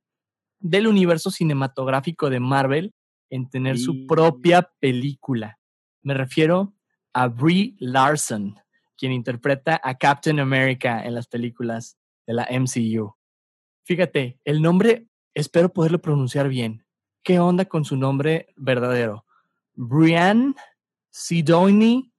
[0.61, 2.93] del universo cinematográfico de Marvel
[3.31, 5.59] en tener su propia película.
[6.03, 6.75] Me refiero
[7.13, 8.57] a Brie Larson,
[8.97, 13.15] quien interpreta a Captain America en las películas de la MCU.
[13.85, 16.85] Fíjate, el nombre espero poderlo pronunciar bien.
[17.23, 19.25] ¿Qué onda con su nombre verdadero?
[19.75, 20.55] Brian
[21.11, 22.11] Sidonie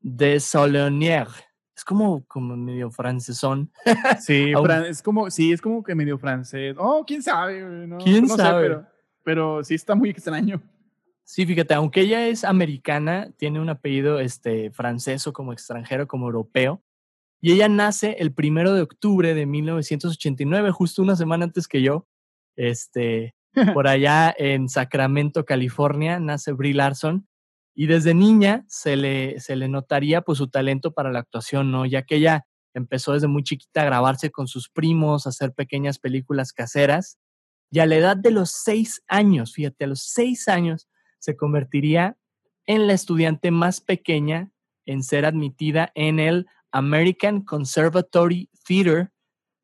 [0.00, 1.28] de Solonier.
[1.76, 3.70] Es como, como medio francesón.
[4.20, 4.52] Sí,
[4.88, 6.76] es como, sí, es como que medio francés.
[6.78, 8.62] Oh, quién sabe, no, ¿Quién sabe?
[8.62, 8.86] pero,
[9.22, 10.62] pero sí está muy extraño.
[11.24, 16.26] Sí, fíjate, aunque ella es americana, tiene un apellido este, francés o como extranjero, como
[16.26, 16.82] europeo.
[17.40, 22.06] Y ella nace el primero de octubre de 1989, justo una semana antes que yo.
[22.56, 23.34] Este,
[23.74, 27.28] por allá en Sacramento, California, nace Brie Larson.
[27.76, 31.86] Y desde niña se le, se le notaría pues su talento para la actuación, ¿no?
[31.86, 35.98] Ya que ella empezó desde muy chiquita a grabarse con sus primos, a hacer pequeñas
[35.98, 37.18] películas caseras.
[37.70, 42.16] Y a la edad de los seis años, fíjate, a los seis años, se convertiría
[42.66, 44.50] en la estudiante más pequeña
[44.86, 49.10] en ser admitida en el American Conservatory Theater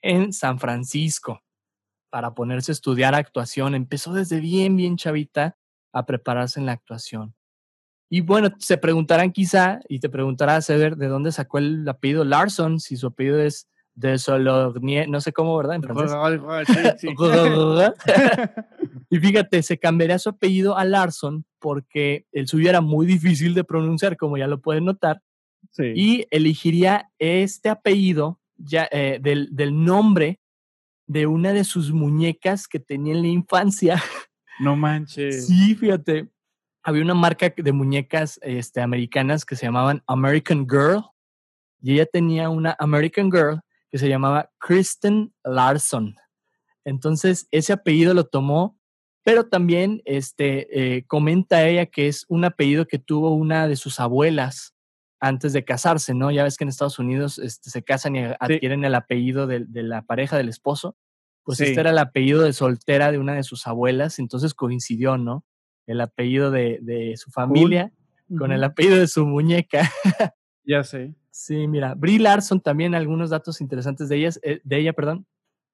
[0.02, 1.42] en San Francisco
[2.10, 3.74] para ponerse a estudiar actuación.
[3.74, 5.56] Empezó desde bien, bien chavita
[5.92, 7.34] a prepararse en la actuación.
[8.12, 12.80] Y bueno, se preguntarán quizá, y te preguntará Ceder, ¿de dónde sacó el apellido Larson?
[12.80, 15.76] Si su apellido es de Solognie, no sé cómo, ¿verdad?
[15.76, 16.10] En francés.
[19.10, 23.62] y fíjate, se cambiaría su apellido a Larson porque el suyo era muy difícil de
[23.62, 25.22] pronunciar, como ya lo pueden notar.
[25.78, 30.40] Y elegiría este apellido ya, eh, del, del nombre
[31.10, 34.02] de una de sus muñecas que tenía en la infancia.
[34.60, 35.46] No manches.
[35.46, 36.28] Sí, fíjate
[36.82, 41.04] había una marca de muñecas este, americanas que se llamaban American Girl
[41.80, 43.60] y ella tenía una American Girl
[43.90, 46.16] que se llamaba Kristen Larson.
[46.84, 48.78] Entonces, ese apellido lo tomó,
[49.22, 54.00] pero también este, eh, comenta ella que es un apellido que tuvo una de sus
[54.00, 54.74] abuelas
[55.20, 56.30] antes de casarse, ¿no?
[56.30, 59.82] Ya ves que en Estados Unidos este, se casan y adquieren el apellido de, de,
[59.82, 60.96] la pareja del esposo.
[61.44, 65.44] Pues este era el apellido de soltera de una de sus abuelas, entonces coincidió, ¿no?
[65.90, 67.92] el apellido de, su familia
[68.38, 69.90] con el apellido de su muñeca.
[70.64, 71.14] ya sé.
[71.32, 75.26] Sí, mira, Brie Larson también algunos datos interesantes de, ella, eh, de ella, perdón,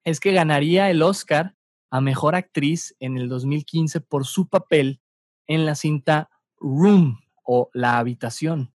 [0.05, 1.55] es que ganaría el Oscar
[1.90, 5.01] a Mejor Actriz en el 2015 por su papel
[5.47, 8.73] en la cinta Room o La Habitación,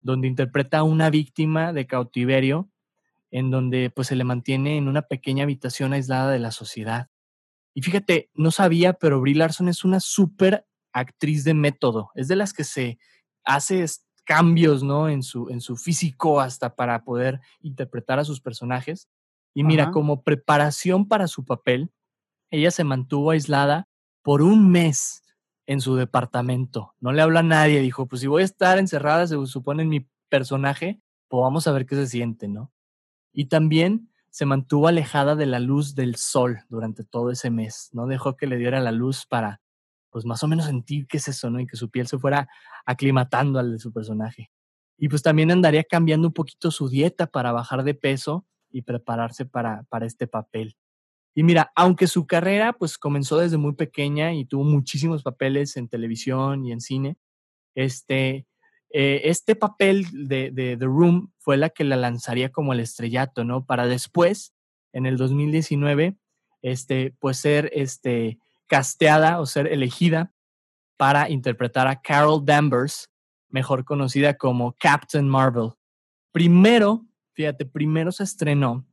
[0.00, 2.70] donde interpreta a una víctima de cautiverio
[3.30, 7.08] en donde pues se le mantiene en una pequeña habitación aislada de la sociedad.
[7.74, 12.36] Y fíjate, no sabía, pero Brie Larson es una súper actriz de método, es de
[12.36, 12.98] las que se
[13.44, 13.84] hace
[14.24, 15.08] cambios, ¿no?
[15.08, 19.08] En su, en su físico hasta para poder interpretar a sus personajes.
[19.54, 21.90] Y mira, como preparación para su papel,
[22.50, 23.88] ella se mantuvo aislada
[24.22, 25.22] por un mes
[25.70, 26.96] en su departamento.
[26.98, 27.78] No le habla a nadie.
[27.78, 31.72] Dijo, pues si voy a estar encerrada, se supone en mi personaje, pues vamos a
[31.72, 32.72] ver qué se siente, ¿no?
[33.32, 37.88] Y también se mantuvo alejada de la luz del sol durante todo ese mes.
[37.92, 39.60] No dejó que le diera la luz para
[40.10, 41.60] pues más o menos sentir qué es eso, ¿no?
[41.60, 42.48] Y que su piel se fuera
[42.84, 44.50] aclimatando al de su personaje.
[44.98, 49.46] Y pues también andaría cambiando un poquito su dieta para bajar de peso y prepararse
[49.46, 50.74] para, para este papel.
[51.34, 55.88] Y mira, aunque su carrera pues comenzó desde muy pequeña y tuvo muchísimos papeles en
[55.88, 57.16] televisión y en cine,
[57.74, 58.46] este,
[58.92, 63.44] eh, este papel de, de, The Room fue la que la lanzaría como el estrellato,
[63.44, 63.64] ¿no?
[63.64, 64.52] Para después,
[64.92, 66.16] en el 2019,
[66.62, 70.32] este, pues ser este, casteada o ser elegida
[70.96, 73.08] para interpretar a Carol Danvers,
[73.48, 75.70] mejor conocida como Captain Marvel.
[76.32, 78.86] Primero, fíjate, primero se estrenó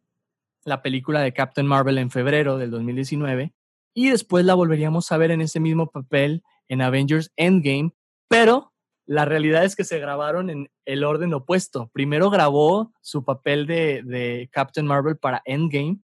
[0.67, 3.53] la película de Captain Marvel en febrero del 2019
[3.93, 7.93] y después la volveríamos a ver en ese mismo papel en Avengers Endgame,
[8.27, 8.73] pero
[9.05, 11.89] la realidad es que se grabaron en el orden opuesto.
[11.93, 15.99] Primero grabó su papel de, Captain Marvel para Endgame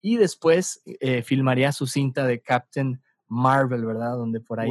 [0.00, 4.12] y después eh, filmaría su cinta de Captain Marvel, ¿verdad?
[4.16, 4.70] Donde por ahí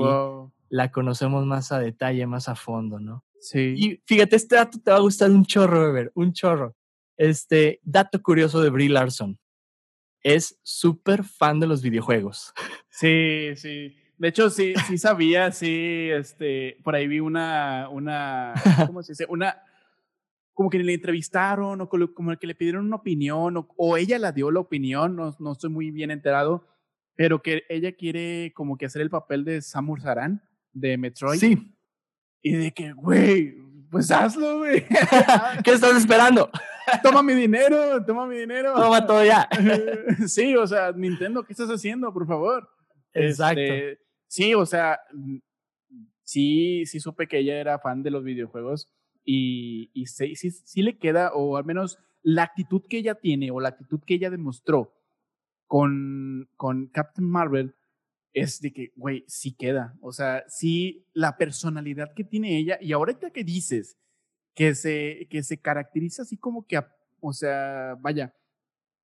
[0.70, 3.26] la conocemos más a detalle, más a fondo, ¿no?
[3.42, 3.74] Sí.
[3.76, 6.78] Y fíjate, este dato te va a gustar un chorro, Weber, un chorro.
[7.18, 9.40] Este dato curioso de Brie Larson.
[10.22, 12.54] Es súper fan de los videojuegos.
[12.96, 13.98] Sí, sí.
[14.20, 18.54] De hecho, sí, sí sabía, sí, este, por ahí vi una, una,
[18.86, 19.26] ¿cómo se dice?
[19.28, 19.64] Una,
[20.54, 24.32] como que le entrevistaron o como que le pidieron una opinión o, o ella la
[24.32, 26.68] dio la opinión, no, no estoy muy bien enterado,
[27.16, 30.42] pero que ella quiere como que hacer el papel de Samus Aran
[30.72, 31.40] de Metroid.
[31.40, 31.76] Sí.
[32.42, 33.56] Y de que, güey,
[33.90, 34.86] pues hazlo, güey.
[35.64, 36.50] ¿Qué estás esperando?
[37.04, 38.74] Toma mi dinero, toma mi dinero.
[38.74, 39.48] Toma todo ya.
[40.28, 42.70] sí, o sea, Nintendo, ¿qué estás haciendo, por favor?
[43.14, 43.62] Exacto.
[43.62, 45.00] Este, sí, o sea,
[46.24, 48.92] sí, sí supe que ella era fan de los videojuegos
[49.24, 53.52] y, y sí, sí, sí le queda, o al menos la actitud que ella tiene
[53.52, 54.94] o la actitud que ella demostró
[55.68, 57.76] con, con Captain Marvel
[58.34, 59.96] es de que, güey, sí queda.
[60.02, 62.78] O sea, sí, la personalidad que tiene ella.
[62.82, 63.98] Y ahorita que dices
[64.56, 66.80] que se, que se caracteriza así como que,
[67.20, 68.36] o sea, vaya,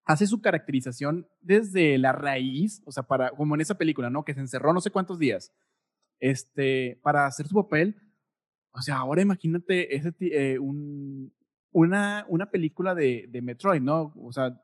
[0.06, 4.24] hace su caracterización desde la raíz, o sea, para, como en esa película, ¿no?
[4.24, 5.54] Que se encerró no sé cuántos días,
[6.20, 8.02] este, para hacer su papel.
[8.72, 11.34] O sea, ahora imagínate ese, eh, un,
[11.72, 14.14] una, una película de, de Metroid, ¿no?
[14.18, 14.62] O sea,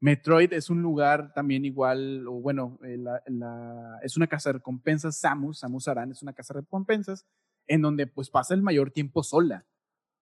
[0.00, 5.18] Metroid es un lugar también igual, o bueno, eh, la, es una casa de recompensas,
[5.18, 7.26] Samus, Samus Aran es una casa de recompensas,
[7.66, 9.66] en donde pues pasa el mayor tiempo sola.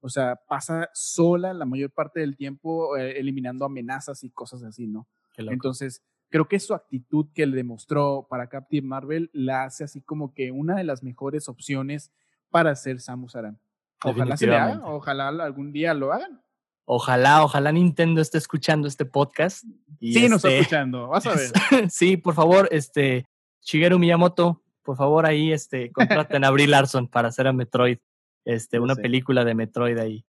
[0.01, 4.86] O sea, pasa sola la mayor parte del tiempo eh, eliminando amenazas y cosas así,
[4.86, 5.06] ¿no?
[5.36, 10.32] Entonces, creo que su actitud que le demostró para Captain Marvel la hace así como
[10.35, 12.12] que una de las mejores opciones
[12.51, 13.59] para ser Samus Aran.
[14.05, 16.40] Ojalá se le haga, ojalá algún día lo hagan.
[16.85, 19.64] Ojalá, ojalá Nintendo esté escuchando este podcast.
[19.98, 21.51] Y sí, nos está este escuchando, vas a ver.
[21.90, 23.27] sí, por favor, este,
[23.62, 27.98] Shigeru Miyamoto, por favor ahí, este, contraten a Brie Larson para hacer a Metroid,
[28.47, 30.24] este, una película de Metroid ahí.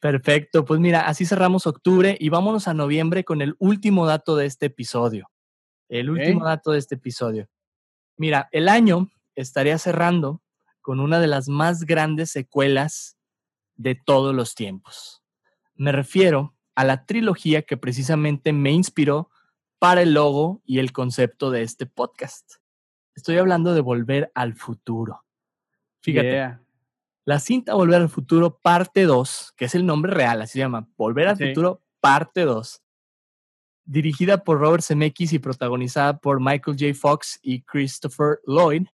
[0.00, 4.44] Perfecto, pues mira, así cerramos octubre y vámonos a noviembre con el último dato de
[4.44, 5.30] este episodio.
[5.88, 7.48] El último dato de este episodio.
[8.16, 10.42] Mira, el año estaría cerrando
[10.82, 13.16] con una de las más grandes secuelas
[13.76, 15.22] de todos los tiempos.
[15.74, 19.30] Me refiero a la trilogía que precisamente me inspiró
[19.78, 22.54] para el logo y el concepto de este podcast.
[23.14, 25.24] Estoy hablando de Volver al Futuro.
[26.00, 26.63] Fíjate,
[27.24, 30.88] la cinta Volver al Futuro parte 2, que es el nombre real, así se llama,
[30.96, 32.82] Volver al Futuro parte 2,
[33.84, 36.94] dirigida por Robert Zemeckis y protagonizada por Michael J.
[36.94, 38.86] Fox y Christopher Lloyd,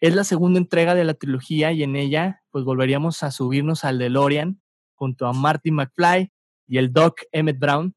[0.00, 3.98] es la segunda entrega de la trilogía y en ella pues volveríamos a subirnos al
[3.98, 4.60] DeLorean
[4.94, 6.32] junto a Marty McFly
[6.66, 7.94] y el Doc Emmett Brown.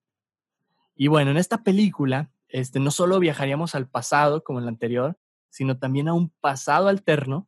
[0.96, 5.18] Y bueno, en esta película, este, no solo viajaríamos al pasado como en la anterior,
[5.50, 7.48] sino también a un pasado alterno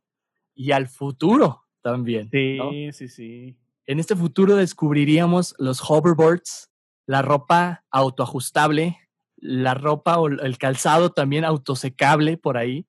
[0.54, 2.30] y al futuro también.
[2.30, 3.56] Sí, sí, sí.
[3.86, 6.70] En este futuro descubriríamos los hoverboards,
[7.06, 8.98] la ropa autoajustable,
[9.36, 12.86] la ropa o el calzado también autosecable por ahí,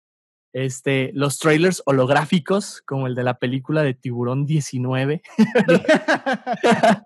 [0.53, 5.21] este, los trailers holográficos, como el de la película de Tiburón 19.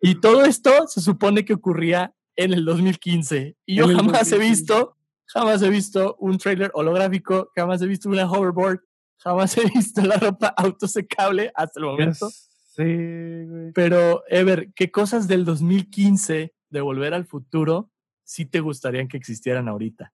[0.00, 3.56] y todo esto se supone que ocurría en el 2015.
[3.66, 4.96] Y yo jamás he visto,
[5.26, 8.80] jamás he visto un trailer holográfico, jamás he visto una hoverboard,
[9.24, 12.28] jamás he visto la ropa autosecable hasta el momento.
[12.28, 13.72] Sí, güey.
[13.72, 17.90] Pero, Ever, ¿qué cosas del 2015 de Volver al Futuro
[18.22, 20.12] sí te gustarían que existieran ahorita?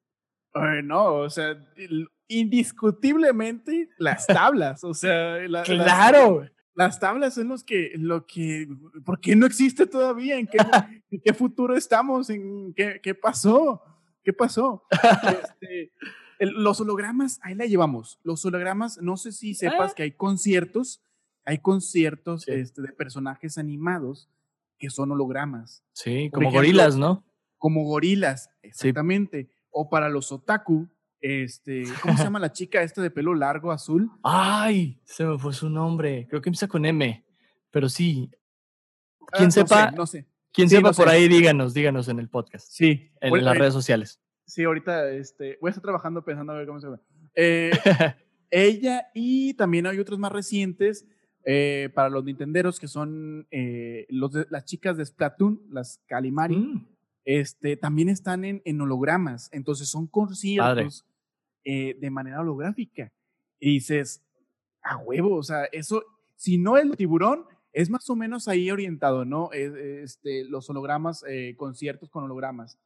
[0.53, 1.57] Ay, no, o sea,
[2.29, 6.47] indiscutiblemente las tablas, o sea, claro.
[6.75, 8.69] Las, tablas son los que, lo que,
[9.05, 10.39] ¿por qué no existe todavía?
[10.39, 10.59] ¿En qué,
[11.23, 12.31] qué futuro estamos?
[12.31, 13.83] ¿En qué, qué pasó?
[14.23, 14.85] ¿Qué pasó?
[15.61, 15.93] Este,
[16.41, 18.19] los hologramas, ahí la llevamos.
[18.23, 19.95] Los hologramas, no sé si sepas ah.
[19.95, 21.03] que hay conciertos,
[21.45, 24.31] hay conciertos este, de personajes animados
[24.79, 25.85] que son hologramas.
[25.93, 27.25] Sí, como gorilas, ¿no?
[27.59, 29.51] Como gorilas, exactamente.
[29.71, 30.89] O para los otaku,
[31.21, 34.11] este, ¿cómo se llama la chica esta de pelo largo azul?
[34.23, 36.27] Ay, se me fue su nombre.
[36.29, 37.25] Creo que empieza con M,
[37.71, 38.31] pero sí.
[39.33, 40.27] Ah, quien sepa, no sé.
[40.53, 42.67] Quien sepa por ahí, díganos, díganos en el podcast.
[42.71, 43.13] Sí.
[43.21, 44.21] En las redes sociales.
[44.51, 47.01] Sí, ahorita este, voy a estar trabajando pensando a ver cómo se llama.
[47.35, 47.71] Eh,
[48.51, 51.07] ella y también hay otros más recientes
[51.45, 56.57] eh, para los nintenderos que son eh, los las chicas de Splatoon, las Calimari.
[56.57, 56.89] Mm.
[57.25, 61.07] Este, también están en, en, hologramas, entonces son conciertos
[61.65, 63.13] de manera holográfica.
[63.61, 64.25] Y dices,
[64.83, 66.03] a huevo, o sea, eso,
[66.35, 69.53] si no el tiburón, es más o menos ahí orientado, ¿no?
[69.53, 72.79] Este, los hologramas, eh, conciertos con hologramas.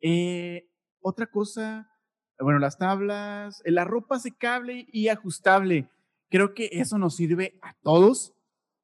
[0.00, 0.68] Eh,
[1.00, 1.90] otra cosa,
[2.38, 5.88] bueno, las tablas, la ropa secable y ajustable.
[6.30, 8.34] Creo que eso nos sirve a todos.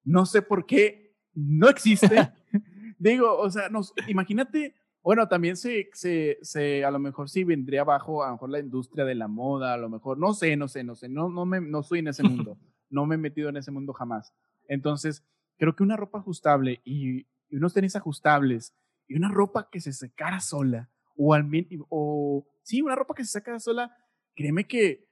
[0.02, 2.32] No sé por qué no existe.
[2.98, 4.74] Digo, o sea, nos, imagínate
[5.04, 8.58] bueno, también se, se, se, a lo mejor sí vendría abajo, a lo mejor la
[8.58, 11.44] industria de la moda, a lo mejor, no sé, no sé, no sé, no, no,
[11.44, 12.56] me, no estoy en ese mundo,
[12.88, 14.32] no me he metido en ese mundo jamás.
[14.66, 15.22] Entonces,
[15.58, 18.74] creo que una ropa ajustable y, unos tenis ajustables
[19.06, 21.48] y una ropa que se secara sola, o al
[21.88, 23.96] o sí, una ropa que se secara sola,
[24.34, 25.08] créeme que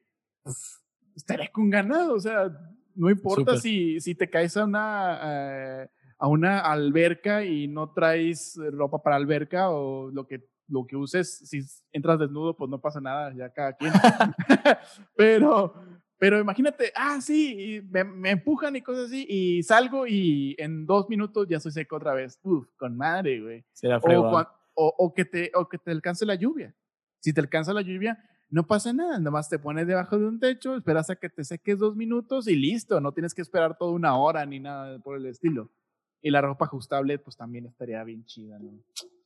[1.14, 2.50] estaré con ganado, o sea,
[2.94, 5.20] no importa si, si te caes a una...
[5.22, 5.88] Eh,
[6.22, 11.36] a una alberca y no traes ropa para alberca o lo que, lo que uses,
[11.36, 13.92] si entras desnudo, pues no pasa nada, ya cada quien.
[15.16, 15.74] pero,
[16.18, 21.48] pero imagínate, ah, sí, me, empujan y cosas así, y salgo y en dos minutos
[21.48, 22.38] ya soy seco otra vez.
[22.44, 23.64] Uf, con madre, güey.
[24.04, 26.74] O, o, o, que te, o que te alcance la lluvia.
[27.20, 28.19] Si te alcanza la lluvia,
[28.53, 31.78] no pasa nada, nomás te pones debajo de un techo, esperas a que te seques
[31.78, 35.24] dos minutos y listo, no tienes que esperar toda una hora ni nada por el
[35.27, 35.70] estilo.
[36.20, 38.73] Y la ropa ajustable, pues también estaría bien chida, ¿no?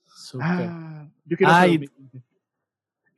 [0.05, 0.69] Súper.
[0.71, 2.23] Ah, yo quiero Ay, ese 2015.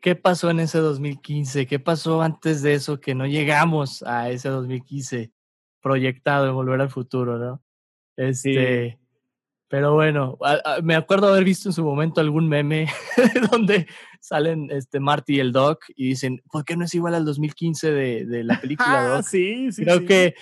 [0.01, 1.67] ¿Qué pasó en ese 2015?
[1.67, 5.31] ¿Qué pasó antes de eso que no llegamos a ese 2015
[5.83, 7.63] proyectado de volver al futuro, no?
[8.17, 8.99] Este,
[9.69, 12.87] pero bueno, a- a- me acuerdo haber visto en su momento algún meme
[13.53, 13.87] donde
[14.21, 17.91] salen este Marty y el Doc y dicen, ¿por qué no es igual al 2015
[17.93, 19.23] de, de la película Ah, Doc?
[19.25, 19.85] sí, sí.
[19.85, 20.07] creo sí.
[20.07, 20.35] que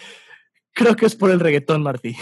[0.73, 2.15] creo que es por el reggaetón, Marty.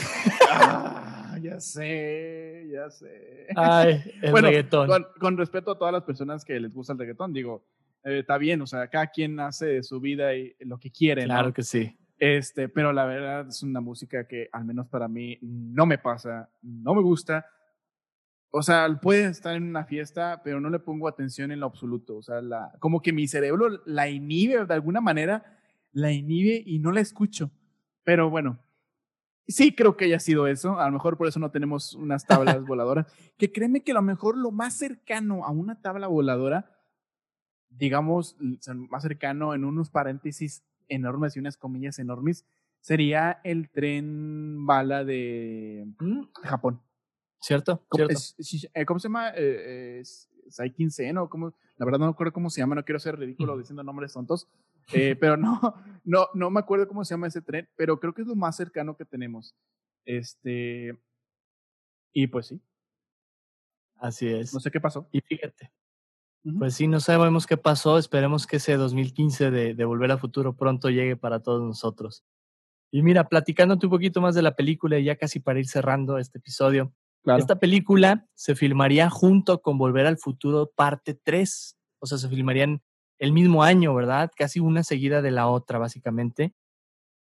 [0.51, 3.47] Ah, ya sé, ya sé.
[3.57, 4.87] Ay, el bueno, reggaetón.
[4.89, 7.67] Con, con respeto a todas las personas que les gusta el reggaetón, digo,
[8.05, 11.23] eh, está bien, o sea, cada quien hace de su vida y lo que quiere,
[11.23, 11.35] ¿no?
[11.35, 11.97] Claro que sí.
[12.19, 16.51] Este, pero la verdad es una música que al menos para mí no me pasa,
[16.63, 17.47] no me gusta.
[18.51, 22.17] O sea, puede estar en una fiesta, pero no le pongo atención en lo absoluto.
[22.17, 25.59] O sea, la, como que mi cerebro la inhibe de alguna manera,
[25.93, 27.51] la inhibe y no la escucho.
[28.05, 28.61] Pero bueno,
[29.49, 30.79] sí creo que haya sido eso.
[30.79, 33.07] A lo mejor por eso no tenemos unas tablas voladoras.
[33.37, 36.71] Que créeme que a lo mejor lo más cercano a una tabla voladora,
[37.71, 38.37] digamos,
[38.89, 42.45] más cercano en unos paréntesis enormes y unas comillas enormes,
[42.81, 46.81] sería el tren bala de Mm, Japón.
[47.41, 47.85] ¿Cierto?
[47.89, 48.15] ¿Cómo, ¿Cierto?
[48.39, 49.31] es- eh, ¿cómo se llama?
[49.37, 51.55] Eh, es- Saikin Sen o cómo?
[51.77, 54.47] La verdad no me acuerdo cómo se llama, no quiero ser ridículo diciendo nombres tontos,
[54.93, 55.59] eh, pero no,
[56.05, 58.57] no, no me acuerdo cómo se llama ese tren, pero creo que es lo más
[58.57, 59.55] cercano que tenemos.
[60.05, 60.99] Este,
[62.13, 62.61] y pues sí,
[63.97, 64.53] Así es.
[64.53, 65.09] no sé qué pasó.
[65.13, 65.71] Y fíjate.
[66.59, 67.97] Pues sí, no sabemos qué pasó.
[67.97, 72.23] Esperemos que ese 2015 de, de Volver al Futuro pronto llegue para todos nosotros.
[72.91, 76.19] Y mira, platicándote un poquito más de la película, y ya casi para ir cerrando
[76.19, 76.93] este episodio.
[77.23, 77.41] Claro.
[77.41, 81.77] Esta película se filmaría junto con Volver al Futuro parte 3.
[82.01, 82.83] O sea, se filmarían
[83.19, 84.31] el mismo año, ¿verdad?
[84.37, 86.53] Casi una seguida de la otra, básicamente.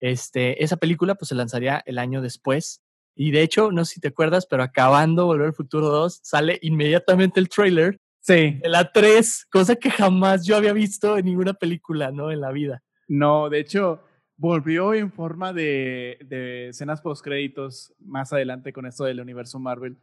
[0.01, 2.81] Este, esa película pues se lanzaría el año después.
[3.15, 6.59] Y de hecho, no sé si te acuerdas, pero acabando Volver al Futuro 2, sale
[6.61, 11.53] inmediatamente el trailer Sí, de la 3, cosa que jamás yo había visto en ninguna
[11.53, 12.31] película, ¿no?
[12.31, 12.81] En la vida.
[13.09, 14.01] no, de hecho,
[14.37, 19.97] volvió en forma de, de escenas postcréditos más adelante con esto del universo Marvel.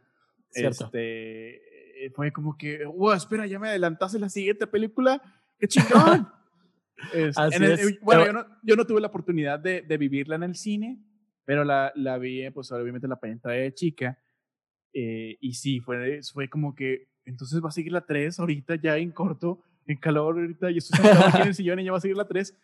[0.51, 0.85] Cierto.
[0.85, 5.19] Este, eh, fue como que, wow, espera, ya me adelantaste la siguiente película.
[5.59, 6.27] ¡Qué chingón!
[7.13, 9.81] Es- Así en el- es, bueno, pero- yo no, yo no tuve la oportunidad de,
[9.81, 10.99] de vivirla en el cine,
[11.43, 14.17] pero la, la vi, eh, pues obviamente en la pantalla de chica.
[14.93, 18.97] eh, y sí, fue, fue como que, entonces va a seguir la 3 ahorita ya
[18.97, 21.97] en corto, en calor ahorita, y estoy sentado aquí en el sillón y ya va
[21.97, 22.57] a seguir la 3.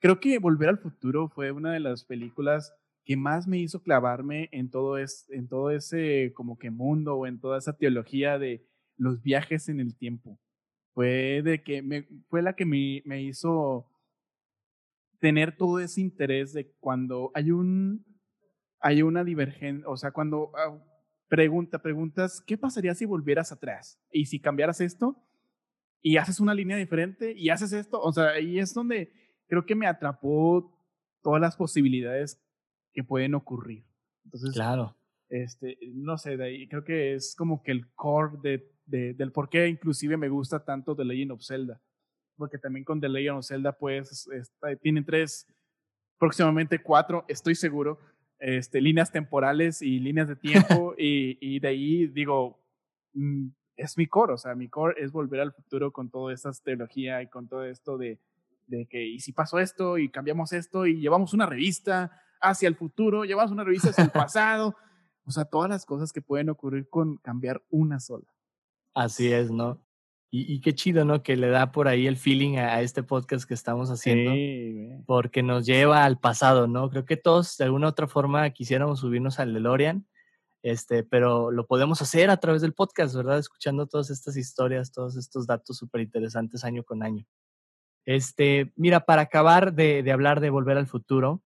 [0.00, 2.72] Creo que Volver al Futuro fue una de las películas
[3.04, 7.26] que más me hizo clavarme en todo, es, en todo ese como que mundo o
[7.26, 8.66] en toda esa teología de
[8.96, 10.38] los viajes en el tiempo.
[10.94, 13.86] Fue, de que me, fue la que me, me hizo
[15.18, 18.04] tener todo ese interés de cuando hay un
[18.80, 20.78] hay una divergencia, o sea, cuando ah,
[21.30, 23.98] pregunta, preguntas, ¿qué pasaría si volvieras atrás?
[24.10, 25.16] Y si cambiaras esto
[26.02, 29.12] y haces una línea diferente y haces esto, o sea, ahí es donde
[29.46, 30.76] creo que me atrapó
[31.22, 32.42] todas las posibilidades
[32.92, 33.84] que pueden ocurrir.
[34.24, 34.96] Entonces, Claro.
[35.28, 39.30] este, no sé, de ahí creo que es como que el core de, de- del
[39.30, 41.80] por qué inclusive me gusta tanto The Legend of Zelda.
[42.36, 45.46] Porque también con The Legend of Zelda, pues, está- tienen tres,
[46.18, 47.98] próximamente cuatro, estoy seguro,
[48.40, 50.94] este, líneas temporales y líneas de tiempo.
[50.98, 52.58] y, y de ahí digo,
[53.14, 56.50] mm, es mi core, o sea, mi core es volver al futuro con toda esta
[56.64, 58.18] teología y con todo esto de,
[58.66, 62.76] de que, y si pasó esto y cambiamos esto y llevamos una revista hacia el
[62.76, 64.76] futuro, llevamos una revista hacia el pasado.
[65.24, 68.26] O sea, todas las cosas que pueden ocurrir con cambiar una sola.
[68.94, 69.80] Así es, ¿no?
[70.32, 71.22] Y, y qué chido, ¿no?
[71.22, 74.32] Que le da por ahí el feeling a, a este podcast que estamos haciendo.
[74.32, 76.88] Sí, porque nos lleva al pasado, ¿no?
[76.88, 80.06] Creo que todos de alguna u otra forma quisiéramos subirnos al DeLorean,
[80.62, 83.38] este, pero lo podemos hacer a través del podcast, ¿verdad?
[83.38, 87.26] Escuchando todas estas historias, todos estos datos súper interesantes año con año.
[88.06, 91.42] Este, mira, para acabar de, de hablar de Volver al Futuro,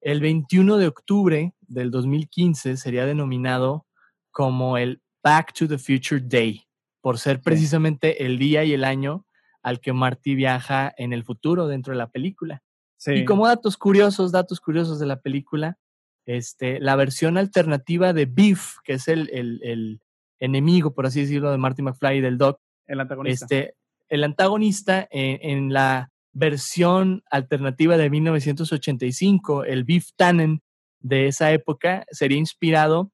[0.00, 3.86] el 21 de octubre del 2015 sería denominado
[4.30, 6.64] como el Back to the Future Day,
[7.00, 9.26] por ser precisamente el día y el año
[9.62, 12.62] al que Marty viaja en el futuro dentro de la película.
[12.96, 13.12] Sí.
[13.12, 15.78] Y como datos curiosos, datos curiosos de la película,
[16.26, 20.00] este, la versión alternativa de Beef, que es el, el, el
[20.38, 23.44] enemigo, por así decirlo, de Marty McFly y del Doc, el antagonista.
[23.44, 23.74] este,
[24.08, 30.62] el antagonista en, en la versión alternativa de 1985, el Beef Tannen
[31.00, 33.10] de esa época, sería inspirado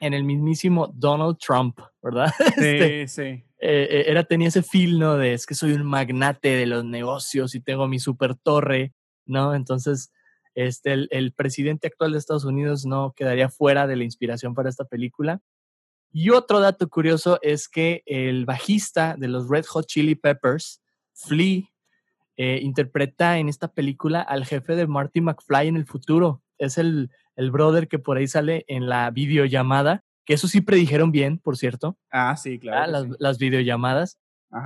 [0.00, 2.32] en el mismísimo Donald Trump, ¿verdad?
[2.56, 3.44] Este, sí, sí.
[3.58, 5.16] eh, era, tenía ese feel, ¿no?
[5.16, 8.92] De es que soy un magnate de los negocios y tengo mi super torre,
[9.24, 9.54] ¿no?
[9.54, 10.12] Entonces,
[10.54, 14.68] este, el, el, presidente actual de Estados Unidos no quedaría fuera de la inspiración para
[14.68, 15.40] esta película.
[16.12, 20.82] Y otro dato curioso es que el bajista de los Red Hot Chili Peppers,
[21.14, 21.62] Flea,
[22.36, 26.42] eh, interpreta en esta película al jefe de Marty McFly en el futuro.
[26.58, 31.12] Es el, el brother que por ahí sale en la videollamada, que eso sí predijeron
[31.12, 31.96] bien, por cierto.
[32.10, 32.90] Ah, sí, claro.
[32.90, 34.18] las, las, videollamadas.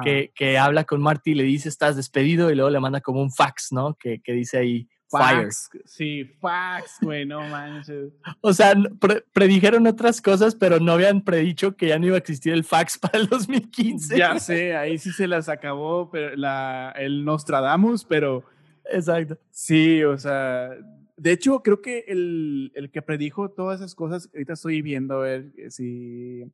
[0.03, 3.23] Que, que, habla con Marty y le dice estás despedido y luego le manda como
[3.23, 3.95] un fax, ¿no?
[3.95, 8.13] Que, que dice ahí Fax, sí, fax, güey, no manches.
[8.41, 8.75] O sea,
[9.33, 12.99] predijeron otras cosas, pero no habían predicho que ya no iba a existir el fax
[12.99, 14.19] para el 2015.
[14.19, 18.45] Ya sé, ahí sí se las acabó pero la, el Nostradamus, pero...
[18.89, 19.37] Exacto.
[19.51, 20.71] Sí, o sea,
[21.17, 25.21] de hecho, creo que el, el que predijo todas esas cosas, ahorita estoy viendo a
[25.21, 26.51] ver si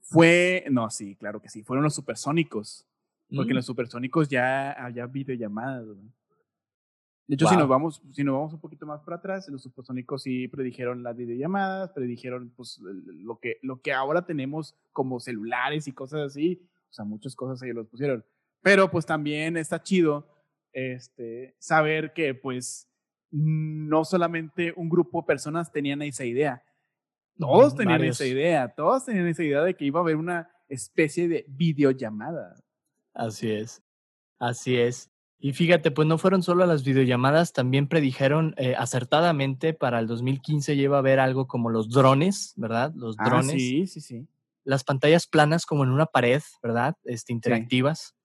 [0.00, 2.86] fue, no, sí, claro que sí, fueron los supersónicos,
[3.34, 3.56] porque mm.
[3.56, 5.86] los supersónicos ya había videollamadas.
[5.86, 6.12] ¿no?
[7.28, 10.22] De hecho, si, nos vamos, si nos vamos un poquito más para atrás, los supersónicos
[10.22, 15.92] sí predijeron las videollamadas, predijeron pues, lo, que, lo que ahora tenemos como celulares y
[15.92, 16.66] cosas así.
[16.88, 18.24] O sea, muchas cosas ellos los pusieron.
[18.62, 20.26] Pero pues también está chido
[20.72, 22.87] este, saber que pues
[23.30, 26.62] no solamente un grupo de personas tenían esa idea.
[27.38, 31.28] Todos tenían esa idea, todos tenían esa idea de que iba a haber una especie
[31.28, 32.56] de videollamada.
[33.14, 33.82] Así es,
[34.38, 35.10] así es.
[35.40, 40.74] Y fíjate, pues no fueron solo las videollamadas, también predijeron eh, acertadamente para el 2015
[40.74, 42.92] lleva a haber algo como los drones, ¿verdad?
[42.96, 43.52] Los ah, drones.
[43.52, 44.26] sí, sí, sí.
[44.64, 46.96] Las pantallas planas como en una pared, ¿verdad?
[47.04, 48.16] Este, interactivas.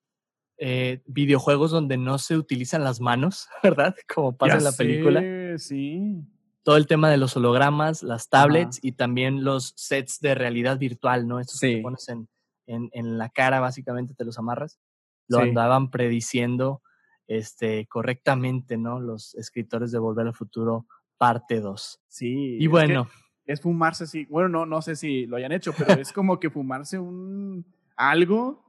[0.57, 3.95] Eh, videojuegos donde no se utilizan las manos, ¿verdad?
[4.13, 5.21] Como pasa en la película.
[5.57, 6.23] Sí.
[6.63, 11.27] Todo el tema de los hologramas, las tablets y también los sets de realidad virtual,
[11.27, 11.39] ¿no?
[11.39, 12.30] Estos que pones en,
[12.67, 14.80] en, en, la cara, básicamente te los amarras.
[15.27, 16.81] Lo andaban prediciendo
[17.27, 18.99] este, correctamente, ¿no?
[18.99, 20.85] Los escritores de Volver al Futuro,
[21.17, 22.01] parte 2.
[22.07, 22.57] Sí.
[22.59, 23.09] Y bueno.
[23.45, 24.25] Es, fumarse, sí.
[24.30, 27.65] Bueno, no, no sé si lo hayan hecho, pero es como que fumarse un
[27.95, 28.63] algo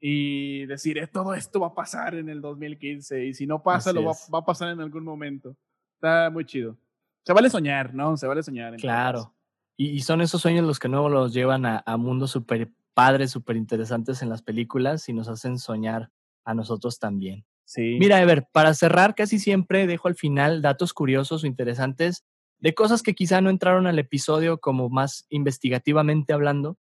[0.00, 3.92] y decir, eh, todo esto va a pasar en el 2015 y si no pasa,
[3.92, 5.56] lo va, va, a pasar en algún momento.
[5.94, 6.76] Está muy chido.
[7.24, 8.16] Se vale soñar, ¿no?
[8.16, 8.76] Se vale soñar.
[8.76, 9.34] Claro.
[9.76, 13.56] Y, son esos sueños los que luego los llevan a, a mundos súper padres, súper
[13.56, 16.10] interesantes en las películas y nos hacen soñar
[16.44, 17.44] a nosotros también.
[17.76, 22.24] Mira, Ever, para cerrar, casi siempre dejo al final datos curiosos o interesantes
[22.60, 26.78] de cosas que quizá no entraron al episodio como más investigativamente hablando.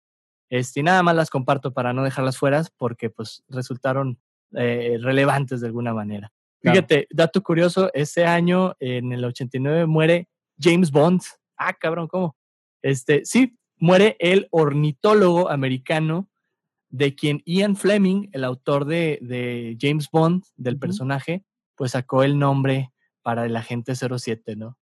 [0.50, 4.18] Este, y nada más las comparto para no dejarlas fuera porque pues resultaron
[4.52, 6.32] eh, relevantes de alguna manera.
[6.60, 10.28] Fíjate, dato curioso, ese año, en el 89, muere
[10.58, 11.22] James Bond.
[11.56, 12.36] Ah, cabrón, ¿cómo?
[12.82, 16.28] Este, sí, muere el ornitólogo americano
[16.90, 21.44] de quien Ian Fleming, el autor de, James Bond, del personaje,
[21.76, 24.76] pues sacó el nombre para el agente 07, ¿no?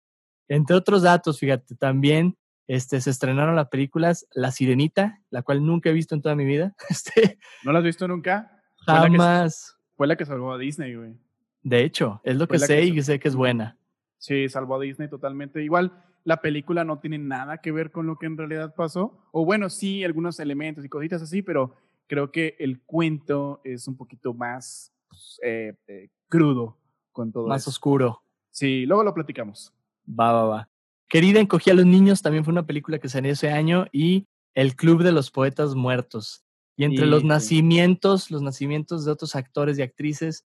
[0.48, 2.38] Entre otros datos, fíjate, también
[2.68, 6.46] este, se estrenaron las películas La Sirenita, la cual nunca he visto en toda mi
[6.46, 6.76] vida.
[6.90, 8.62] Este, ¿No la has visto nunca?
[8.86, 9.78] Jamás.
[9.96, 11.16] Fue la que, salvó a Disney, güey.
[11.64, 13.78] De hecho, es lo que sé y sé que es buena.
[14.18, 15.64] Sí, salvó a Disney totalmente.
[15.64, 19.28] Igual, la película no tiene nada que ver con lo que en realidad pasó.
[19.32, 21.76] O bueno, sí, algunos elementos y cositas así, pero
[22.08, 26.78] creo que el cuento es un poquito más pues, eh, eh, crudo
[27.12, 28.22] con todo Más oscuro.
[28.52, 29.74] Sí, luego lo platicamos.
[30.08, 30.70] Va, va, va.
[31.08, 34.76] Querida encogía a los niños también fue una película que salió ese año y El
[34.76, 36.44] Club de los Poetas Muertos.
[36.78, 40.46] Y entre los nacimientos, los nacimientos de otros actores y actrices,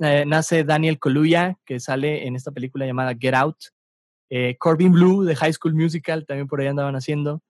[0.00, 3.56] eh, nace Daniel Kaluuya, que sale en esta película llamada Get Out.
[4.58, 7.40] Corbin Blue de High School Musical, también por ahí andaban haciendo.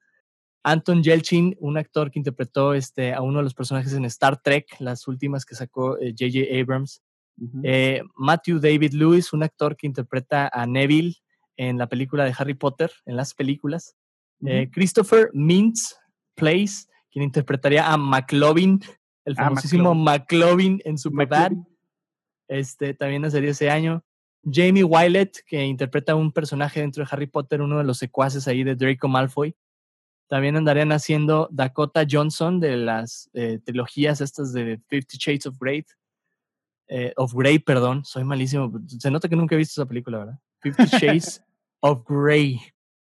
[0.64, 4.66] Anton Yelchin, un actor que interpretó este, a uno de los personajes en Star Trek,
[4.78, 6.38] las últimas que sacó J.J.
[6.38, 7.02] Eh, Abrams.
[7.64, 11.16] Eh, Matthew David Lewis, un actor que interpreta a Neville
[11.56, 13.96] en la película de Harry Potter, en las películas.
[14.44, 15.96] Eh, Christopher Mintz
[16.34, 18.80] Place, quien interpretaría a McLovin,
[19.24, 20.80] el ah, famosísimo McLovin.
[20.84, 21.52] en Superbad.
[22.48, 24.04] Este, también nacería ese año.
[24.44, 28.62] Jamie Wylett, que interpreta un personaje dentro de Harry Potter, uno de los secuaces ahí
[28.62, 29.56] de Draco Malfoy.
[30.28, 35.84] También andarían haciendo Dakota Johnson de las eh, trilogías estas de Fifty Shades of Grey.
[36.88, 38.72] Eh, of Grey, perdón, soy malísimo.
[38.86, 40.38] Se nota que nunca he visto esa película, ¿verdad?
[40.64, 41.44] Fifty Shades
[41.80, 42.58] of Grey.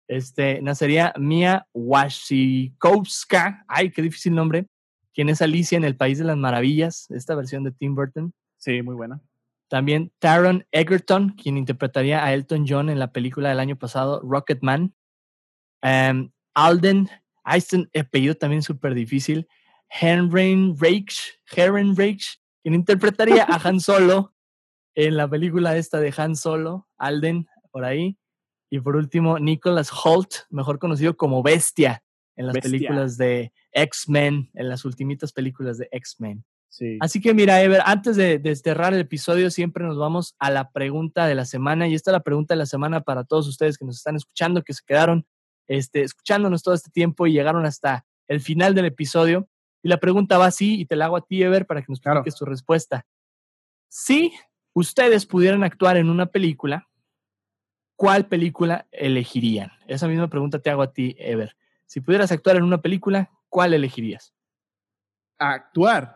[0.08, 3.66] Este, nacería Mia Wasikowska.
[3.68, 4.68] Ay, qué difícil nombre.
[5.14, 8.34] Quien es Alicia en El País de las Maravillas, esta versión de Tim Burton.
[8.58, 9.22] Sí, muy buena.
[9.68, 14.96] También Taron Egerton, quien interpretaría a Elton John en la película del año pasado, Rocketman.
[15.84, 17.10] Um, Alden,
[17.44, 19.48] ah, este apellido también súper difícil,
[19.90, 24.34] Henry Reich, Reich, quien interpretaría a Han Solo
[24.96, 28.18] en la película esta de Han Solo, Alden, por ahí.
[28.70, 32.04] Y por último, Nicholas Holt, mejor conocido como Bestia
[32.36, 36.46] en las películas de X-Men, en las ultimitas películas de X-Men.
[37.00, 41.26] Así que mira, Ever, antes de, cerrar el episodio, siempre nos vamos a la pregunta
[41.28, 41.88] de la semana.
[41.88, 44.64] Y esta es la pregunta de la semana para todos ustedes que nos están escuchando,
[44.64, 45.26] que se quedaron
[45.68, 49.48] este, escuchándonos todo este tiempo y llegaron hasta el final del episodio.
[49.82, 52.00] Y la pregunta va así, y te la hago a ti, Ever, para que nos
[52.00, 53.06] expliques tu respuesta.
[53.88, 54.32] Si
[54.74, 56.89] ustedes pudieran actuar en una película,
[58.00, 59.74] ¿cuál película elegirían?
[59.86, 61.58] Esa misma pregunta te hago a ti, Ever.
[61.86, 64.34] Si pudieras actuar en una película, ¿cuál elegirías?
[65.38, 66.16] Actuar.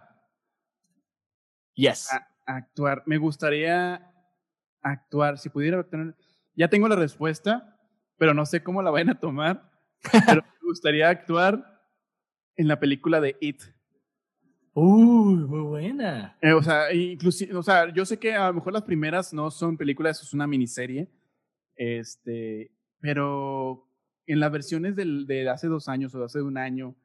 [1.74, 2.08] Yes.
[2.46, 3.04] actuar.
[3.06, 4.10] Me gustaría
[4.82, 5.38] actuar.
[5.38, 6.16] Si pudiera actuar.
[6.56, 7.78] Ya tengo la respuesta,
[8.18, 9.70] pero no sé cómo la vayan a tomar.
[10.26, 11.84] pero me gustaría actuar
[12.56, 13.62] en la película de It.
[14.74, 16.38] Uy, muy buena.
[16.40, 19.52] Eh, o sea, inclusive, o sea, yo sé que a lo mejor las primeras no
[19.52, 21.12] son películas, es una miniserie.
[21.76, 23.90] Este, pero
[24.28, 26.96] en las versiones del, de hace dos años o de hace un año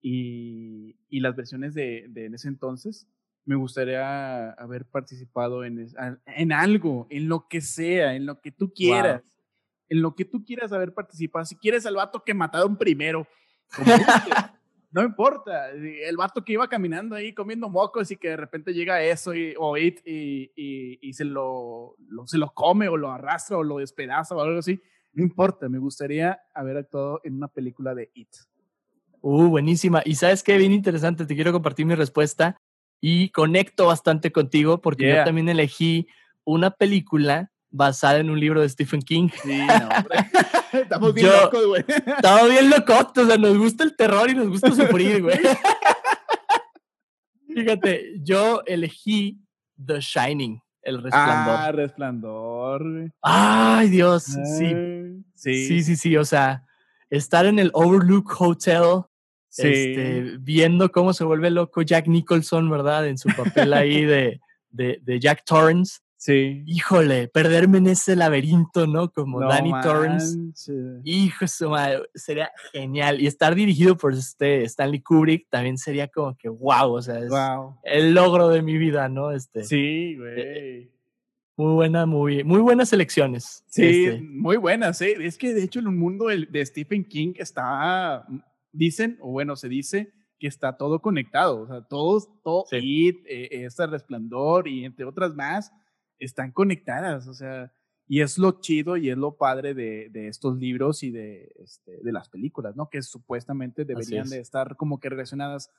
[0.00, 3.06] y, y las versiones de, de, en ese entonces,
[3.44, 5.88] me gustaría haber participado en,
[6.26, 9.22] en algo, en lo que sea, en lo que tú quieras.
[9.88, 11.44] En lo que tú quieras haber participado.
[11.44, 13.26] Si quieres al vato que mataron primero,
[14.92, 15.70] no importa.
[15.70, 19.54] El vato que iba caminando ahí comiendo mocos y que de repente llega eso y,
[19.58, 23.62] o it y, y, y se, lo, lo, se lo come o lo arrastra o
[23.62, 24.80] lo despedaza o algo así.
[25.14, 28.28] No importa, me gustaría haber actuado en una película de It.
[29.22, 30.02] Uh, buenísima.
[30.04, 32.56] Y sabes qué, bien interesante, te quiero compartir mi respuesta
[33.00, 36.06] y conecto bastante contigo porque yo también elegí
[36.44, 39.28] una película basada en un libro de Stephen King.
[39.42, 40.18] Sí, no, hombre.
[40.72, 41.84] Estamos bien locos, güey.
[41.88, 45.38] Estamos bien locos, o sea, nos gusta el terror y nos gusta sufrir, güey.
[47.54, 49.38] Fíjate, yo elegí
[49.84, 51.56] The Shining, El Resplandor.
[51.56, 53.12] Ah, Resplandor.
[53.20, 54.74] Ay, Dios, sí.
[55.34, 56.64] Sí, sí, sí, sí, o sea,
[57.10, 59.02] estar en el Overlook Hotel
[59.58, 63.06] este, viendo cómo se vuelve loco Jack Nicholson, ¿verdad?
[63.06, 64.40] En su papel ahí de,
[64.70, 65.98] de, Jack Torrance.
[66.22, 66.62] Sí.
[66.68, 69.10] Híjole, perderme en ese laberinto, ¿no?
[69.10, 70.38] Como Danny Torrance.
[71.02, 71.46] Hijo,
[72.14, 73.20] sería genial.
[73.20, 77.32] Y estar dirigido por este Stanley Kubrick también sería como que wow, o sea, es
[77.82, 79.32] el logro de mi vida, ¿no?
[79.32, 80.92] Este, sí, güey.
[81.56, 83.64] Muy buena, muy, muy buenas elecciones.
[83.66, 84.22] Sí, este.
[84.22, 85.16] muy buenas, ¿eh?
[85.18, 88.24] Es que de hecho en un mundo de Stephen King está
[88.70, 93.48] dicen, o bueno, se dice que está todo conectado, o sea, todos, todo IT, eh,
[93.64, 95.72] este resplandor y entre otras más,
[96.24, 97.72] están conectadas, o sea,
[98.06, 101.98] y es lo chido y es lo padre de, de estos libros y de, este,
[102.02, 102.90] de las películas, ¿no?
[102.90, 105.70] Que supuestamente deberían de estar como que relacionadas.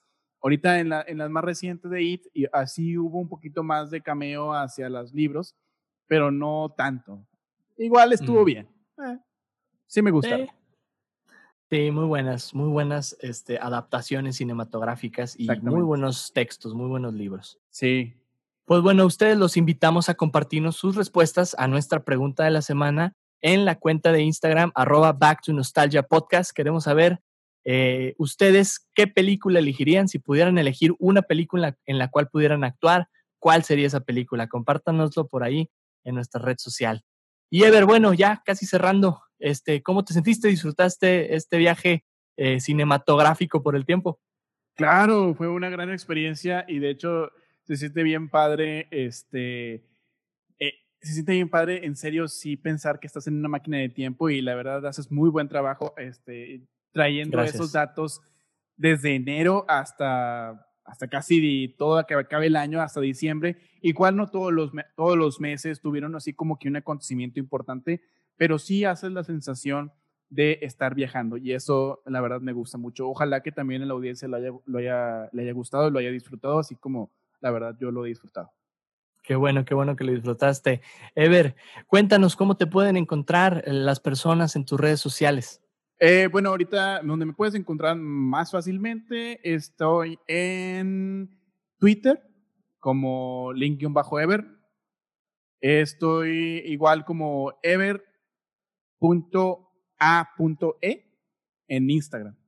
[0.41, 3.91] Ahorita en, la, en las más recientes de IT, y así hubo un poquito más
[3.91, 5.55] de cameo hacia los libros,
[6.07, 7.25] pero no tanto.
[7.77, 8.45] Igual estuvo mm.
[8.45, 8.67] bien.
[8.97, 9.19] Eh,
[9.85, 10.37] sí me gusta.
[11.69, 17.59] Sí, muy buenas, muy buenas este, adaptaciones cinematográficas y muy buenos textos, muy buenos libros.
[17.69, 18.13] Sí.
[18.65, 23.13] Pues bueno, ustedes los invitamos a compartirnos sus respuestas a nuestra pregunta de la semana
[23.41, 26.51] en la cuenta de Instagram, arroba Back to Nostalgia Podcast.
[26.55, 27.19] Queremos saber
[27.65, 33.09] eh, ustedes qué película elegirían si pudieran elegir una película en la cual pudieran actuar.
[33.37, 34.47] ¿Cuál sería esa película?
[34.47, 35.69] Compártanoslo por ahí
[36.05, 37.03] en nuestra red social.
[37.49, 40.47] Y Ever, bueno, ya casi cerrando, este, ¿cómo te sentiste?
[40.47, 42.05] ¿Disfrutaste este viaje
[42.37, 44.21] eh, cinematográfico por el tiempo?
[44.75, 47.29] Claro, fue una gran experiencia y de hecho
[47.63, 49.85] se siente bien padre, este,
[50.59, 53.89] eh, se siente bien padre, en serio, sí pensar que estás en una máquina de
[53.89, 56.61] tiempo y la verdad haces muy buen trabajo, este,
[56.91, 58.21] trayendo esos datos
[58.75, 63.57] desde enero hasta hasta casi todo que acabe el año, hasta diciembre.
[63.81, 68.01] Igual no todos los, todos los meses tuvieron así como que un acontecimiento importante,
[68.37, 69.91] pero sí haces la sensación
[70.29, 73.07] de estar viajando y eso la verdad me gusta mucho.
[73.07, 76.11] Ojalá que también en la audiencia lo haya, lo haya, le haya gustado, lo haya
[76.11, 77.11] disfrutado, así como
[77.43, 78.51] la verdad yo lo he disfrutado.
[79.21, 80.81] Qué bueno, qué bueno que lo disfrutaste.
[81.13, 81.55] Ever,
[81.87, 85.61] cuéntanos cómo te pueden encontrar las personas en tus redes sociales.
[85.99, 91.29] Eh, bueno, ahorita donde me puedes encontrar más fácilmente, estoy en
[91.77, 92.21] Twitter
[92.79, 94.45] como link-ever.
[95.61, 98.03] Estoy igual como ever.a.e
[101.67, 102.42] en Instagram.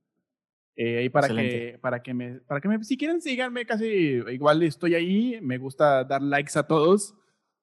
[0.76, 4.62] Eh, ahí para que, para que me, para que me, si quieren síganme casi, igual
[4.62, 7.14] estoy ahí, me gusta dar likes a todos,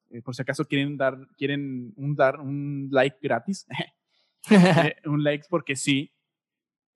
[0.09, 3.67] eh, por si acaso quieren dar, quieren un, dar un like gratis,
[4.49, 6.11] Eh, un like porque sí.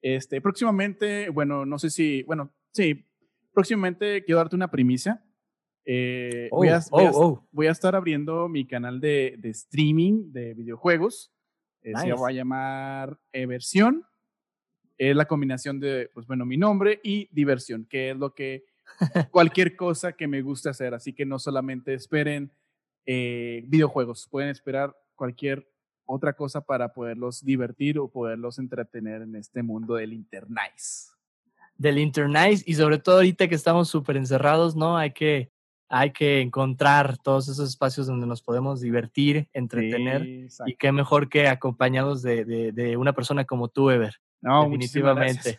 [0.02, 3.06] Este, próximamente, bueno, no sé si, bueno, sí,
[3.54, 5.24] próximamente quiero darte una primicia.
[5.86, 7.48] Eh, voy, a, Oh, oh, oh.
[7.50, 11.32] voy a estar abriendo mi canal de, de streaming de videojuegos.
[11.82, 12.20] Eh, Se Nice.
[12.20, 14.04] va a llamar Eversión.
[14.98, 18.64] Es la combinación de, pues bueno, mi nombre y diversión, que es lo que
[19.30, 20.92] cualquier cosa que me guste hacer.
[20.94, 22.50] Así que no solamente esperen
[23.06, 25.66] eh, videojuegos, pueden esperar cualquier
[26.04, 30.72] otra cosa para poderlos divertir o poderlos entretener en este mundo del internet.
[31.76, 34.96] del Internice y sobre todo ahorita que estamos súper encerrados, ¿no?
[34.96, 35.50] Hay que,
[35.88, 41.28] hay que encontrar todos esos espacios donde nos podemos divertir, entretener Sí, y qué mejor
[41.28, 44.14] que acompañados de, de- de una persona como tú, Ever.
[44.40, 45.58] No, gracias.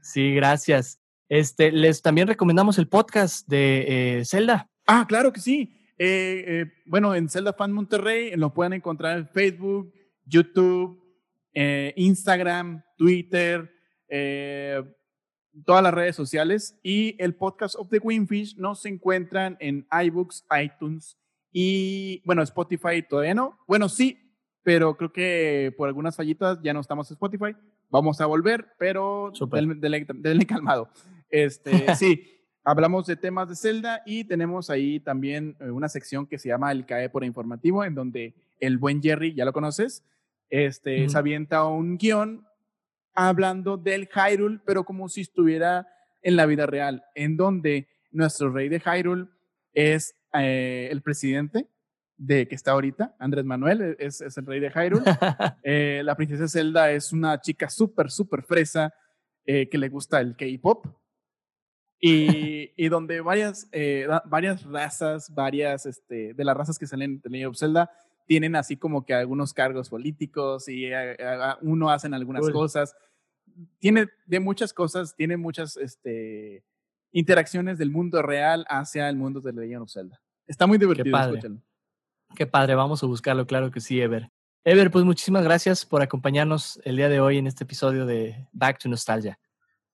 [0.00, 1.00] Sí, gracias.
[1.30, 4.68] Este, les también recomendamos el podcast de eh, Zelda.
[4.86, 5.74] Ah, claro que sí.
[5.96, 9.92] Eh, eh, bueno, en Zelda Fan Monterrey lo pueden encontrar en Facebook,
[10.26, 11.02] YouTube,
[11.54, 13.72] Instagram, Twitter,
[15.64, 16.78] todas las redes sociales.
[16.82, 21.16] Y el podcast of the Winfish nos encuentran en iBooks, iTunes
[21.50, 23.58] y, bueno, Spotify todavía no.
[23.66, 24.18] Bueno, sí,
[24.62, 27.56] pero creo que por algunas fallitas ya no estamos en Spotify.
[27.90, 30.88] Vamos a volver, pero denle, denle- denle calmado.
[31.30, 36.38] Este, sí, hablamos de temas de Zelda y tenemos ahí también eh, una sección que
[36.38, 40.02] se llama El CAE por informativo, en donde el buen Jerry, ya lo conoces,
[40.50, 41.10] este, Ujú.
[41.10, 42.46] se avienta un guion
[43.14, 45.86] hablando del Hyrule, pero como si estuviera
[46.22, 49.26] en la vida real, en donde nuestro rey de Hyrule
[49.72, 51.66] es eh, el presidente
[52.16, 55.04] de que está ahorita, Andrés Manuel, e, es, es el rey de Hyrule.
[55.62, 58.92] Eh, la princesa Zelda es una chica súper, súper fresa
[59.46, 60.86] eh, que le gusta el K-pop.
[62.00, 67.30] Y, y donde varias, eh, varias razas, varias este, de las razas que salen de
[67.30, 67.90] Legend of Zelda,
[68.26, 71.16] tienen así como que algunos cargos políticos y eh,
[71.62, 72.52] uno hacen algunas Cool.
[72.52, 72.96] cosas.
[73.78, 76.64] Tiene de muchas cosas, tiene muchas este,
[77.12, 80.20] interacciones del mundo real hacia el mundo de Legend of Zelda.
[80.46, 81.40] Está muy divertido, padre.
[82.34, 84.28] Qué padre, vamos a buscarlo, claro que sí, Ever.
[84.64, 88.78] Ever, pues muchísimas gracias por acompañarnos el día de hoy en este episodio de Back
[88.80, 89.38] to Nostalgia.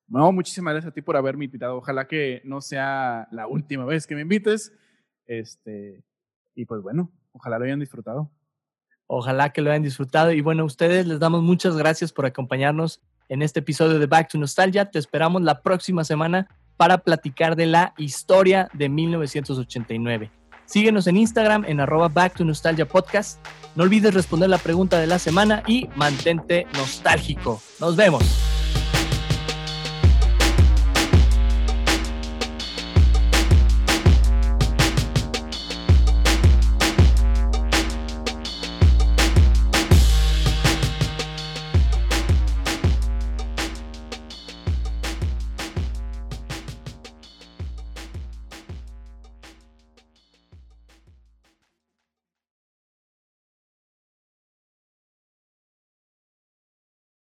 [0.09, 1.77] No, muchísimas gracias a ti por haberme invitado.
[1.77, 4.73] Ojalá que no sea la última vez que me invites.
[5.27, 6.03] Este,
[6.55, 8.31] y pues bueno, ojalá lo hayan disfrutado.
[9.07, 10.33] Ojalá que lo hayan disfrutado.
[10.33, 14.31] Y bueno, a ustedes les damos muchas gracias por acompañarnos en este episodio de Back
[14.31, 14.91] to Nostalgia.
[14.91, 20.40] Te esperamos la próxima semana para platicar de la historia de 1989.
[20.71, 23.45] Síguenos en Instagram en arroba Back to Nostalgia Podcast.
[23.75, 27.61] No olvides responder la pregunta de la semana y mantente nostálgico.
[27.81, 28.23] Nos vemos.